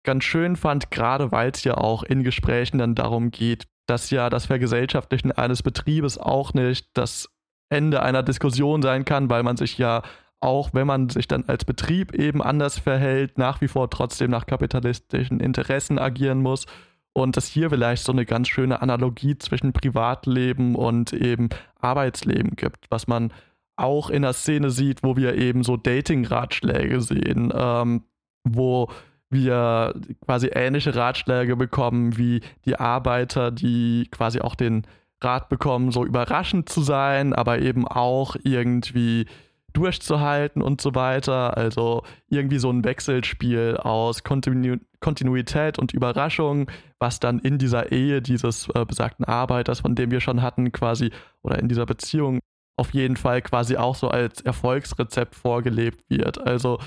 ganz 0.04 0.24
schön 0.24 0.56
fand, 0.56 0.90
gerade 0.90 1.32
weil 1.32 1.50
es 1.50 1.64
ja 1.64 1.76
auch 1.76 2.02
in 2.02 2.22
Gesprächen 2.22 2.78
dann 2.78 2.94
darum 2.94 3.30
geht, 3.30 3.66
dass 3.86 4.10
ja 4.10 4.30
das 4.30 4.46
Vergesellschaftlichen 4.46 5.32
eines 5.32 5.62
Betriebes 5.62 6.18
auch 6.18 6.54
nicht 6.54 6.88
das 6.94 7.28
Ende 7.68 8.02
einer 8.02 8.22
Diskussion 8.22 8.82
sein 8.82 9.04
kann, 9.04 9.30
weil 9.30 9.42
man 9.42 9.56
sich 9.56 9.78
ja 9.78 10.02
auch, 10.40 10.70
wenn 10.74 10.86
man 10.86 11.08
sich 11.08 11.26
dann 11.26 11.44
als 11.46 11.64
Betrieb 11.64 12.14
eben 12.14 12.42
anders 12.42 12.78
verhält, 12.78 13.38
nach 13.38 13.60
wie 13.60 13.68
vor 13.68 13.88
trotzdem 13.88 14.30
nach 14.30 14.46
kapitalistischen 14.46 15.40
Interessen 15.40 15.98
agieren 15.98 16.42
muss. 16.42 16.66
Und 17.14 17.36
dass 17.36 17.46
hier 17.46 17.70
vielleicht 17.70 18.04
so 18.04 18.12
eine 18.12 18.26
ganz 18.26 18.48
schöne 18.48 18.82
Analogie 18.82 19.38
zwischen 19.38 19.72
Privatleben 19.72 20.74
und 20.74 21.12
eben 21.12 21.48
Arbeitsleben 21.80 22.56
gibt, 22.56 22.90
was 22.90 23.06
man 23.06 23.32
auch 23.76 24.10
in 24.10 24.22
der 24.22 24.32
Szene 24.32 24.70
sieht, 24.70 25.02
wo 25.02 25.16
wir 25.16 25.36
eben 25.36 25.62
so 25.62 25.76
Dating-Ratschläge 25.76 27.00
sehen, 27.00 27.52
ähm, 27.54 28.04
wo 28.44 28.88
wir 29.30 29.94
quasi 30.24 30.50
ähnliche 30.52 30.94
Ratschläge 30.94 31.56
bekommen 31.56 32.16
wie 32.16 32.40
die 32.64 32.76
Arbeiter, 32.76 33.50
die 33.50 34.08
quasi 34.10 34.40
auch 34.40 34.54
den 34.54 34.86
Rat 35.22 35.48
bekommen, 35.48 35.90
so 35.90 36.04
überraschend 36.04 36.68
zu 36.68 36.82
sein, 36.82 37.32
aber 37.32 37.60
eben 37.60 37.88
auch 37.88 38.36
irgendwie 38.44 39.26
durchzuhalten 39.72 40.62
und 40.62 40.80
so 40.80 40.94
weiter. 40.94 41.56
Also 41.56 42.04
irgendwie 42.28 42.58
so 42.58 42.70
ein 42.70 42.84
Wechselspiel 42.84 43.76
aus 43.76 44.22
Kontinu 44.22 44.76
Kontinuität 45.00 45.78
und 45.78 45.92
Überraschung, 45.92 46.70
was 46.98 47.20
dann 47.20 47.38
in 47.38 47.58
dieser 47.58 47.92
Ehe 47.92 48.22
dieses 48.22 48.70
äh, 48.74 48.86
besagten 48.86 49.26
Arbeiters, 49.26 49.80
von 49.80 49.94
dem 49.94 50.10
wir 50.10 50.20
schon 50.20 50.40
hatten, 50.40 50.72
quasi, 50.72 51.10
oder 51.42 51.58
in 51.58 51.68
dieser 51.68 51.84
Beziehung 51.84 52.40
auf 52.76 52.92
jeden 52.92 53.16
Fall 53.16 53.42
quasi 53.42 53.76
auch 53.76 53.94
so 53.94 54.08
als 54.08 54.40
Erfolgsrezept 54.40 55.34
vorgelebt 55.34 56.08
wird. 56.08 56.38
Also 56.44 56.78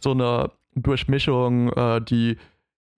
so 0.00 0.12
eine 0.12 0.50
Durchmischung, 0.74 1.72
äh, 1.72 2.00
die 2.00 2.36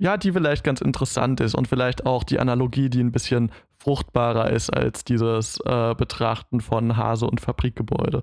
ja, 0.01 0.17
die 0.17 0.33
vielleicht 0.33 0.63
ganz 0.63 0.81
interessant 0.81 1.41
ist 1.41 1.55
und 1.55 1.67
vielleicht 1.67 2.07
auch 2.07 2.23
die 2.23 2.39
Analogie, 2.39 2.89
die 2.89 3.01
ein 3.01 3.11
bisschen 3.11 3.51
fruchtbarer 3.79 4.51
ist 4.51 4.71
als 4.71 5.05
dieses 5.05 5.59
äh, 5.65 5.95
Betrachten 5.97 6.61
von 6.61 6.97
Hase 6.97 7.27
und 7.27 7.41
Fabrikgebäude. 7.41 8.23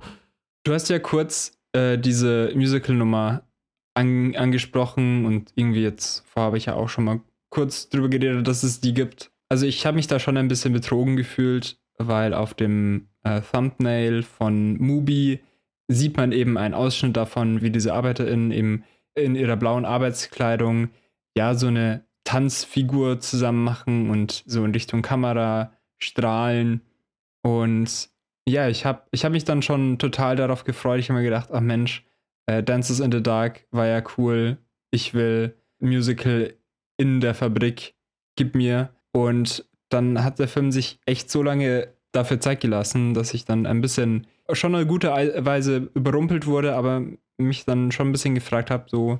Du 0.63 0.73
hast 0.73 0.89
ja 0.89 0.99
kurz 0.99 1.57
äh, 1.73 1.97
diese 1.97 2.51
Musical-Nummer 2.55 3.43
an, 3.93 4.35
angesprochen 4.35 5.25
und 5.25 5.51
irgendwie 5.55 5.83
jetzt 5.83 6.23
vorher 6.27 6.47
habe 6.47 6.57
ich 6.57 6.65
ja 6.65 6.75
auch 6.75 6.89
schon 6.89 7.03
mal 7.03 7.19
kurz 7.49 7.89
drüber 7.89 8.09
geredet, 8.09 8.47
dass 8.47 8.63
es 8.63 8.79
die 8.79 8.93
gibt. 8.93 9.31
Also 9.49 9.65
ich 9.65 9.85
habe 9.85 9.95
mich 9.95 10.07
da 10.07 10.19
schon 10.19 10.37
ein 10.37 10.47
bisschen 10.47 10.73
betrogen 10.73 11.17
gefühlt, 11.17 11.77
weil 11.97 12.33
auf 12.33 12.53
dem 12.53 13.07
äh, 13.23 13.41
Thumbnail 13.41 14.23
von 14.23 14.77
Mubi 14.77 15.39
sieht 15.87 16.17
man 16.17 16.31
eben 16.31 16.57
einen 16.57 16.73
Ausschnitt 16.73 17.15
davon, 17.15 17.61
wie 17.61 17.69
diese 17.69 17.93
ArbeiterInnen 17.93 18.51
eben 18.51 18.83
in 19.15 19.35
ihrer 19.35 19.55
blauen 19.55 19.85
Arbeitskleidung 19.85 20.89
ja 21.37 21.53
so 21.53 21.67
eine 21.67 22.05
Tanzfigur 22.23 23.19
zusammen 23.19 23.63
machen 23.63 24.09
und 24.09 24.43
so 24.45 24.65
in 24.65 24.71
Richtung 24.71 25.01
Kamera 25.01 25.71
strahlen. 25.99 26.81
Und 27.43 28.09
ja, 28.47 28.67
ich 28.67 28.85
habe 28.85 29.03
ich 29.11 29.23
hab 29.25 29.31
mich 29.31 29.45
dann 29.45 29.61
schon 29.61 29.99
total 29.99 30.35
darauf 30.35 30.63
gefreut. 30.63 30.99
Ich 30.99 31.09
habe 31.09 31.19
mir 31.19 31.25
gedacht, 31.25 31.49
ach 31.51 31.61
Mensch, 31.61 32.05
äh, 32.47 32.63
Dances 32.63 32.99
in 32.99 33.11
the 33.11 33.21
Dark 33.21 33.65
war 33.71 33.87
ja 33.87 34.03
cool. 34.17 34.57
Ich 34.91 35.13
will 35.13 35.55
Musical 35.79 36.55
in 36.97 37.21
der 37.21 37.35
Fabrik, 37.35 37.95
gib 38.35 38.55
mir. 38.55 38.89
Und 39.11 39.65
dann 39.95 40.23
hat 40.23 40.39
der 40.39 40.47
Film 40.47 40.71
sich 40.71 40.99
echt 41.05 41.31
so 41.31 41.41
lange 41.41 41.87
dafür 42.11 42.39
Zeit 42.39 42.61
gelassen, 42.61 43.13
dass 43.13 43.33
ich 43.33 43.45
dann 43.45 43.65
ein 43.65 43.81
bisschen 43.81 44.27
schon 44.51 44.75
eine 44.75 44.85
gute 44.85 45.09
Weise 45.09 45.89
überrumpelt 45.93 46.45
wurde, 46.45 46.75
aber 46.75 47.03
mich 47.37 47.65
dann 47.65 47.91
schon 47.91 48.09
ein 48.09 48.11
bisschen 48.11 48.35
gefragt 48.35 48.71
habe, 48.71 48.85
so, 48.87 49.19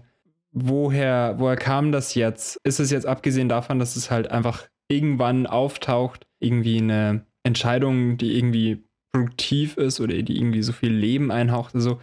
woher, 0.52 1.36
woher 1.38 1.58
kam 1.58 1.92
das 1.92 2.16
jetzt? 2.16 2.60
Ist 2.64 2.80
es 2.80 2.92
jetzt 2.92 3.06
abgesehen 3.06 3.50
davon, 3.50 3.80
dass 3.80 3.96
es 3.96 4.12
halt 4.12 4.32
einfach 4.32 4.68
irgendwann 4.88 5.48
auftaucht, 5.48 6.28
irgendwie 6.40 6.78
eine 6.78 7.26
Entscheidung, 7.44 8.18
die 8.18 8.38
irgendwie 8.38 8.84
produktiv 9.12 9.78
ist 9.78 10.00
oder 10.00 10.22
die 10.22 10.38
irgendwie 10.38 10.62
so 10.62 10.72
viel 10.72 10.94
Leben 10.94 11.32
einhaucht? 11.32 11.76
Also, 11.76 12.00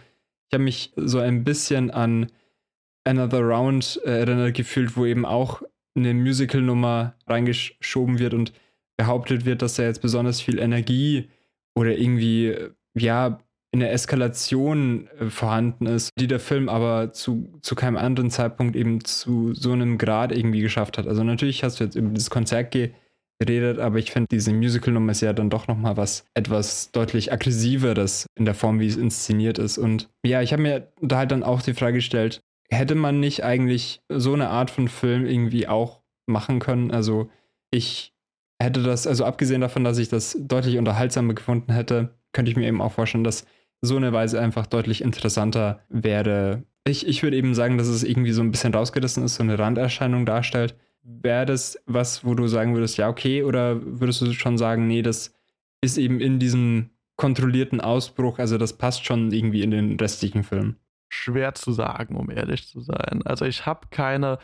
ich 0.49 0.53
habe 0.53 0.65
mich 0.65 0.93
so 0.95 1.19
ein 1.19 1.43
bisschen 1.43 1.89
an 1.89 2.27
Another 3.05 3.41
Round 3.41 3.99
äh, 4.05 4.19
erinnert 4.19 4.53
gefühlt, 4.53 4.95
wo 4.95 5.05
eben 5.05 5.25
auch 5.25 5.63
eine 5.95 6.13
Musical-Nummer 6.13 7.15
reingeschoben 7.27 8.19
wird 8.19 8.33
und 8.33 8.53
behauptet 8.97 9.45
wird, 9.45 9.61
dass 9.61 9.75
da 9.75 9.83
jetzt 9.83 10.01
besonders 10.01 10.41
viel 10.41 10.59
Energie 10.59 11.29
oder 11.75 11.97
irgendwie, 11.97 12.55
ja, 12.95 13.39
in 13.73 13.79
der 13.79 13.91
Eskalation 13.91 15.07
äh, 15.19 15.29
vorhanden 15.29 15.87
ist, 15.87 16.11
die 16.19 16.27
der 16.27 16.39
Film 16.39 16.69
aber 16.69 17.11
zu, 17.11 17.59
zu 17.61 17.73
keinem 17.73 17.97
anderen 17.97 18.29
Zeitpunkt 18.29 18.75
eben 18.75 19.03
zu 19.03 19.55
so 19.55 19.71
einem 19.71 19.97
Grad 19.97 20.31
irgendwie 20.31 20.61
geschafft 20.61 20.97
hat. 20.97 21.07
Also 21.07 21.23
natürlich 21.23 21.63
hast 21.63 21.79
du 21.79 21.83
jetzt 21.83 21.95
über 21.95 22.09
das 22.09 22.29
Konzert 22.29 22.71
geredet, 23.39 23.79
aber 23.79 23.97
ich 23.97 24.11
finde, 24.11 24.27
diese 24.31 24.53
Musical-Nummer 24.53 25.11
ist 25.11 25.21
ja 25.21 25.33
dann 25.33 25.49
doch 25.49 25.67
nochmal 25.67 25.97
was 25.97 26.25
etwas 26.35 26.91
deutlich 26.91 27.33
aggressiveres 27.33 28.27
in 28.35 28.45
der 28.45 28.53
Form, 28.53 28.79
wie 28.79 28.87
es 28.87 28.95
inszeniert 28.95 29.57
ist. 29.57 29.79
Und 29.79 30.07
ja, 30.23 30.43
ich 30.43 30.53
habe 30.53 30.61
mir 30.61 30.93
da 31.01 31.17
halt 31.17 31.31
dann 31.31 31.41
auch 31.41 31.63
die 31.63 31.73
Frage 31.73 31.95
gestellt, 31.95 32.43
hätte 32.69 32.93
man 32.93 33.19
nicht 33.19 33.43
eigentlich 33.43 34.01
so 34.07 34.33
eine 34.33 34.49
Art 34.49 34.69
von 34.69 34.87
Film 34.87 35.25
irgendwie 35.25 35.67
auch 35.67 36.01
machen 36.27 36.59
können? 36.59 36.91
Also 36.91 37.31
ich 37.71 38.12
hätte 38.63 38.81
das, 38.81 39.05
also 39.05 39.25
abgesehen 39.25 39.61
davon, 39.61 39.83
dass 39.83 39.97
ich 39.97 40.09
das 40.09 40.37
deutlich 40.39 40.77
unterhaltsamer 40.77 41.33
gefunden 41.33 41.71
hätte, 41.71 42.15
könnte 42.31 42.51
ich 42.51 42.57
mir 42.57 42.67
eben 42.67 42.81
auch 42.81 42.91
vorstellen, 42.91 43.23
dass 43.23 43.45
so 43.81 43.97
eine 43.97 44.13
Weise 44.13 44.39
einfach 44.39 44.65
deutlich 44.65 45.01
interessanter 45.01 45.81
wäre. 45.89 46.63
Ich, 46.85 47.07
ich 47.07 47.21
würde 47.21 47.37
eben 47.37 47.53
sagen, 47.53 47.77
dass 47.77 47.87
es 47.87 48.03
irgendwie 48.03 48.31
so 48.31 48.41
ein 48.41 48.51
bisschen 48.51 48.73
rausgerissen 48.73 49.23
ist, 49.23 49.35
so 49.35 49.43
eine 49.43 49.59
Randerscheinung 49.59 50.25
darstellt. 50.25 50.75
Wäre 51.03 51.45
das 51.45 51.77
was, 51.85 52.25
wo 52.25 52.33
du 52.33 52.47
sagen 52.47 52.73
würdest, 52.73 52.97
ja, 52.97 53.09
okay, 53.09 53.43
oder 53.43 53.81
würdest 53.83 54.21
du 54.21 54.31
schon 54.31 54.57
sagen, 54.57 54.87
nee, 54.87 55.01
das 55.01 55.35
ist 55.81 55.97
eben 55.97 56.21
in 56.21 56.39
diesem 56.39 56.91
kontrollierten 57.17 57.81
Ausbruch, 57.81 58.39
also 58.39 58.57
das 58.57 58.73
passt 58.73 59.05
schon 59.05 59.31
irgendwie 59.31 59.63
in 59.63 59.71
den 59.71 59.99
restlichen 59.99 60.43
Film? 60.43 60.77
Schwer 61.09 61.53
zu 61.53 61.73
sagen, 61.73 62.15
um 62.15 62.31
ehrlich 62.31 62.67
zu 62.67 62.79
sein. 62.79 63.21
Also 63.25 63.45
ich 63.45 63.65
habe 63.65 63.87
keine 63.91 64.39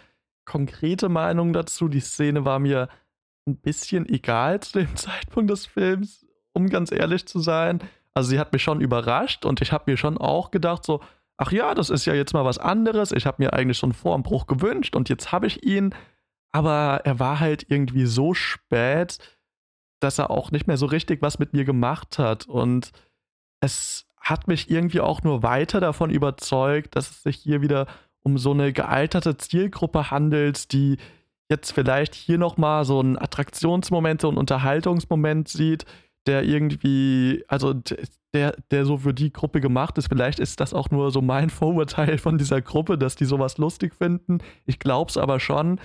konkrete 0.45 1.09
Meinung 1.09 1.53
dazu. 1.53 1.87
Die 1.87 1.99
Szene 1.99 2.45
war 2.45 2.59
mir 2.59 2.89
ein 3.49 3.57
bisschen 3.57 4.07
egal 4.07 4.59
zu 4.61 4.79
dem 4.79 4.95
Zeitpunkt 4.95 5.49
des 5.49 5.65
Films, 5.65 6.25
um 6.53 6.69
ganz 6.69 6.91
ehrlich 6.91 7.25
zu 7.25 7.39
sein. 7.39 7.81
Also 8.13 8.29
sie 8.31 8.39
hat 8.39 8.53
mich 8.53 8.63
schon 8.63 8.81
überrascht 8.81 9.45
und 9.45 9.61
ich 9.61 9.71
habe 9.71 9.89
mir 9.91 9.97
schon 9.97 10.17
auch 10.17 10.51
gedacht, 10.51 10.85
so, 10.85 11.01
ach 11.37 11.51
ja, 11.51 11.73
das 11.73 11.89
ist 11.89 12.05
ja 12.05 12.13
jetzt 12.13 12.33
mal 12.33 12.45
was 12.45 12.57
anderes. 12.57 13.11
Ich 13.11 13.25
habe 13.25 13.41
mir 13.41 13.53
eigentlich 13.53 13.77
schon 13.77 13.93
vor 13.93 14.15
dem 14.15 14.23
Bruch 14.23 14.47
gewünscht 14.47 14.95
und 14.95 15.09
jetzt 15.09 15.31
habe 15.31 15.47
ich 15.47 15.63
ihn. 15.63 15.95
Aber 16.51 17.01
er 17.05 17.19
war 17.19 17.39
halt 17.39 17.65
irgendwie 17.69 18.05
so 18.05 18.33
spät, 18.33 19.19
dass 19.99 20.17
er 20.17 20.31
auch 20.31 20.51
nicht 20.51 20.67
mehr 20.67 20.77
so 20.77 20.87
richtig 20.87 21.21
was 21.21 21.39
mit 21.39 21.53
mir 21.53 21.63
gemacht 21.63 22.17
hat. 22.17 22.47
Und 22.47 22.91
es 23.61 24.07
hat 24.19 24.47
mich 24.47 24.69
irgendwie 24.69 24.99
auch 24.99 25.23
nur 25.23 25.43
weiter 25.43 25.79
davon 25.79 26.09
überzeugt, 26.09 26.95
dass 26.95 27.09
es 27.09 27.23
sich 27.23 27.37
hier 27.37 27.61
wieder 27.61 27.87
um 28.21 28.37
so 28.37 28.51
eine 28.51 28.73
gealterte 28.73 29.37
Zielgruppe 29.37 30.11
handelt, 30.11 30.73
die 30.73 30.97
jetzt 31.49 31.71
vielleicht 31.71 32.15
hier 32.15 32.37
nochmal 32.37 32.85
so 32.85 32.99
einen 32.99 33.17
Attraktionsmoment, 33.17 34.21
so 34.21 34.29
einen 34.29 34.37
Unterhaltungsmoment 34.37 35.47
sieht, 35.47 35.85
der 36.25 36.43
irgendwie, 36.43 37.43
also 37.47 37.73
der, 38.33 38.55
der 38.71 38.85
so 38.85 38.99
für 38.99 39.13
die 39.13 39.33
Gruppe 39.33 39.59
gemacht 39.59 39.97
ist. 39.97 40.09
Vielleicht 40.09 40.39
ist 40.39 40.59
das 40.59 40.73
auch 40.73 40.89
nur 40.91 41.11
so 41.11 41.21
mein 41.21 41.49
Vorurteil 41.49 42.17
von 42.17 42.37
dieser 42.37 42.61
Gruppe, 42.61 42.97
dass 42.97 43.15
die 43.15 43.25
sowas 43.25 43.57
lustig 43.57 43.95
finden. 43.95 44.39
Ich 44.65 44.79
glaube 44.79 45.09
es 45.09 45.17
aber 45.17 45.39
schon. 45.39 45.79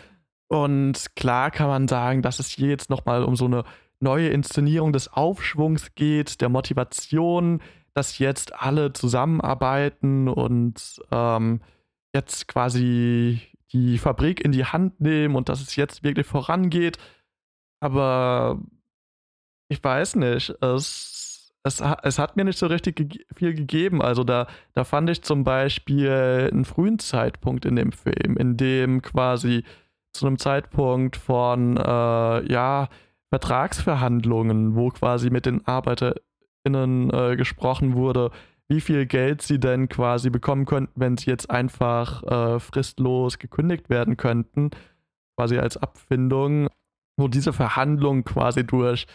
Und 0.49 1.17
klar 1.17 1.51
kann 1.51 1.69
man 1.69 1.89
sagen, 1.89 2.23
dass 2.23 2.39
es 2.39 2.49
hier 2.49 2.69
jetzt 2.69 2.91
nochmal 2.91 3.25
um 3.25 3.35
so 3.35 3.47
eine 3.47 3.65
neue 4.01 4.29
Inszenierung 4.29 4.93
des 4.93 5.11
Aufschwungs 5.13 5.95
geht, 5.95 6.43
der 6.43 6.51
Motivation, 6.51 7.63
dass 7.95 8.19
jetzt 8.19 8.55
alle 8.55 8.93
zusammenarbeiten 8.93 10.29
und 10.29 11.01
ähm, 11.11 11.61
jetzt 12.13 12.47
quasi 12.47 13.41
die 13.75 13.99
Fabrik 13.99 14.43
in 14.43 14.53
die 14.53 14.65
Hand 14.65 15.01
nehmen 15.01 15.35
und 15.35 15.49
dass 15.49 15.61
es 15.61 15.77
jetzt 15.77 16.05
wirklich 16.05 16.27
vorangeht. 16.27 16.97
Aber 17.81 18.61
ich 19.69 19.83
weiß 19.83 20.17
nicht, 20.17 20.51
es, 20.63 21.53
es, 21.65 21.83
es 22.03 22.19
hat 22.19 22.37
mir 22.37 22.45
nicht 22.45 22.59
so 22.59 22.67
richtig 22.67 22.97
ge 22.97 23.09
viel 23.35 23.53
gegeben. 23.55 24.01
Also 24.01 24.23
da, 24.25 24.47
da 24.73 24.85
fand 24.85 25.11
ich 25.11 25.23
zum 25.23 25.43
Beispiel 25.45 26.51
einen 26.53 26.65
frühen 26.65 26.99
Zeitpunkt 26.99 27.67
in 27.67 27.77
dem 27.77 27.93
Film, 27.93 28.37
in 28.39 28.57
dem 28.57 29.03
quasi 29.03 29.65
zu 30.13 30.27
einem 30.27 30.39
Zeitpunkt 30.39 31.17
von 31.17 31.77
äh, 31.77 32.53
ja, 32.53 32.89
Vertragsverhandlungen, 33.31 34.77
wo 34.77 34.91
quasi 34.91 35.31
mit 35.31 35.47
den 35.47 35.67
ArbeiterInnen 35.67 37.11
äh, 37.11 37.37
gesprochen 37.37 37.95
wurde, 37.95 38.31
wie 38.69 38.81
viel 38.81 39.07
Geld 39.07 39.43
sie 39.43 39.61
denn 39.61 39.89
quasi 39.89 40.31
bekommen 40.31 40.65
könnten, 40.65 40.93
wenn 40.99 41.17
sie 41.17 41.31
jetzt 41.31 41.51
einfach 41.51 42.23
äh, 42.23 42.61
fristlos 42.61 43.39
gekündigt 43.39 43.91
werden 43.91 44.17
könnten, 44.17 44.71
quasi 45.37 45.59
als 45.59 45.77
Abfindung, 45.77 46.69
wo 47.17 47.29
diese 47.29 47.53
Verhandlungen 47.53 48.25
quasi 48.25 48.67
durch 48.67 49.07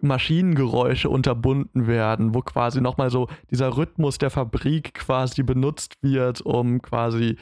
Maschinengeräusche 0.00 1.08
unterbunden 1.08 1.86
werden, 1.86 2.34
wo 2.34 2.42
quasi 2.42 2.80
nochmal 2.80 3.10
so 3.10 3.28
dieser 3.50 3.76
Rhythmus 3.76 4.18
der 4.18 4.30
Fabrik 4.30 4.94
quasi 4.94 5.42
benutzt 5.42 5.94
wird, 6.02 6.42
um 6.42 6.82
quasi 6.82 7.36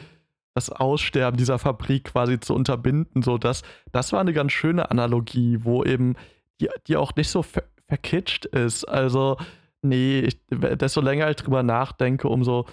das 0.55 0.71
Aussterben 0.71 1.37
dieser 1.37 1.59
Fabrik 1.59 2.05
quasi 2.05 2.39
zu 2.39 2.55
unterbinden. 2.55 3.23
So, 3.23 3.39
das, 3.39 3.63
das 3.91 4.13
war 4.13 4.21
eine 4.21 4.33
ganz 4.33 4.53
schöne 4.53 4.91
Analogie, 4.91 5.59
wo 5.63 5.83
eben 5.83 6.15
die, 6.61 6.69
die 6.87 6.97
auch 6.97 7.15
nicht 7.17 7.29
so 7.29 7.43
ver 7.43 7.65
verkitscht 7.87 8.47
ist. 8.47 8.85
Also, 8.85 9.37
nee, 9.85 10.21
ich, 10.21 10.39
desto 10.51 11.01
länger 11.01 11.31
ich 11.31 11.37
drüber 11.37 11.63
nachdenke, 11.63 12.29
umso 12.29 12.67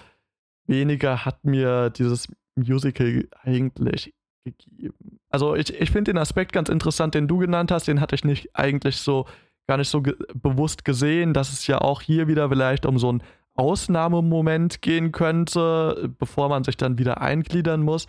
weniger 0.65 1.25
hat 1.25 1.43
mir 1.43 1.89
dieses 1.89 2.27
Musical 2.55 3.27
eigentlich 3.43 4.13
gegeben. 4.43 5.19
Also 5.29 5.55
ich, 5.55 5.73
ich 5.73 5.91
finde 5.91 6.11
den 6.11 6.17
Aspekt 6.17 6.53
ganz 6.53 6.69
interessant, 6.69 7.15
den 7.15 7.27
du 7.27 7.37
genannt 7.37 7.71
hast, 7.71 7.87
den 7.87 8.01
hatte 8.01 8.15
ich 8.15 8.23
nicht 8.23 8.55
eigentlich 8.55 8.97
so 8.97 9.25
gar 9.67 9.77
nicht 9.77 9.89
so 9.89 10.01
ge 10.01 10.15
bewusst 10.33 10.83
gesehen, 10.83 11.33
dass 11.33 11.53
es 11.53 11.67
ja 11.67 11.79
auch 11.79 12.01
hier 12.01 12.27
wieder 12.27 12.49
vielleicht 12.49 12.85
um 12.85 12.97
so 12.97 13.09
einen 13.09 13.23
Ausnahmemoment 13.55 14.81
gehen 14.81 15.11
könnte, 15.11 16.13
bevor 16.17 16.49
man 16.49 16.63
sich 16.63 16.77
dann 16.77 16.97
wieder 16.97 17.21
eingliedern 17.21 17.81
muss. 17.81 18.07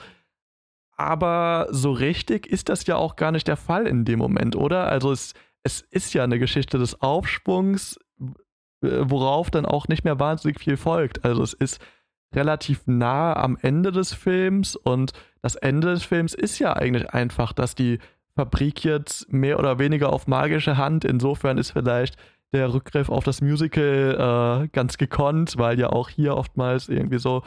Aber 0.97 1.69
so 1.71 1.93
richtig 1.93 2.47
ist 2.47 2.69
das 2.69 2.87
ja 2.87 2.97
auch 2.97 3.17
gar 3.17 3.33
nicht 3.33 3.49
der 3.49 3.57
Fall 3.57 3.87
in 3.87 4.05
dem 4.05 4.19
Moment, 4.19 4.57
oder? 4.57 4.87
Also 4.87 5.13
es, 5.13 5.35
es 5.63 5.81
ist 5.81 6.15
ja 6.15 6.25
eine 6.25 6.39
Geschichte 6.39 6.79
des 6.79 7.01
Aufschwungs, 7.01 7.99
worauf 8.83 9.51
dann 9.51 9.67
auch 9.67 9.89
nicht 9.89 10.05
mehr 10.05 10.19
wahnsinnig 10.19 10.61
viel 10.61 10.77
folgt. 10.77 11.25
Also 11.25 11.43
es 11.43 11.53
ist 11.53 11.81
relativ 12.35 12.83
nah 12.87 13.35
am 13.37 13.59
Ende 13.61 13.93
des 13.93 14.13
Films 14.13 14.77
und 14.77 15.13
das 15.43 15.57
Ende 15.57 15.89
des 15.89 16.05
Films 16.05 16.35
ist 16.35 16.59
ja 16.59 16.75
eigentlich 16.75 17.11
einfach, 17.11 17.53
dass 17.53 17.75
die 17.75 17.99
Fabrik 18.35 18.85
jetzt 18.85 19.31
mehr 19.33 19.59
oder 19.59 19.79
weniger 19.79 20.13
auf 20.13 20.27
magische 20.27 20.77
Hand. 20.77 21.05
Insofern 21.05 21.59
ist 21.59 21.73
vielleicht 21.73 22.17
der 22.53 22.73
Rückgriff 22.73 23.09
auf 23.09 23.25
das 23.25 23.41
Musical 23.41 24.65
äh, 24.65 24.69
ganz 24.69 24.99
gekonnt, 24.99 25.55
weil 25.59 25.79
ja 25.79 25.91
auch 25.91 26.09
hier 26.09 26.37
oftmals 26.37 26.89
irgendwie 26.89 27.19
so 27.19 27.43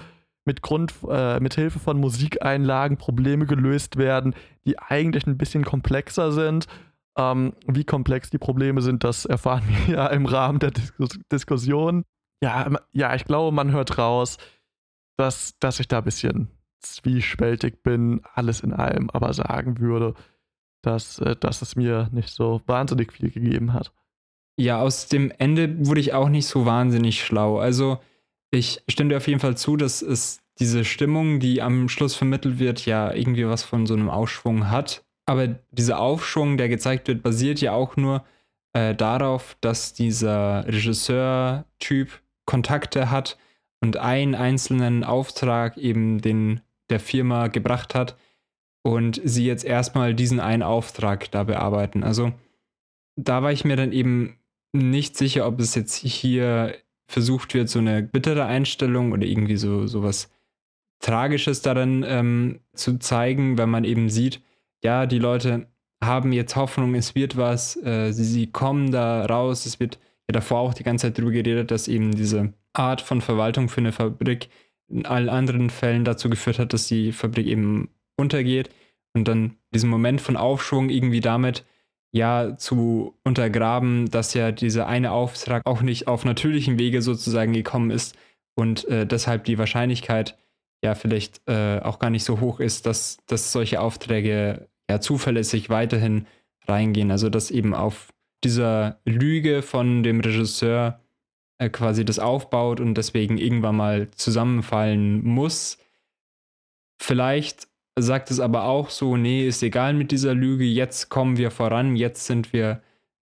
mit 0.45 0.61
Grund, 0.61 0.93
äh, 1.09 1.39
mit 1.39 1.55
Hilfe 1.55 1.79
von 1.79 1.99
Musikeinlagen 1.99 2.97
Probleme 2.97 3.45
gelöst 3.45 3.97
werden, 3.97 4.35
die 4.65 4.77
eigentlich 4.79 5.25
ein 5.25 5.37
bisschen 5.37 5.63
komplexer 5.63 6.31
sind. 6.31 6.67
Ähm, 7.17 7.53
wie 7.67 7.85
komplex 7.85 8.29
die 8.29 8.37
Probleme 8.37 8.81
sind, 8.81 9.03
das 9.03 9.25
erfahren 9.25 9.63
wir 9.87 9.95
ja 9.95 10.07
im 10.07 10.25
Rahmen 10.25 10.59
der 10.59 10.71
Diskus 10.71 11.19
Diskussion. 11.31 12.03
Ja, 12.43 12.69
ja, 12.91 13.15
ich 13.15 13.25
glaube, 13.25 13.55
man 13.55 13.71
hört 13.71 13.97
raus, 13.97 14.37
dass, 15.17 15.57
dass 15.59 15.79
ich 15.79 15.87
da 15.87 15.99
ein 15.99 16.03
bisschen 16.03 16.49
zwiespältig 16.81 17.81
bin, 17.81 18.21
alles 18.33 18.61
in 18.61 18.73
allem, 18.73 19.09
aber 19.09 19.33
sagen 19.33 19.79
würde, 19.79 20.13
dass, 20.81 21.19
äh, 21.19 21.35
dass 21.35 21.61
es 21.61 21.75
mir 21.75 22.09
nicht 22.11 22.29
so 22.29 22.61
wahnsinnig 22.67 23.13
viel 23.13 23.31
gegeben 23.31 23.73
hat. 23.73 23.91
Ja, 24.57 24.79
aus 24.79 25.07
dem 25.07 25.31
Ende 25.37 25.85
wurde 25.85 26.01
ich 26.01 26.13
auch 26.13 26.29
nicht 26.29 26.47
so 26.47 26.65
wahnsinnig 26.65 27.23
schlau. 27.23 27.57
Also 27.57 27.99
ich 28.51 28.81
stimme 28.87 29.09
dir 29.09 29.17
auf 29.17 29.27
jeden 29.27 29.39
Fall 29.39 29.57
zu, 29.57 29.75
dass 29.75 30.01
es 30.01 30.39
diese 30.59 30.85
Stimmung, 30.85 31.39
die 31.39 31.61
am 31.61 31.89
Schluss 31.89 32.15
vermittelt 32.15 32.59
wird, 32.59 32.85
ja 32.85 33.13
irgendwie 33.13 33.45
was 33.47 33.63
von 33.63 33.85
so 33.85 33.93
einem 33.93 34.09
Aufschwung 34.09 34.69
hat. 34.69 35.04
Aber 35.25 35.47
dieser 35.71 35.99
Aufschwung, 35.99 36.57
der 36.57 36.69
gezeigt 36.69 37.07
wird, 37.07 37.23
basiert 37.23 37.61
ja 37.61 37.73
auch 37.73 37.97
nur 37.97 38.23
äh, 38.73 38.93
darauf, 38.93 39.57
dass 39.61 39.93
dieser 39.93 40.65
Regisseur-Typ 40.67 42.21
Kontakte 42.45 43.09
hat 43.09 43.37
und 43.81 43.97
einen 43.97 44.35
einzelnen 44.35 45.03
Auftrag 45.03 45.77
eben 45.77 46.21
den 46.21 46.61
der 46.89 46.99
Firma 46.99 47.47
gebracht 47.47 47.95
hat, 47.95 48.15
und 48.85 49.19
sie 49.23 49.47
jetzt 49.47 49.65
erstmal 49.65 50.13
diesen 50.13 50.39
einen 50.39 50.61
Auftrag 50.61 51.31
da 51.31 51.43
bearbeiten. 51.43 52.03
Also 52.03 52.33
da 53.15 53.41
war 53.41 53.51
ich 53.51 53.65
mir 53.65 53.75
dann 53.75 53.91
eben 53.91 54.37
nicht 54.73 55.17
sicher, 55.17 55.47
ob 55.47 55.59
es 55.59 55.73
jetzt 55.73 55.95
hier 55.95 56.75
versucht 57.07 57.55
wird, 57.55 57.67
so 57.67 57.79
eine 57.79 58.03
bittere 58.03 58.45
Einstellung 58.45 59.11
oder 59.11 59.25
irgendwie 59.25 59.57
so 59.57 59.87
sowas 59.87 60.29
Tragisches 60.99 61.63
darin 61.63 62.05
ähm, 62.07 62.59
zu 62.75 62.99
zeigen, 62.99 63.57
wenn 63.57 63.71
man 63.71 63.85
eben 63.85 64.09
sieht, 64.09 64.41
ja, 64.85 65.05
die 65.07 65.19
Leute 65.19 65.67
haben 66.03 66.31
jetzt 66.31 66.55
Hoffnung, 66.55 66.93
es 66.93 67.15
wird 67.15 67.37
was, 67.37 67.75
äh, 67.83 68.11
sie, 68.11 68.23
sie 68.23 68.47
kommen 68.47 68.91
da 68.91 69.25
raus, 69.25 69.65
es 69.65 69.79
wird 69.79 69.99
ja 70.29 70.33
davor 70.33 70.59
auch 70.59 70.73
die 70.75 70.83
ganze 70.83 71.07
Zeit 71.07 71.17
darüber 71.17 71.31
geredet, 71.31 71.71
dass 71.71 71.87
eben 71.87 72.11
diese 72.15 72.53
Art 72.73 73.01
von 73.01 73.21
Verwaltung 73.21 73.67
für 73.67 73.81
eine 73.81 73.91
Fabrik 73.91 74.49
in 74.87 75.05
allen 75.07 75.29
anderen 75.29 75.71
Fällen 75.71 76.05
dazu 76.05 76.29
geführt 76.29 76.59
hat, 76.59 76.71
dass 76.73 76.87
die 76.87 77.11
Fabrik 77.11 77.47
eben 77.47 77.89
untergeht. 78.15 78.69
Und 79.15 79.27
dann 79.27 79.55
diesen 79.73 79.89
Moment 79.89 80.21
von 80.21 80.37
Aufschwung 80.37 80.89
irgendwie 80.89 81.21
damit 81.21 81.65
ja 82.11 82.55
zu 82.57 83.15
untergraben, 83.23 84.09
dass 84.11 84.35
ja 84.35 84.51
dieser 84.51 84.87
eine 84.87 85.11
Auftrag 85.11 85.65
auch 85.65 85.81
nicht 85.81 86.07
auf 86.07 86.25
natürlichem 86.25 86.77
Wege 86.77 87.01
sozusagen 87.01 87.53
gekommen 87.53 87.91
ist 87.91 88.15
und 88.55 88.87
äh, 88.87 89.07
deshalb 89.07 89.45
die 89.45 89.57
Wahrscheinlichkeit 89.57 90.37
ja 90.83 90.95
vielleicht 90.95 91.41
äh, 91.47 91.79
auch 91.81 91.99
gar 91.99 92.09
nicht 92.09 92.23
so 92.23 92.39
hoch 92.39 92.59
ist, 92.59 92.85
dass, 92.85 93.17
dass 93.25 93.51
solche 93.51 93.81
Aufträge 93.81 94.69
ja 94.89 94.99
zuverlässig 94.99 95.69
weiterhin 95.69 96.27
reingehen. 96.67 97.11
Also 97.11 97.29
dass 97.29 97.51
eben 97.51 97.73
auf 97.73 98.13
dieser 98.43 98.99
Lüge 99.05 99.61
von 99.61 100.03
dem 100.03 100.19
Regisseur 100.19 101.01
äh, 101.57 101.69
quasi 101.69 102.05
das 102.05 102.19
aufbaut 102.19 102.79
und 102.79 102.95
deswegen 102.95 103.37
irgendwann 103.37 103.77
mal 103.77 104.11
zusammenfallen 104.11 105.23
muss. 105.23 105.77
Vielleicht 107.01 107.67
sagt 107.97 108.29
es 108.29 108.39
aber 108.39 108.65
auch 108.65 108.89
so, 108.89 109.15
nee, 109.15 109.47
ist 109.47 109.63
egal 109.63 109.93
mit 109.93 110.11
dieser 110.11 110.33
Lüge, 110.33 110.65
jetzt 110.65 111.09
kommen 111.09 111.37
wir 111.37 111.51
voran, 111.51 111.95
jetzt 111.95 112.25
sind 112.25 112.51
wir 112.51 112.81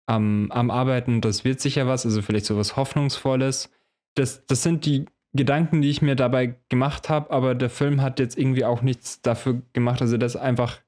am, 0.06 0.50
am 0.52 0.70
Arbeiten, 0.70 1.20
das 1.20 1.44
wird 1.44 1.60
sicher 1.60 1.86
was, 1.86 2.04
also 2.04 2.22
vielleicht 2.22 2.46
so 2.46 2.56
was 2.56 2.76
Hoffnungsvolles. 2.76 3.70
Das, 4.14 4.46
das 4.46 4.62
sind 4.62 4.86
die 4.86 5.06
Gedanken, 5.32 5.82
die 5.82 5.90
ich 5.90 6.02
mir 6.02 6.16
dabei 6.16 6.56
gemacht 6.68 7.08
habe, 7.08 7.30
aber 7.30 7.54
der 7.54 7.70
Film 7.70 8.00
hat 8.02 8.18
jetzt 8.18 8.36
irgendwie 8.38 8.64
auch 8.64 8.82
nichts 8.82 9.22
dafür 9.22 9.62
gemacht, 9.72 10.00
also 10.02 10.16
das 10.16 10.36
einfach 10.36 10.80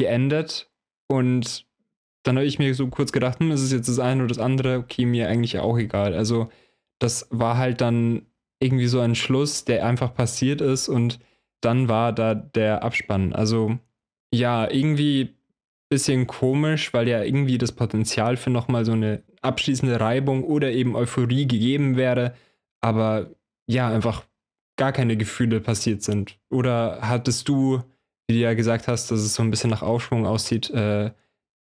geendet 0.00 0.70
und 1.08 1.66
dann 2.22 2.36
habe 2.36 2.46
ich 2.46 2.58
mir 2.58 2.74
so 2.74 2.88
kurz 2.88 3.12
gedacht, 3.12 3.38
hm, 3.40 3.50
ist 3.50 3.62
es 3.62 3.72
jetzt 3.72 3.88
das 3.88 3.98
eine 3.98 4.22
oder 4.22 4.28
das 4.28 4.38
andere, 4.38 4.78
okay, 4.78 5.06
mir 5.06 5.28
eigentlich 5.28 5.58
auch 5.58 5.78
egal. 5.78 6.14
Also 6.14 6.50
das 6.98 7.28
war 7.30 7.56
halt 7.56 7.80
dann 7.80 8.26
irgendwie 8.60 8.88
so 8.88 9.00
ein 9.00 9.14
Schluss, 9.14 9.64
der 9.64 9.86
einfach 9.86 10.14
passiert 10.14 10.60
ist 10.60 10.88
und 10.88 11.18
dann 11.62 11.88
war 11.88 12.12
da 12.12 12.34
der 12.34 12.82
Abspann. 12.82 13.32
Also 13.32 13.78
ja, 14.32 14.70
irgendwie 14.70 15.34
bisschen 15.90 16.26
komisch, 16.26 16.94
weil 16.94 17.08
ja 17.08 17.22
irgendwie 17.22 17.58
das 17.58 17.72
Potenzial 17.72 18.36
für 18.36 18.50
nochmal 18.50 18.84
so 18.84 18.92
eine 18.92 19.22
abschließende 19.42 19.98
Reibung 19.98 20.44
oder 20.44 20.70
eben 20.70 20.94
Euphorie 20.94 21.46
gegeben 21.46 21.96
wäre, 21.96 22.34
aber 22.80 23.30
ja, 23.66 23.88
einfach 23.88 24.24
gar 24.76 24.92
keine 24.92 25.16
Gefühle 25.16 25.60
passiert 25.60 26.02
sind. 26.02 26.38
Oder 26.48 27.00
hattest 27.02 27.48
du, 27.48 27.82
wie 28.30 28.34
du 28.34 28.38
ja 28.38 28.54
gesagt 28.54 28.86
hast, 28.86 29.10
dass 29.10 29.18
es 29.18 29.34
so 29.34 29.42
ein 29.42 29.50
bisschen 29.50 29.70
nach 29.70 29.82
Aufschwung 29.82 30.24
aussieht, 30.24 30.70
äh, 30.70 31.10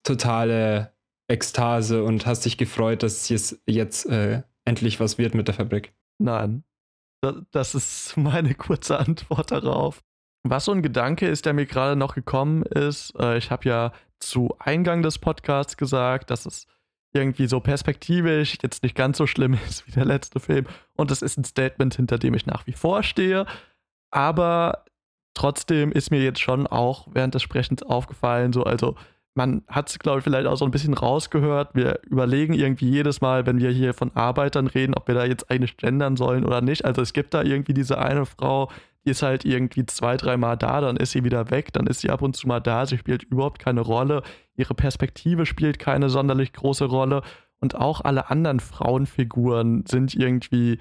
totale 0.03 0.93
Ekstase 1.27 2.03
und 2.03 2.27
hast 2.27 2.45
dich 2.45 2.55
gefreut, 2.55 3.01
dass 3.01 3.31
es 3.31 3.59
jetzt 3.65 4.05
äh, 4.05 4.43
endlich 4.63 4.99
was 4.99 5.17
wird 5.17 5.33
mit 5.33 5.47
der 5.47 5.55
Fabrik? 5.55 5.91
Nein, 6.19 6.63
das 7.49 7.73
ist 7.73 8.15
meine 8.15 8.53
kurze 8.53 8.99
Antwort 8.99 9.49
darauf. 9.49 10.03
Was 10.43 10.65
so 10.65 10.71
ein 10.71 10.83
Gedanke 10.83 11.27
ist, 11.27 11.47
der 11.47 11.53
mir 11.53 11.65
gerade 11.65 11.95
noch 11.95 12.13
gekommen 12.13 12.61
ist, 12.61 13.15
äh, 13.17 13.39
ich 13.39 13.49
habe 13.49 13.67
ja 13.67 13.91
zu 14.19 14.53
Eingang 14.59 15.01
des 15.01 15.17
Podcasts 15.17 15.77
gesagt, 15.77 16.29
dass 16.29 16.45
es 16.45 16.67
irgendwie 17.11 17.47
so 17.47 17.59
perspektivisch 17.59 18.59
jetzt 18.61 18.83
nicht 18.83 18.95
ganz 18.95 19.17
so 19.17 19.25
schlimm 19.25 19.57
ist 19.67 19.87
wie 19.87 19.91
der 19.93 20.05
letzte 20.05 20.39
Film. 20.39 20.67
Und 20.95 21.09
das 21.09 21.23
ist 21.23 21.37
ein 21.37 21.43
Statement, 21.43 21.95
hinter 21.95 22.19
dem 22.19 22.35
ich 22.35 22.45
nach 22.45 22.67
wie 22.67 22.73
vor 22.73 23.01
stehe. 23.01 23.47
Aber 24.11 24.85
trotzdem 25.33 25.91
ist 25.91 26.11
mir 26.11 26.21
jetzt 26.21 26.41
schon 26.41 26.67
auch 26.67 27.07
während 27.11 27.35
des 27.35 27.41
Sprechens 27.41 27.83
aufgefallen, 27.83 28.53
so, 28.53 28.63
also 28.63 28.95
man 29.33 29.63
hat 29.67 29.89
es, 29.89 29.99
glaube 29.99 30.19
ich, 30.19 30.23
vielleicht 30.23 30.45
auch 30.45 30.57
so 30.57 30.65
ein 30.65 30.71
bisschen 30.71 30.93
rausgehört. 30.93 31.69
Wir 31.73 32.01
überlegen 32.09 32.53
irgendwie 32.53 32.89
jedes 32.89 33.21
Mal, 33.21 33.45
wenn 33.45 33.59
wir 33.59 33.69
hier 33.69 33.93
von 33.93 34.11
Arbeitern 34.13 34.67
reden, 34.67 34.93
ob 34.93 35.07
wir 35.07 35.15
da 35.15 35.23
jetzt 35.23 35.49
eigentlich 35.49 35.77
gendern 35.77 36.17
sollen 36.17 36.43
oder 36.43 36.61
nicht. 36.61 36.83
Also 36.83 37.01
es 37.01 37.13
gibt 37.13 37.33
da 37.33 37.41
irgendwie 37.41 37.73
diese 37.73 37.97
eine 37.97 38.25
Frau, 38.25 38.69
die 39.05 39.11
ist 39.11 39.23
halt 39.23 39.45
irgendwie 39.45 39.85
zwei, 39.85 40.17
dreimal 40.17 40.57
da, 40.57 40.81
dann 40.81 40.97
ist 40.97 41.11
sie 41.11 41.23
wieder 41.23 41.49
weg, 41.49 41.71
dann 41.73 41.87
ist 41.87 42.01
sie 42.01 42.09
ab 42.09 42.21
und 42.21 42.35
zu 42.35 42.47
mal 42.47 42.59
da, 42.59 42.85
sie 42.85 42.97
spielt 42.97 43.23
überhaupt 43.23 43.59
keine 43.59 43.81
Rolle, 43.81 44.21
ihre 44.55 44.75
Perspektive 44.75 45.45
spielt 45.45 45.79
keine 45.79 46.09
sonderlich 46.09 46.53
große 46.53 46.85
Rolle 46.85 47.23
und 47.59 47.75
auch 47.75 48.01
alle 48.01 48.29
anderen 48.29 48.59
Frauenfiguren 48.59 49.85
sind 49.87 50.13
irgendwie 50.13 50.79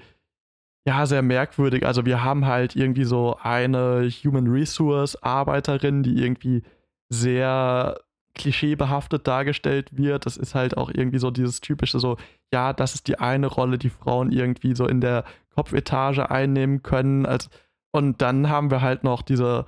ja 0.87 1.05
sehr 1.05 1.21
merkwürdig. 1.21 1.85
Also 1.85 2.05
wir 2.05 2.23
haben 2.23 2.45
halt 2.45 2.75
irgendwie 2.75 3.03
so 3.03 3.37
eine 3.41 4.09
Human 4.23 4.47
Resource 4.47 5.21
Arbeiterin, 5.21 6.03
die 6.03 6.21
irgendwie 6.21 6.63
sehr 7.09 7.99
klischeebehaftet 8.33 9.27
dargestellt 9.27 9.95
wird. 9.97 10.25
Das 10.25 10.37
ist 10.37 10.55
halt 10.55 10.77
auch 10.77 10.89
irgendwie 10.89 11.19
so 11.19 11.31
dieses 11.31 11.61
typische 11.61 11.99
so, 11.99 12.17
ja, 12.53 12.73
das 12.73 12.95
ist 12.95 13.07
die 13.07 13.19
eine 13.19 13.47
Rolle, 13.47 13.77
die 13.77 13.89
Frauen 13.89 14.31
irgendwie 14.31 14.75
so 14.75 14.87
in 14.87 15.01
der 15.01 15.25
Kopfetage 15.53 16.31
einnehmen 16.31 16.81
können. 16.81 17.25
Als, 17.25 17.49
und 17.91 18.21
dann 18.21 18.49
haben 18.49 18.71
wir 18.71 18.81
halt 18.81 19.03
noch 19.03 19.21
diese 19.21 19.65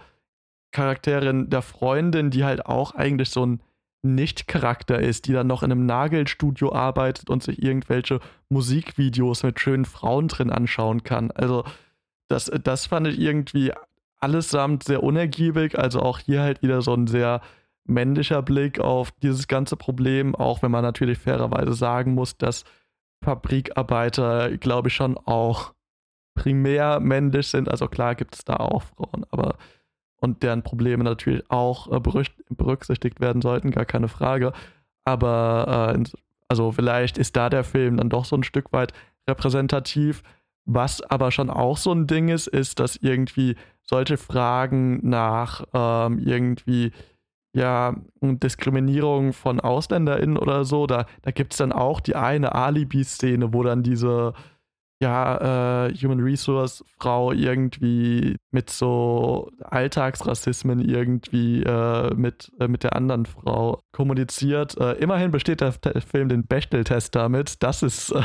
Charakterin 0.71 1.49
der 1.49 1.61
Freundin, 1.61 2.31
die 2.31 2.45
halt 2.45 2.65
auch 2.65 2.95
eigentlich 2.95 3.29
so 3.29 3.45
ein 3.45 3.61
Nicht-Charakter 4.03 4.99
ist, 4.99 5.27
die 5.27 5.33
dann 5.33 5.47
noch 5.47 5.63
in 5.63 5.71
einem 5.71 5.85
Nagelstudio 5.85 6.73
arbeitet 6.73 7.29
und 7.29 7.41
sich 7.41 7.63
irgendwelche 7.63 8.19
Musikvideos 8.49 9.43
mit 9.43 9.59
schönen 9.59 9.85
Frauen 9.85 10.27
drin 10.27 10.49
anschauen 10.49 11.03
kann. 11.03 11.31
Also 11.31 11.63
das, 12.27 12.51
das 12.63 12.85
fand 12.87 13.07
ich 13.07 13.19
irgendwie 13.19 13.71
allesamt 14.19 14.83
sehr 14.83 15.03
unergiebig. 15.03 15.79
Also 15.79 16.01
auch 16.01 16.19
hier 16.19 16.41
halt 16.41 16.61
wieder 16.61 16.81
so 16.81 16.93
ein 16.93 17.07
sehr 17.07 17.41
männlicher 17.85 18.41
Blick 18.41 18.79
auf 18.79 19.11
dieses 19.11 19.47
ganze 19.47 19.75
Problem, 19.77 20.35
auch 20.35 20.61
wenn 20.61 20.71
man 20.71 20.83
natürlich 20.83 21.17
fairerweise 21.17 21.73
sagen 21.73 22.13
muss, 22.13 22.37
dass 22.37 22.63
Fabrikarbeiter, 23.23 24.57
glaube 24.57 24.89
ich, 24.89 24.95
schon 24.95 25.17
auch 25.17 25.73
primär 26.35 26.99
männlich 26.99 27.47
sind. 27.47 27.69
Also 27.69 27.87
klar 27.87 28.15
gibt 28.15 28.35
es 28.35 28.43
da 28.43 28.57
auch 28.57 28.83
Frauen, 28.83 29.25
aber 29.29 29.57
und 30.23 30.41
deren 30.41 30.63
Probleme 30.63 31.03
natürlich 31.03 31.43
auch 31.51 31.91
äh, 31.91 31.99
berücksichtigt 31.99 33.19
werden 33.19 33.41
sollten, 33.41 33.71
gar 33.71 33.85
keine 33.85 34.07
Frage. 34.07 34.53
Aber 35.03 35.95
äh, 35.97 36.03
also 36.47 36.71
vielleicht 36.71 37.17
ist 37.17 37.35
da 37.35 37.49
der 37.49 37.65
Film 37.65 37.97
dann 37.97 38.09
doch 38.09 38.23
so 38.23 38.37
ein 38.37 38.43
Stück 38.43 38.71
weit 38.71 38.93
repräsentativ. 39.29 40.23
Was 40.65 41.01
aber 41.01 41.31
schon 41.31 41.49
auch 41.49 41.75
so 41.75 41.91
ein 41.91 42.07
Ding 42.07 42.29
ist, 42.29 42.47
ist, 42.47 42.79
dass 42.79 42.95
irgendwie 42.95 43.57
solche 43.81 44.15
Fragen 44.15 45.07
nach 45.07 45.65
ähm, 45.73 46.19
irgendwie 46.19 46.93
ja, 47.53 47.95
Diskriminierung 48.21 49.33
von 49.33 49.59
AusländerInnen 49.59 50.37
oder 50.37 50.63
so, 50.63 50.87
da, 50.87 51.05
da 51.21 51.31
gibt 51.31 51.53
es 51.53 51.57
dann 51.57 51.71
auch 51.71 51.99
die 51.99 52.15
eine 52.15 52.55
Alibi-Szene, 52.55 53.53
wo 53.53 53.61
dann 53.61 53.83
diese 53.83 54.33
ja, 55.03 55.87
äh, 55.87 55.93
Human 55.95 56.21
Resource 56.21 56.83
Frau 56.97 57.33
irgendwie 57.33 58.37
mit 58.51 58.69
so 58.69 59.51
Alltagsrassismen 59.61 60.79
irgendwie 60.79 61.61
äh, 61.61 62.13
mit, 62.15 62.51
äh, 62.59 62.69
mit 62.69 62.83
der 62.83 62.95
anderen 62.95 63.25
Frau 63.25 63.81
kommuniziert. 63.91 64.77
Äh, 64.77 64.93
immerhin 64.93 65.31
besteht 65.31 65.59
der 65.59 65.73
Film 65.73 66.29
den 66.29 66.47
Bechtel-Test 66.47 67.15
damit. 67.15 67.61
Das 67.61 67.83
ist 67.83 68.11
äh, 68.11 68.21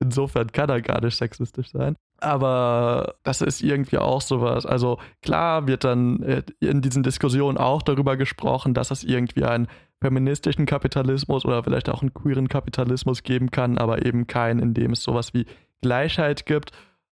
insofern 0.00 0.50
kann 0.50 0.68
er 0.68 0.82
gar 0.82 1.00
nicht 1.00 1.16
sexistisch 1.16 1.70
sein. 1.70 1.94
Aber 2.18 3.14
das 3.22 3.40
ist 3.40 3.62
irgendwie 3.62 3.98
auch 3.98 4.20
sowas. 4.20 4.66
Also 4.66 4.98
klar 5.22 5.68
wird 5.68 5.84
dann 5.84 6.22
äh, 6.22 6.42
in 6.58 6.82
diesen 6.82 7.04
Diskussionen 7.04 7.56
auch 7.56 7.82
darüber 7.82 8.16
gesprochen, 8.16 8.74
dass 8.74 8.90
es 8.90 9.04
irgendwie 9.04 9.44
einen 9.44 9.68
feministischen 10.02 10.66
Kapitalismus 10.66 11.44
oder 11.44 11.62
vielleicht 11.62 11.88
auch 11.88 12.02
einen 12.02 12.14
queeren 12.14 12.48
Kapitalismus 12.48 13.22
geben 13.22 13.50
kann, 13.50 13.78
aber 13.78 14.04
eben 14.04 14.26
keinen, 14.26 14.60
in 14.60 14.74
dem 14.74 14.92
es 14.92 15.02
sowas 15.02 15.32
wie 15.34 15.46
Gleichheit 15.86 16.46
gibt. 16.46 16.72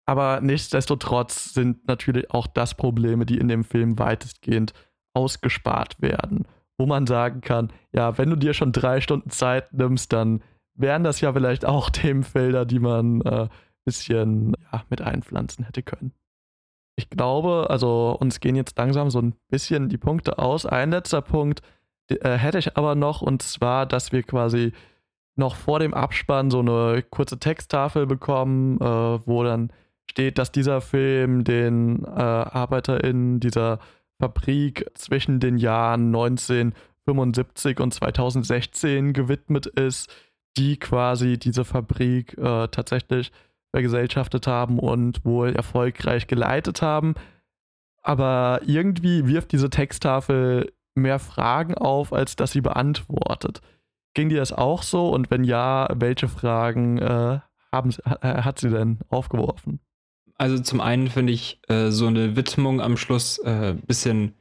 Aber 0.06 0.40
nichtsdestotrotz 0.40 1.54
sind 1.54 1.86
natürlich 1.88 2.30
auch 2.30 2.46
das 2.46 2.74
Probleme, 2.74 3.26
die 3.26 3.38
in 3.38 3.48
dem 3.48 3.64
Film 3.64 3.98
weitestgehend 3.98 4.72
ausgespart 5.14 6.00
werden. 6.00 6.46
Wo 6.78 6.86
man 6.86 7.06
sagen 7.06 7.40
kann, 7.40 7.72
ja, 7.92 8.18
wenn 8.18 8.30
du 8.30 8.36
dir 8.36 8.54
schon 8.54 8.72
drei 8.72 9.00
Stunden 9.00 9.30
Zeit 9.30 9.72
nimmst, 9.72 10.12
dann 10.12 10.42
wären 10.74 11.04
das 11.04 11.20
ja 11.20 11.32
vielleicht 11.32 11.64
auch 11.64 11.90
Themenfelder, 11.90 12.64
die 12.64 12.78
man 12.78 13.20
äh, 13.22 13.48
bisschen 13.84 14.54
ja, 14.72 14.84
mit 14.90 15.00
einpflanzen 15.00 15.64
hätte 15.64 15.82
können. 15.82 16.12
Ich 16.96 17.08
glaube, 17.08 17.68
also 17.70 18.16
uns 18.18 18.40
gehen 18.40 18.56
jetzt 18.56 18.76
langsam 18.76 19.10
so 19.10 19.20
ein 19.20 19.34
bisschen 19.48 19.88
die 19.88 19.98
Punkte 19.98 20.38
aus. 20.38 20.66
Ein 20.66 20.90
letzter 20.90 21.22
Punkt 21.22 21.62
äh, 22.08 22.36
hätte 22.36 22.58
ich 22.58 22.76
aber 22.76 22.94
noch, 22.94 23.22
und 23.22 23.42
zwar, 23.42 23.86
dass 23.86 24.12
wir 24.12 24.22
quasi 24.22 24.72
noch 25.36 25.54
vor 25.54 25.78
dem 25.78 25.94
Abspann 25.94 26.50
so 26.50 26.60
eine 26.60 27.02
kurze 27.02 27.38
Texttafel 27.38 28.06
bekommen, 28.06 28.80
äh, 28.80 28.84
wo 29.26 29.42
dann 29.44 29.70
steht, 30.10 30.38
dass 30.38 30.52
dieser 30.52 30.80
Film 30.80 31.44
den 31.44 32.04
äh, 32.04 32.08
ArbeiterInnen 32.08 33.40
dieser 33.40 33.78
Fabrik 34.18 34.90
zwischen 34.94 35.40
den 35.40 35.58
Jahren 35.58 36.06
1975 36.06 37.80
und 37.80 37.92
2016 37.92 39.12
gewidmet 39.12 39.66
ist, 39.66 40.08
die 40.56 40.78
quasi 40.78 41.38
diese 41.38 41.64
Fabrik 41.64 42.36
äh, 42.38 42.68
tatsächlich 42.68 43.30
vergesellschaftet 43.72 44.46
haben 44.46 44.78
und 44.78 45.24
wohl 45.24 45.54
erfolgreich 45.54 46.26
geleitet 46.28 46.80
haben. 46.80 47.14
Aber 48.02 48.60
irgendwie 48.64 49.26
wirft 49.26 49.52
diese 49.52 49.68
Texttafel 49.68 50.72
mehr 50.94 51.18
Fragen 51.18 51.74
auf, 51.74 52.12
als 52.12 52.36
dass 52.36 52.52
sie 52.52 52.62
beantwortet. 52.62 53.60
Ging 54.16 54.30
dir 54.30 54.38
das 54.38 54.50
auch 54.50 54.82
so? 54.82 55.10
Und 55.10 55.30
wenn 55.30 55.44
ja, 55.44 55.88
welche 55.94 56.26
Fragen 56.26 56.96
äh, 56.96 57.40
haben, 57.70 57.90
äh, 58.22 58.42
hat 58.42 58.58
sie 58.58 58.70
denn 58.70 58.98
aufgeworfen? 59.10 59.78
Also 60.36 60.58
zum 60.58 60.80
einen 60.80 61.08
finde 61.08 61.34
ich 61.34 61.60
äh, 61.68 61.90
so 61.90 62.06
eine 62.06 62.34
Widmung 62.34 62.80
am 62.80 62.96
Schluss 62.96 63.38
ein 63.38 63.62
äh, 63.62 63.74
bisschen 63.74 64.32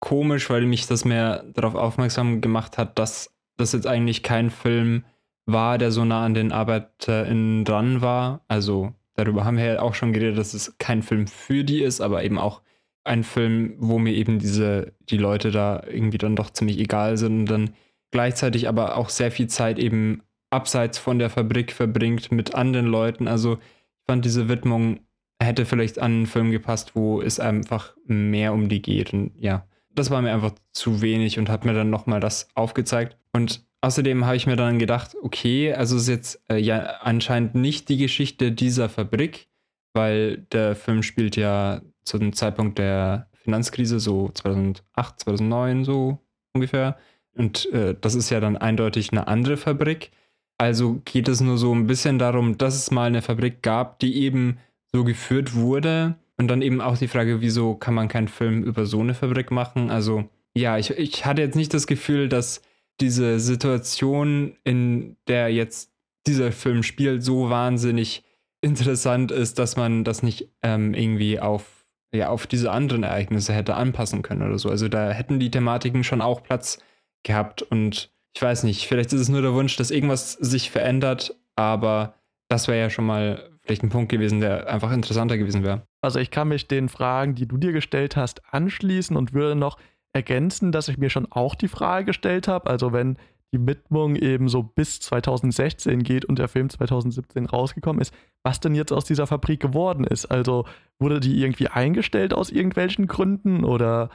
komisch, 0.00 0.48
weil 0.48 0.64
mich 0.64 0.86
das 0.86 1.04
mehr 1.04 1.44
darauf 1.52 1.74
aufmerksam 1.74 2.40
gemacht 2.40 2.78
hat, 2.78 2.98
dass 2.98 3.36
das 3.58 3.72
jetzt 3.72 3.86
eigentlich 3.86 4.22
kein 4.22 4.48
Film 4.48 5.04
war, 5.44 5.76
der 5.76 5.92
so 5.92 6.06
nah 6.06 6.24
an 6.24 6.32
den 6.32 6.50
ArbeiterInnen 6.50 7.66
dran 7.66 8.00
war. 8.00 8.46
Also 8.48 8.94
darüber 9.12 9.44
haben 9.44 9.58
wir 9.58 9.74
ja 9.74 9.82
auch 9.82 9.94
schon 9.94 10.14
geredet, 10.14 10.38
dass 10.38 10.54
es 10.54 10.78
kein 10.78 11.02
Film 11.02 11.26
für 11.26 11.64
die 11.64 11.82
ist, 11.82 12.00
aber 12.00 12.24
eben 12.24 12.38
auch 12.38 12.62
ein 13.04 13.24
Film, 13.24 13.74
wo 13.76 13.98
mir 13.98 14.14
eben 14.14 14.38
diese, 14.38 14.94
die 15.00 15.18
Leute 15.18 15.50
da 15.50 15.82
irgendwie 15.86 16.18
dann 16.18 16.34
doch 16.34 16.48
ziemlich 16.48 16.78
egal 16.78 17.18
sind 17.18 17.40
und 17.40 17.50
dann 17.50 17.70
gleichzeitig 18.10 18.68
aber 18.68 18.96
auch 18.96 19.08
sehr 19.08 19.30
viel 19.30 19.48
Zeit 19.48 19.78
eben 19.78 20.22
abseits 20.50 20.98
von 20.98 21.18
der 21.18 21.30
Fabrik 21.30 21.72
verbringt 21.72 22.32
mit 22.32 22.54
anderen 22.54 22.86
Leuten. 22.86 23.28
Also 23.28 23.54
ich 23.54 24.06
fand 24.06 24.24
diese 24.24 24.48
Widmung 24.48 25.00
hätte 25.40 25.66
vielleicht 25.66 25.98
an 25.98 26.12
einen 26.12 26.26
Film 26.26 26.50
gepasst, 26.50 26.94
wo 26.94 27.22
es 27.22 27.38
einfach 27.38 27.94
mehr 28.06 28.52
um 28.52 28.68
die 28.68 28.82
geht. 28.82 29.12
Und 29.12 29.32
ja, 29.36 29.66
das 29.94 30.10
war 30.10 30.20
mir 30.20 30.32
einfach 30.32 30.52
zu 30.72 31.00
wenig 31.00 31.38
und 31.38 31.48
hat 31.48 31.64
mir 31.64 31.74
dann 31.74 31.90
nochmal 31.90 32.20
das 32.20 32.48
aufgezeigt. 32.54 33.16
Und 33.32 33.64
außerdem 33.80 34.24
habe 34.24 34.36
ich 34.36 34.46
mir 34.46 34.56
dann 34.56 34.78
gedacht, 34.78 35.16
okay, 35.22 35.72
also 35.72 35.96
es 35.96 36.02
ist 36.02 36.08
jetzt 36.08 36.42
äh, 36.50 36.56
ja 36.56 36.98
anscheinend 37.02 37.54
nicht 37.54 37.88
die 37.88 37.98
Geschichte 37.98 38.52
dieser 38.52 38.88
Fabrik, 38.88 39.48
weil 39.94 40.38
der 40.52 40.74
Film 40.74 41.02
spielt 41.02 41.36
ja 41.36 41.82
zu 42.04 42.18
dem 42.18 42.32
Zeitpunkt 42.32 42.78
der 42.78 43.28
Finanzkrise, 43.34 44.00
so 44.00 44.30
2008, 44.30 45.20
2009 45.20 45.84
so 45.84 46.18
ungefähr. 46.52 46.98
Und 47.34 47.70
äh, 47.72 47.94
das 48.00 48.14
ist 48.14 48.30
ja 48.30 48.40
dann 48.40 48.56
eindeutig 48.56 49.12
eine 49.12 49.28
andere 49.28 49.56
Fabrik. 49.56 50.10
Also 50.58 51.00
geht 51.04 51.28
es 51.28 51.40
nur 51.40 51.56
so 51.56 51.72
ein 51.72 51.86
bisschen 51.86 52.18
darum, 52.18 52.58
dass 52.58 52.74
es 52.74 52.90
mal 52.90 53.06
eine 53.06 53.22
Fabrik 53.22 53.62
gab, 53.62 54.00
die 54.00 54.22
eben 54.22 54.58
so 54.92 55.04
geführt 55.04 55.54
wurde. 55.54 56.16
Und 56.36 56.48
dann 56.48 56.62
eben 56.62 56.80
auch 56.80 56.96
die 56.96 57.08
Frage, 57.08 57.40
wieso 57.40 57.74
kann 57.74 57.94
man 57.94 58.08
keinen 58.08 58.28
Film 58.28 58.62
über 58.62 58.86
so 58.86 59.00
eine 59.00 59.14
Fabrik 59.14 59.50
machen? 59.50 59.90
Also 59.90 60.28
ja, 60.56 60.78
ich, 60.78 60.90
ich 60.90 61.26
hatte 61.26 61.42
jetzt 61.42 61.56
nicht 61.56 61.74
das 61.74 61.86
Gefühl, 61.86 62.28
dass 62.28 62.62
diese 63.00 63.38
Situation, 63.38 64.56
in 64.64 65.16
der 65.28 65.52
jetzt 65.52 65.92
dieser 66.26 66.52
Film 66.52 66.82
spielt, 66.82 67.22
so 67.22 67.50
wahnsinnig 67.50 68.24
interessant 68.60 69.30
ist, 69.30 69.58
dass 69.58 69.76
man 69.76 70.04
das 70.04 70.22
nicht 70.22 70.48
ähm, 70.62 70.94
irgendwie 70.94 71.38
auf, 71.38 71.86
ja, 72.12 72.28
auf 72.28 72.46
diese 72.46 72.72
anderen 72.72 73.04
Ereignisse 73.04 73.52
hätte 73.52 73.74
anpassen 73.74 74.22
können 74.22 74.42
oder 74.42 74.58
so. 74.58 74.68
Also 74.68 74.88
da 74.88 75.10
hätten 75.10 75.38
die 75.38 75.50
Thematiken 75.50 76.02
schon 76.02 76.20
auch 76.20 76.42
Platz 76.42 76.78
gehabt. 77.22 77.62
Und 77.62 78.10
ich 78.34 78.42
weiß 78.42 78.64
nicht, 78.64 78.86
vielleicht 78.86 79.12
ist 79.12 79.20
es 79.20 79.28
nur 79.28 79.42
der 79.42 79.54
Wunsch, 79.54 79.76
dass 79.76 79.90
irgendwas 79.90 80.32
sich 80.32 80.70
verändert, 80.70 81.34
aber 81.56 82.14
das 82.48 82.68
wäre 82.68 82.78
ja 82.78 82.90
schon 82.90 83.06
mal 83.06 83.50
vielleicht 83.62 83.82
ein 83.82 83.90
Punkt 83.90 84.10
gewesen, 84.10 84.40
der 84.40 84.68
einfach 84.68 84.92
interessanter 84.92 85.36
gewesen 85.36 85.62
wäre. 85.62 85.82
Also 86.00 86.18
ich 86.18 86.30
kann 86.30 86.48
mich 86.48 86.68
den 86.68 86.88
Fragen, 86.88 87.34
die 87.34 87.46
du 87.46 87.58
dir 87.58 87.72
gestellt 87.72 88.16
hast, 88.16 88.42
anschließen 88.50 89.16
und 89.16 89.34
würde 89.34 89.56
noch 89.56 89.78
ergänzen, 90.14 90.72
dass 90.72 90.88
ich 90.88 90.96
mir 90.96 91.10
schon 91.10 91.30
auch 91.30 91.54
die 91.54 91.68
Frage 91.68 92.06
gestellt 92.06 92.48
habe. 92.48 92.70
Also 92.70 92.92
wenn 92.92 93.18
die 93.52 93.66
Widmung 93.66 94.16
eben 94.16 94.48
so 94.48 94.62
bis 94.62 95.00
2016 95.00 96.02
geht 96.02 96.24
und 96.24 96.38
der 96.38 96.48
Film 96.48 96.68
2017 96.68 97.46
rausgekommen 97.46 98.00
ist, 98.00 98.14
was 98.42 98.60
denn 98.60 98.74
jetzt 98.74 98.92
aus 98.92 99.04
dieser 99.04 99.26
Fabrik 99.26 99.60
geworden 99.60 100.04
ist. 100.04 100.26
Also 100.26 100.66
wurde 100.98 101.20
die 101.20 101.40
irgendwie 101.42 101.68
eingestellt 101.68 102.34
aus 102.34 102.50
irgendwelchen 102.50 103.06
Gründen 103.06 103.64
oder 103.64 104.10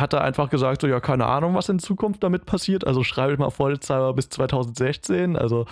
hat 0.00 0.12
er 0.12 0.22
einfach 0.22 0.50
gesagt, 0.50 0.80
so 0.80 0.86
ja, 0.86 1.00
keine 1.00 1.26
Ahnung, 1.26 1.54
was 1.54 1.68
in 1.68 1.78
Zukunft 1.78 2.22
damit 2.22 2.46
passiert. 2.46 2.86
Also 2.86 3.04
schreibe 3.04 3.32
ich 3.32 3.38
mal 3.38 3.50
Vollzeiber 3.50 4.14
bis 4.14 4.28
2016. 4.28 5.36
Also 5.36 5.66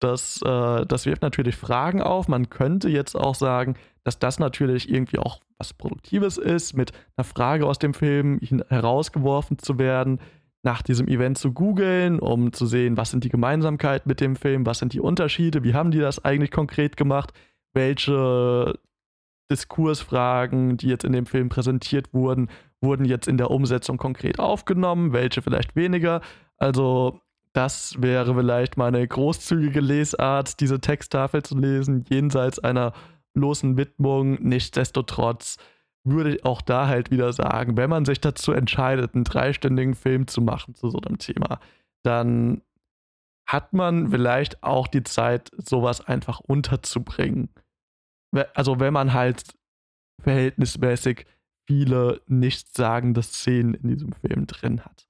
das, 0.00 0.40
äh, 0.42 0.86
das 0.86 1.06
wirft 1.06 1.22
natürlich 1.22 1.56
Fragen 1.56 2.02
auf. 2.02 2.28
Man 2.28 2.50
könnte 2.50 2.88
jetzt 2.88 3.14
auch 3.14 3.34
sagen, 3.34 3.74
dass 4.04 4.18
das 4.18 4.38
natürlich 4.38 4.90
irgendwie 4.90 5.18
auch 5.18 5.40
was 5.58 5.74
Produktives 5.74 6.38
ist, 6.38 6.74
mit 6.74 6.92
einer 7.16 7.24
Frage 7.24 7.66
aus 7.66 7.78
dem 7.78 7.92
Film 7.92 8.40
herausgeworfen 8.68 9.58
zu 9.58 9.78
werden, 9.78 10.18
nach 10.62 10.82
diesem 10.82 11.06
Event 11.08 11.38
zu 11.38 11.52
googeln, 11.52 12.18
um 12.18 12.52
zu 12.52 12.66
sehen, 12.66 12.96
was 12.96 13.10
sind 13.10 13.24
die 13.24 13.28
Gemeinsamkeiten 13.28 14.08
mit 14.08 14.20
dem 14.20 14.36
Film, 14.36 14.66
was 14.66 14.78
sind 14.78 14.92
die 14.92 15.00
Unterschiede, 15.00 15.64
wie 15.64 15.74
haben 15.74 15.90
die 15.90 15.98
das 15.98 16.24
eigentlich 16.24 16.50
konkret 16.50 16.96
gemacht, 16.96 17.32
welche 17.72 18.74
Diskursfragen, 19.50 20.76
die 20.76 20.88
jetzt 20.88 21.04
in 21.04 21.12
dem 21.12 21.26
Film 21.26 21.48
präsentiert 21.48 22.14
wurden, 22.14 22.48
wurden 22.80 23.04
jetzt 23.04 23.28
in 23.28 23.36
der 23.36 23.50
Umsetzung 23.50 23.98
konkret 23.98 24.38
aufgenommen, 24.38 25.12
welche 25.12 25.42
vielleicht 25.42 25.76
weniger. 25.76 26.20
Also 26.56 27.20
das 27.52 27.96
wäre 27.98 28.34
vielleicht 28.34 28.76
meine 28.76 29.06
großzügige 29.06 29.80
Lesart, 29.80 30.60
diese 30.60 30.80
Texttafel 30.80 31.42
zu 31.42 31.58
lesen, 31.58 32.04
jenseits 32.08 32.58
einer 32.58 32.92
bloßen 33.34 33.76
Widmung. 33.76 34.38
Nichtsdestotrotz 34.40 35.56
würde 36.04 36.36
ich 36.36 36.44
auch 36.44 36.62
da 36.62 36.86
halt 36.86 37.10
wieder 37.10 37.32
sagen, 37.32 37.76
wenn 37.76 37.90
man 37.90 38.04
sich 38.04 38.20
dazu 38.20 38.52
entscheidet, 38.52 39.14
einen 39.14 39.24
dreistündigen 39.24 39.94
Film 39.94 40.26
zu 40.26 40.40
machen 40.40 40.74
zu 40.74 40.88
so 40.90 41.00
einem 41.00 41.18
Thema, 41.18 41.60
dann 42.02 42.62
hat 43.46 43.72
man 43.72 44.08
vielleicht 44.10 44.62
auch 44.62 44.86
die 44.86 45.02
Zeit, 45.02 45.50
sowas 45.56 46.00
einfach 46.00 46.38
unterzubringen. 46.40 47.48
Also 48.54 48.80
wenn 48.80 48.92
man 48.92 49.12
halt 49.12 49.44
verhältnismäßig 50.22 51.26
viele 51.66 52.20
nichtssagende 52.26 53.22
Szenen 53.22 53.74
in 53.74 53.88
diesem 53.88 54.12
Film 54.12 54.46
drin 54.46 54.84
hat. 54.84 55.06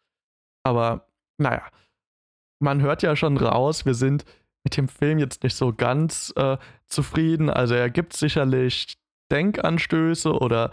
Aber 0.63 1.09
naja, 1.39 1.67
man 2.61 2.83
hört 2.83 3.03
ja 3.03 3.17
schon 3.17 3.37
raus, 3.37 3.87
wir 3.87 3.95
sind 3.95 4.25
mit 4.65 4.77
dem 4.77 4.89
Film 4.89 5.19
jetzt 5.19 5.43
nicht 5.43 5.57
so 5.57 5.73
ganz 5.73 6.33
äh, 6.37 6.59
zufrieden. 6.87 7.49
Also 7.49 7.75
er 7.75 7.89
gibt 7.89 8.13
sicherlich 8.13 8.99
Denkanstöße 9.31 10.33
oder 10.33 10.73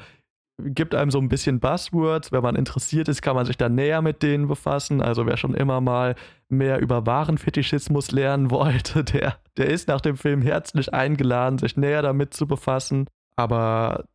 gibt 0.60 0.96
einem 0.96 1.12
so 1.12 1.20
ein 1.20 1.30
bisschen 1.30 1.60
Buzzwords. 1.60 2.32
Wenn 2.32 2.42
man 2.42 2.56
interessiert 2.56 3.08
ist, 3.08 3.22
kann 3.22 3.36
man 3.36 3.46
sich 3.46 3.58
da 3.58 3.70
näher 3.70 4.02
mit 4.02 4.24
denen 4.24 4.48
befassen. 4.48 5.02
Also 5.02 5.26
wer 5.26 5.38
schon 5.38 5.54
immer 5.54 5.82
mal 5.82 6.16
mehr 6.50 6.80
über 6.80 7.06
Warenfetischismus 7.06 8.12
lernen 8.12 8.52
wollte, 8.52 9.04
der, 9.04 9.38
der 9.58 9.68
ist 9.68 9.88
nach 9.88 10.02
dem 10.02 10.18
Film 10.18 10.42
herzlich 10.42 10.94
eingeladen, 10.94 11.60
sich 11.60 11.78
näher 11.78 12.02
damit 12.02 12.34
zu 12.34 12.48
befassen. 12.48 13.08
Aber 13.36 14.06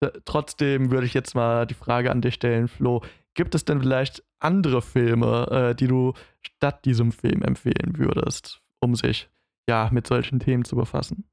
äh, 0.00 0.10
trotzdem 0.24 0.90
würde 0.90 1.06
ich 1.06 1.14
jetzt 1.14 1.34
mal 1.34 1.66
die 1.66 1.74
Frage 1.74 2.10
an 2.10 2.22
dich 2.22 2.34
stellen, 2.34 2.68
Flo. 2.68 3.02
Gibt 3.34 3.54
es 3.54 3.64
denn 3.64 3.80
vielleicht 3.80 4.24
andere 4.40 4.82
Filme, 4.82 5.70
äh, 5.70 5.74
die 5.74 5.86
du 5.86 6.14
statt 6.40 6.84
diesem 6.84 7.12
Film 7.12 7.42
empfehlen 7.42 7.98
würdest, 7.98 8.62
um 8.80 8.94
sich 8.94 9.28
ja 9.68 9.90
mit 9.92 10.06
solchen 10.06 10.40
Themen 10.40 10.64
zu 10.64 10.76
befassen? 10.76 11.24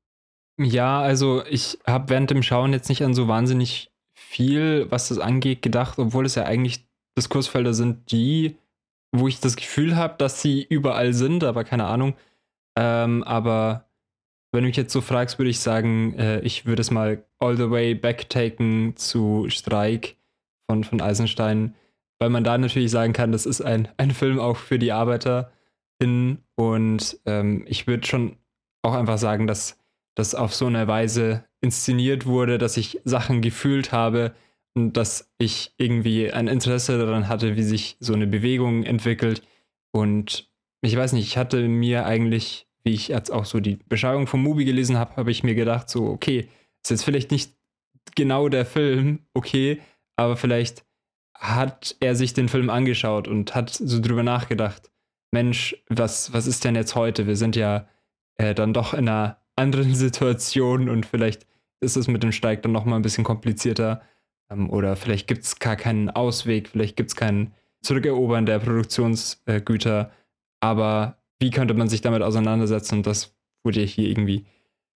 Ja, 0.58 1.02
also 1.02 1.44
ich 1.46 1.80
habe 1.86 2.10
während 2.10 2.30
dem 2.32 2.44
Schauen 2.44 2.74
jetzt 2.74 2.90
nicht 2.90 3.04
an 3.04 3.14
so 3.14 3.28
wahnsinnig 3.28 3.92
viel, 4.36 4.92
was 4.92 5.08
das 5.08 5.20
angeht, 5.20 5.62
gedacht, 5.62 5.98
obwohl 5.98 6.26
es 6.26 6.36
ja 6.36 6.44
eigentlich 6.44 6.86
Diskursfelder 7.18 7.74
sind, 7.74 8.12
die, 8.12 8.58
wo 9.14 9.30
ich 9.30 9.40
das 9.40 9.56
Gefühl 9.56 9.96
habe, 9.96 10.16
dass 10.18 10.42
sie 10.42 10.62
überall 10.64 11.14
sind, 11.14 11.46
aber 11.46 11.64
keine 11.64 11.86
Ahnung. 11.86 12.16
Ähm, 12.78 13.24
aber 13.24 13.86
wenn 14.52 14.64
du 14.64 14.68
mich 14.68 14.76
jetzt 14.76 14.92
so 14.92 15.00
fragst, 15.00 15.40
würde 15.40 15.50
ich 15.50 15.60
sagen, 15.60 16.16
äh, 16.16 16.42
ich 16.42 16.66
würde 16.66 16.82
es 16.82 16.92
mal 16.92 17.24
all 17.40 17.56
the 17.56 17.70
way 17.70 17.96
backtaken 17.96 18.98
zu 18.98 19.46
Streik 19.50 20.18
von, 20.70 20.84
von 20.84 21.00
Eisenstein, 21.00 21.74
weil 22.20 22.30
man 22.30 22.44
da 22.44 22.58
natürlich 22.58 22.92
sagen 22.92 23.14
kann, 23.14 23.32
das 23.32 23.46
ist 23.46 23.62
ein, 23.62 23.88
ein 23.96 24.12
Film 24.12 24.40
auch 24.40 24.58
für 24.58 24.80
die 24.80 24.92
ArbeiterInnen 24.92 26.44
und 26.56 27.20
ähm, 27.26 27.64
ich 27.68 27.88
würde 27.88 28.06
schon 28.06 28.36
auch 28.82 28.96
einfach 28.96 29.18
sagen, 29.18 29.48
dass 29.48 29.78
das 30.16 30.34
auf 30.34 30.56
so 30.56 30.66
eine 30.66 30.88
Weise 30.88 31.46
inszeniert 31.62 32.26
wurde, 32.26 32.58
dass 32.58 32.78
ich 32.78 33.02
Sachen 33.04 33.42
gefühlt 33.42 33.92
habe 33.92 34.34
und 34.74 34.94
dass 34.94 35.32
ich 35.38 35.74
irgendwie 35.78 36.32
ein 36.32 36.48
Interesse 36.48 36.98
daran 36.98 37.28
hatte, 37.28 37.56
wie 37.56 37.64
sich 37.64 37.98
so 38.00 38.14
eine 38.14 38.28
Bewegung 38.28 38.84
entwickelt. 38.84 39.42
Und 39.92 40.50
ich 40.82 40.96
weiß 40.96 41.14
nicht, 41.14 41.28
ich 41.28 41.38
hatte 41.38 41.68
mir 41.68 42.06
eigentlich, 42.06 42.68
wie 42.84 42.94
ich 42.94 43.10
jetzt 43.10 43.32
auch 43.32 43.46
so 43.46 43.60
die 43.60 43.80
Beschreibung 43.88 44.28
vom 44.28 44.44
Movie 44.44 44.66
gelesen 44.66 44.98
habe, 44.98 45.16
habe 45.16 45.32
ich 45.32 45.44
mir 45.44 45.56
gedacht, 45.56 45.90
so, 45.90 46.08
okay, 46.08 46.50
ist 46.84 46.92
jetzt 46.92 47.04
vielleicht 47.04 47.32
nicht 47.32 47.54
genau 48.16 48.50
der 48.50 48.66
Film, 48.66 49.20
okay, 49.34 49.82
aber 50.16 50.38
vielleicht 50.38 50.86
hat 51.34 51.96
er 52.00 52.16
sich 52.16 52.34
den 52.34 52.48
Film 52.48 52.70
angeschaut 52.70 53.28
und 53.28 53.56
hat 53.56 53.72
so 53.72 54.00
drüber 54.00 54.24
nachgedacht, 54.24 54.92
Mensch, 55.32 55.76
was, 55.90 56.32
was 56.32 56.48
ist 56.48 56.64
denn 56.64 56.76
jetzt 56.76 56.96
heute? 56.96 57.28
Wir 57.28 57.36
sind 57.36 57.56
ja 57.56 57.88
äh, 58.38 58.54
dann 58.54 58.74
doch 58.74 58.94
in 58.94 59.10
einer 59.10 59.38
anderen 59.56 59.96
Situation 59.96 60.90
und 60.90 61.06
vielleicht 61.06 61.46
ist 61.82 61.98
es 61.98 62.08
mit 62.08 62.24
dem 62.24 62.32
Steig 62.32 62.64
dann 62.64 62.72
nochmal 62.72 63.00
ein 63.00 63.04
bisschen 63.04 63.24
komplizierter. 63.24 64.02
Ähm, 64.50 64.70
oder 64.70 64.96
vielleicht 64.96 65.28
gibt 65.28 65.44
es 65.44 65.60
gar 65.60 65.76
keinen 65.76 66.10
Ausweg, 66.10 66.70
vielleicht 66.70 66.96
gibt 66.96 67.12
es 67.12 67.16
kein 67.16 67.54
Zurückerobern 67.82 68.46
der 68.46 68.60
Produktionsgüter. 68.60 70.12
aber 70.60 71.18
wie 71.40 71.52
könnte 71.52 71.74
man 71.74 71.90
sich 71.90 72.02
damit 72.02 72.22
auseinandersetzen? 72.22 72.96
Und 72.96 73.08
das 73.08 73.36
wurde 73.64 73.82
hier 73.82 74.08
irgendwie 74.08 74.46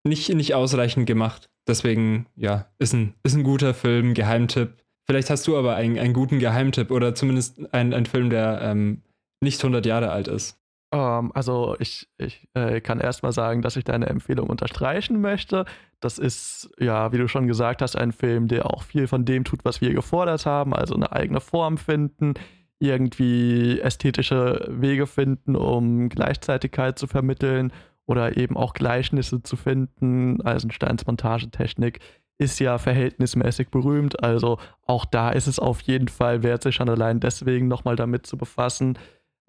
nicht, 0.03 0.33
nicht 0.33 0.55
ausreichend 0.55 1.05
gemacht. 1.05 1.49
Deswegen, 1.67 2.27
ja, 2.35 2.71
ist 2.79 2.93
ein, 2.93 3.13
ist 3.23 3.35
ein 3.35 3.43
guter 3.43 3.73
Film, 3.73 4.13
Geheimtipp. 4.13 4.77
Vielleicht 5.05 5.29
hast 5.29 5.47
du 5.47 5.57
aber 5.57 5.75
einen, 5.75 5.99
einen 5.99 6.13
guten 6.13 6.39
Geheimtipp 6.39 6.91
oder 6.91 7.15
zumindest 7.15 7.73
einen, 7.73 8.05
Film, 8.05 8.29
der 8.29 8.61
ähm, 8.61 9.01
nicht 9.41 9.59
100 9.61 9.85
Jahre 9.85 10.11
alt 10.11 10.27
ist. 10.27 10.58
Um, 10.91 10.99
ähm, 10.99 11.31
also 11.35 11.75
ich, 11.79 12.09
ich 12.17 12.47
äh, 12.55 12.81
kann 12.81 12.99
erstmal 12.99 13.31
sagen, 13.31 13.61
dass 13.61 13.75
ich 13.75 13.83
deine 13.83 14.07
Empfehlung 14.07 14.49
unterstreichen 14.49 15.21
möchte. 15.21 15.65
Das 15.99 16.17
ist, 16.17 16.71
ja, 16.79 17.11
wie 17.11 17.17
du 17.17 17.27
schon 17.27 17.47
gesagt 17.47 17.81
hast, 17.81 17.95
ein 17.95 18.11
Film, 18.11 18.47
der 18.47 18.65
auch 18.65 18.81
viel 18.83 19.07
von 19.07 19.23
dem 19.25 19.43
tut, 19.43 19.63
was 19.63 19.81
wir 19.81 19.93
gefordert 19.93 20.45
haben, 20.45 20.73
also 20.73 20.95
eine 20.95 21.11
eigene 21.11 21.41
Form 21.41 21.77
finden, 21.77 22.33
irgendwie 22.79 23.79
ästhetische 23.81 24.65
Wege 24.69 25.05
finden, 25.05 25.55
um 25.55 26.09
Gleichzeitigkeit 26.09 26.97
zu 26.97 27.05
vermitteln 27.05 27.71
oder 28.05 28.37
eben 28.37 28.57
auch 28.57 28.73
Gleichnisse 28.73 29.43
zu 29.43 29.57
finden. 29.57 30.41
Eisensteins 30.41 31.05
Montagetechnik 31.05 31.99
ist 32.39 32.59
ja 32.59 32.77
verhältnismäßig 32.77 33.69
berühmt, 33.69 34.23
also 34.23 34.57
auch 34.87 35.05
da 35.05 35.29
ist 35.29 35.47
es 35.47 35.59
auf 35.59 35.81
jeden 35.81 36.07
Fall 36.07 36.41
wert, 36.41 36.63
sich 36.63 36.75
schon 36.75 36.89
allein 36.89 37.19
deswegen 37.19 37.67
nochmal 37.67 37.97
damit 37.97 38.25
zu 38.25 38.37
befassen 38.37 38.97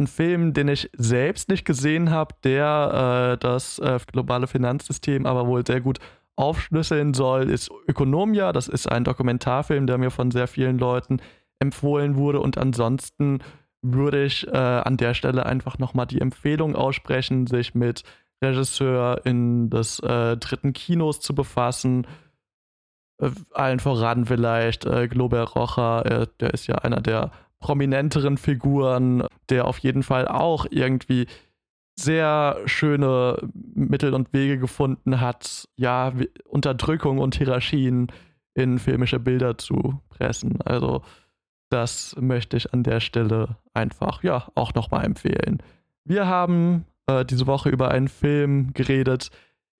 ein 0.00 0.06
Film, 0.06 0.52
den 0.52 0.68
ich 0.68 0.90
selbst 0.96 1.48
nicht 1.48 1.64
gesehen 1.64 2.10
habe, 2.10 2.34
der 2.42 3.34
äh, 3.34 3.38
das 3.38 3.78
äh, 3.78 3.98
globale 4.10 4.46
Finanzsystem 4.46 5.26
aber 5.26 5.46
wohl 5.46 5.64
sehr 5.64 5.80
gut 5.80 5.98
aufschlüsseln 6.36 7.14
soll, 7.14 7.50
ist 7.50 7.70
Ökonomia. 7.86 8.52
Das 8.52 8.66
ist 8.66 8.90
ein 8.90 9.04
Dokumentarfilm, 9.04 9.86
der 9.86 9.98
mir 9.98 10.10
von 10.10 10.30
sehr 10.30 10.48
vielen 10.48 10.78
Leuten 10.78 11.20
empfohlen 11.60 12.16
wurde. 12.16 12.40
Und 12.40 12.56
ansonsten 12.58 13.40
würde 13.82 14.24
ich 14.24 14.48
äh, 14.48 14.56
an 14.56 14.96
der 14.96 15.14
Stelle 15.14 15.46
einfach 15.46 15.78
nochmal 15.78 16.06
die 16.06 16.20
Empfehlung 16.20 16.74
aussprechen, 16.74 17.46
sich 17.46 17.74
mit 17.74 18.02
Regisseur 18.42 19.20
in 19.24 19.68
des 19.68 20.00
äh, 20.00 20.36
dritten 20.38 20.72
Kinos 20.72 21.20
zu 21.20 21.34
befassen. 21.34 22.06
Äh, 23.20 23.30
allen 23.52 23.80
voran 23.80 24.24
vielleicht 24.24 24.86
äh, 24.86 25.08
Glober 25.08 25.42
Rocha, 25.44 26.26
der 26.40 26.54
ist 26.54 26.66
ja 26.66 26.76
einer 26.76 27.02
der 27.02 27.30
prominenteren 27.60 28.36
Figuren, 28.38 29.24
der 29.48 29.66
auf 29.66 29.78
jeden 29.78 30.02
Fall 30.02 30.26
auch 30.26 30.66
irgendwie 30.70 31.26
sehr 31.98 32.56
schöne 32.64 33.36
Mittel 33.52 34.14
und 34.14 34.32
Wege 34.32 34.58
gefunden 34.58 35.20
hat, 35.20 35.68
ja, 35.76 36.12
Unterdrückung 36.44 37.18
und 37.18 37.36
Hierarchien 37.36 38.08
in 38.54 38.78
filmische 38.78 39.20
Bilder 39.20 39.58
zu 39.58 40.00
pressen. 40.08 40.60
Also 40.62 41.02
das 41.68 42.16
möchte 42.18 42.56
ich 42.56 42.72
an 42.72 42.82
der 42.82 43.00
Stelle 43.00 43.56
einfach, 43.74 44.22
ja, 44.22 44.48
auch 44.54 44.74
nochmal 44.74 45.04
empfehlen. 45.04 45.62
Wir 46.04 46.26
haben 46.26 46.86
äh, 47.06 47.24
diese 47.24 47.46
Woche 47.46 47.68
über 47.68 47.90
einen 47.90 48.08
Film 48.08 48.72
geredet, 48.72 49.30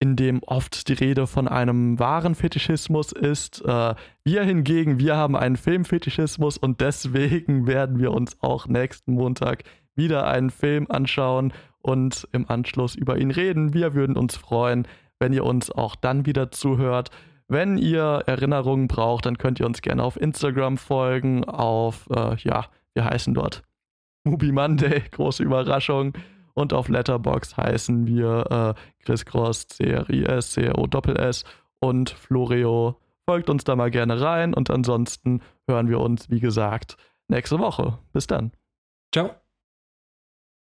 in 0.00 0.16
dem 0.16 0.42
oft 0.42 0.88
die 0.88 0.94
Rede 0.94 1.26
von 1.26 1.46
einem 1.46 1.98
wahren 1.98 2.34
Fetischismus 2.34 3.12
ist. 3.12 3.62
Äh, 3.64 3.94
wir 4.24 4.42
hingegen, 4.42 4.98
wir 4.98 5.16
haben 5.16 5.36
einen 5.36 5.56
Filmfetischismus 5.56 6.56
und 6.56 6.80
deswegen 6.80 7.66
werden 7.68 7.98
wir 7.98 8.12
uns 8.12 8.40
auch 8.40 8.66
nächsten 8.66 9.12
Montag 9.12 9.62
wieder 9.94 10.26
einen 10.26 10.50
Film 10.50 10.86
anschauen 10.88 11.52
und 11.82 12.26
im 12.32 12.48
Anschluss 12.48 12.94
über 12.94 13.18
ihn 13.18 13.30
reden. 13.30 13.74
Wir 13.74 13.94
würden 13.94 14.16
uns 14.16 14.36
freuen, 14.36 14.88
wenn 15.18 15.34
ihr 15.34 15.44
uns 15.44 15.70
auch 15.70 15.96
dann 15.96 16.24
wieder 16.24 16.50
zuhört. 16.50 17.10
Wenn 17.46 17.76
ihr 17.76 18.22
Erinnerungen 18.26 18.88
braucht, 18.88 19.26
dann 19.26 19.36
könnt 19.36 19.60
ihr 19.60 19.66
uns 19.66 19.82
gerne 19.82 20.02
auf 20.02 20.18
Instagram 20.18 20.78
folgen, 20.78 21.44
auf, 21.44 22.08
äh, 22.10 22.36
ja, 22.36 22.66
wir 22.94 23.04
heißen 23.04 23.34
dort 23.34 23.62
Mubi 24.24 24.50
Monday, 24.50 25.02
große 25.10 25.42
Überraschung. 25.42 26.14
Und 26.60 26.74
auf 26.74 26.90
Letterbox 26.90 27.56
heißen 27.56 28.06
wir 28.06 28.76
äh, 28.76 29.02
Chris 29.02 29.24
Cross, 29.24 29.68
C-R-I-S, 29.68 30.50
C-R-O 30.50 30.86
S 31.14 31.44
und 31.80 32.10
Floreo. 32.10 33.00
Folgt 33.26 33.48
uns 33.48 33.64
da 33.64 33.76
mal 33.76 33.90
gerne 33.90 34.20
rein 34.20 34.52
und 34.52 34.68
ansonsten 34.68 35.40
hören 35.66 35.88
wir 35.88 36.00
uns, 36.00 36.28
wie 36.28 36.40
gesagt, 36.40 36.98
nächste 37.28 37.58
Woche. 37.58 37.98
Bis 38.12 38.26
dann. 38.26 38.52
Ciao. 39.10 39.39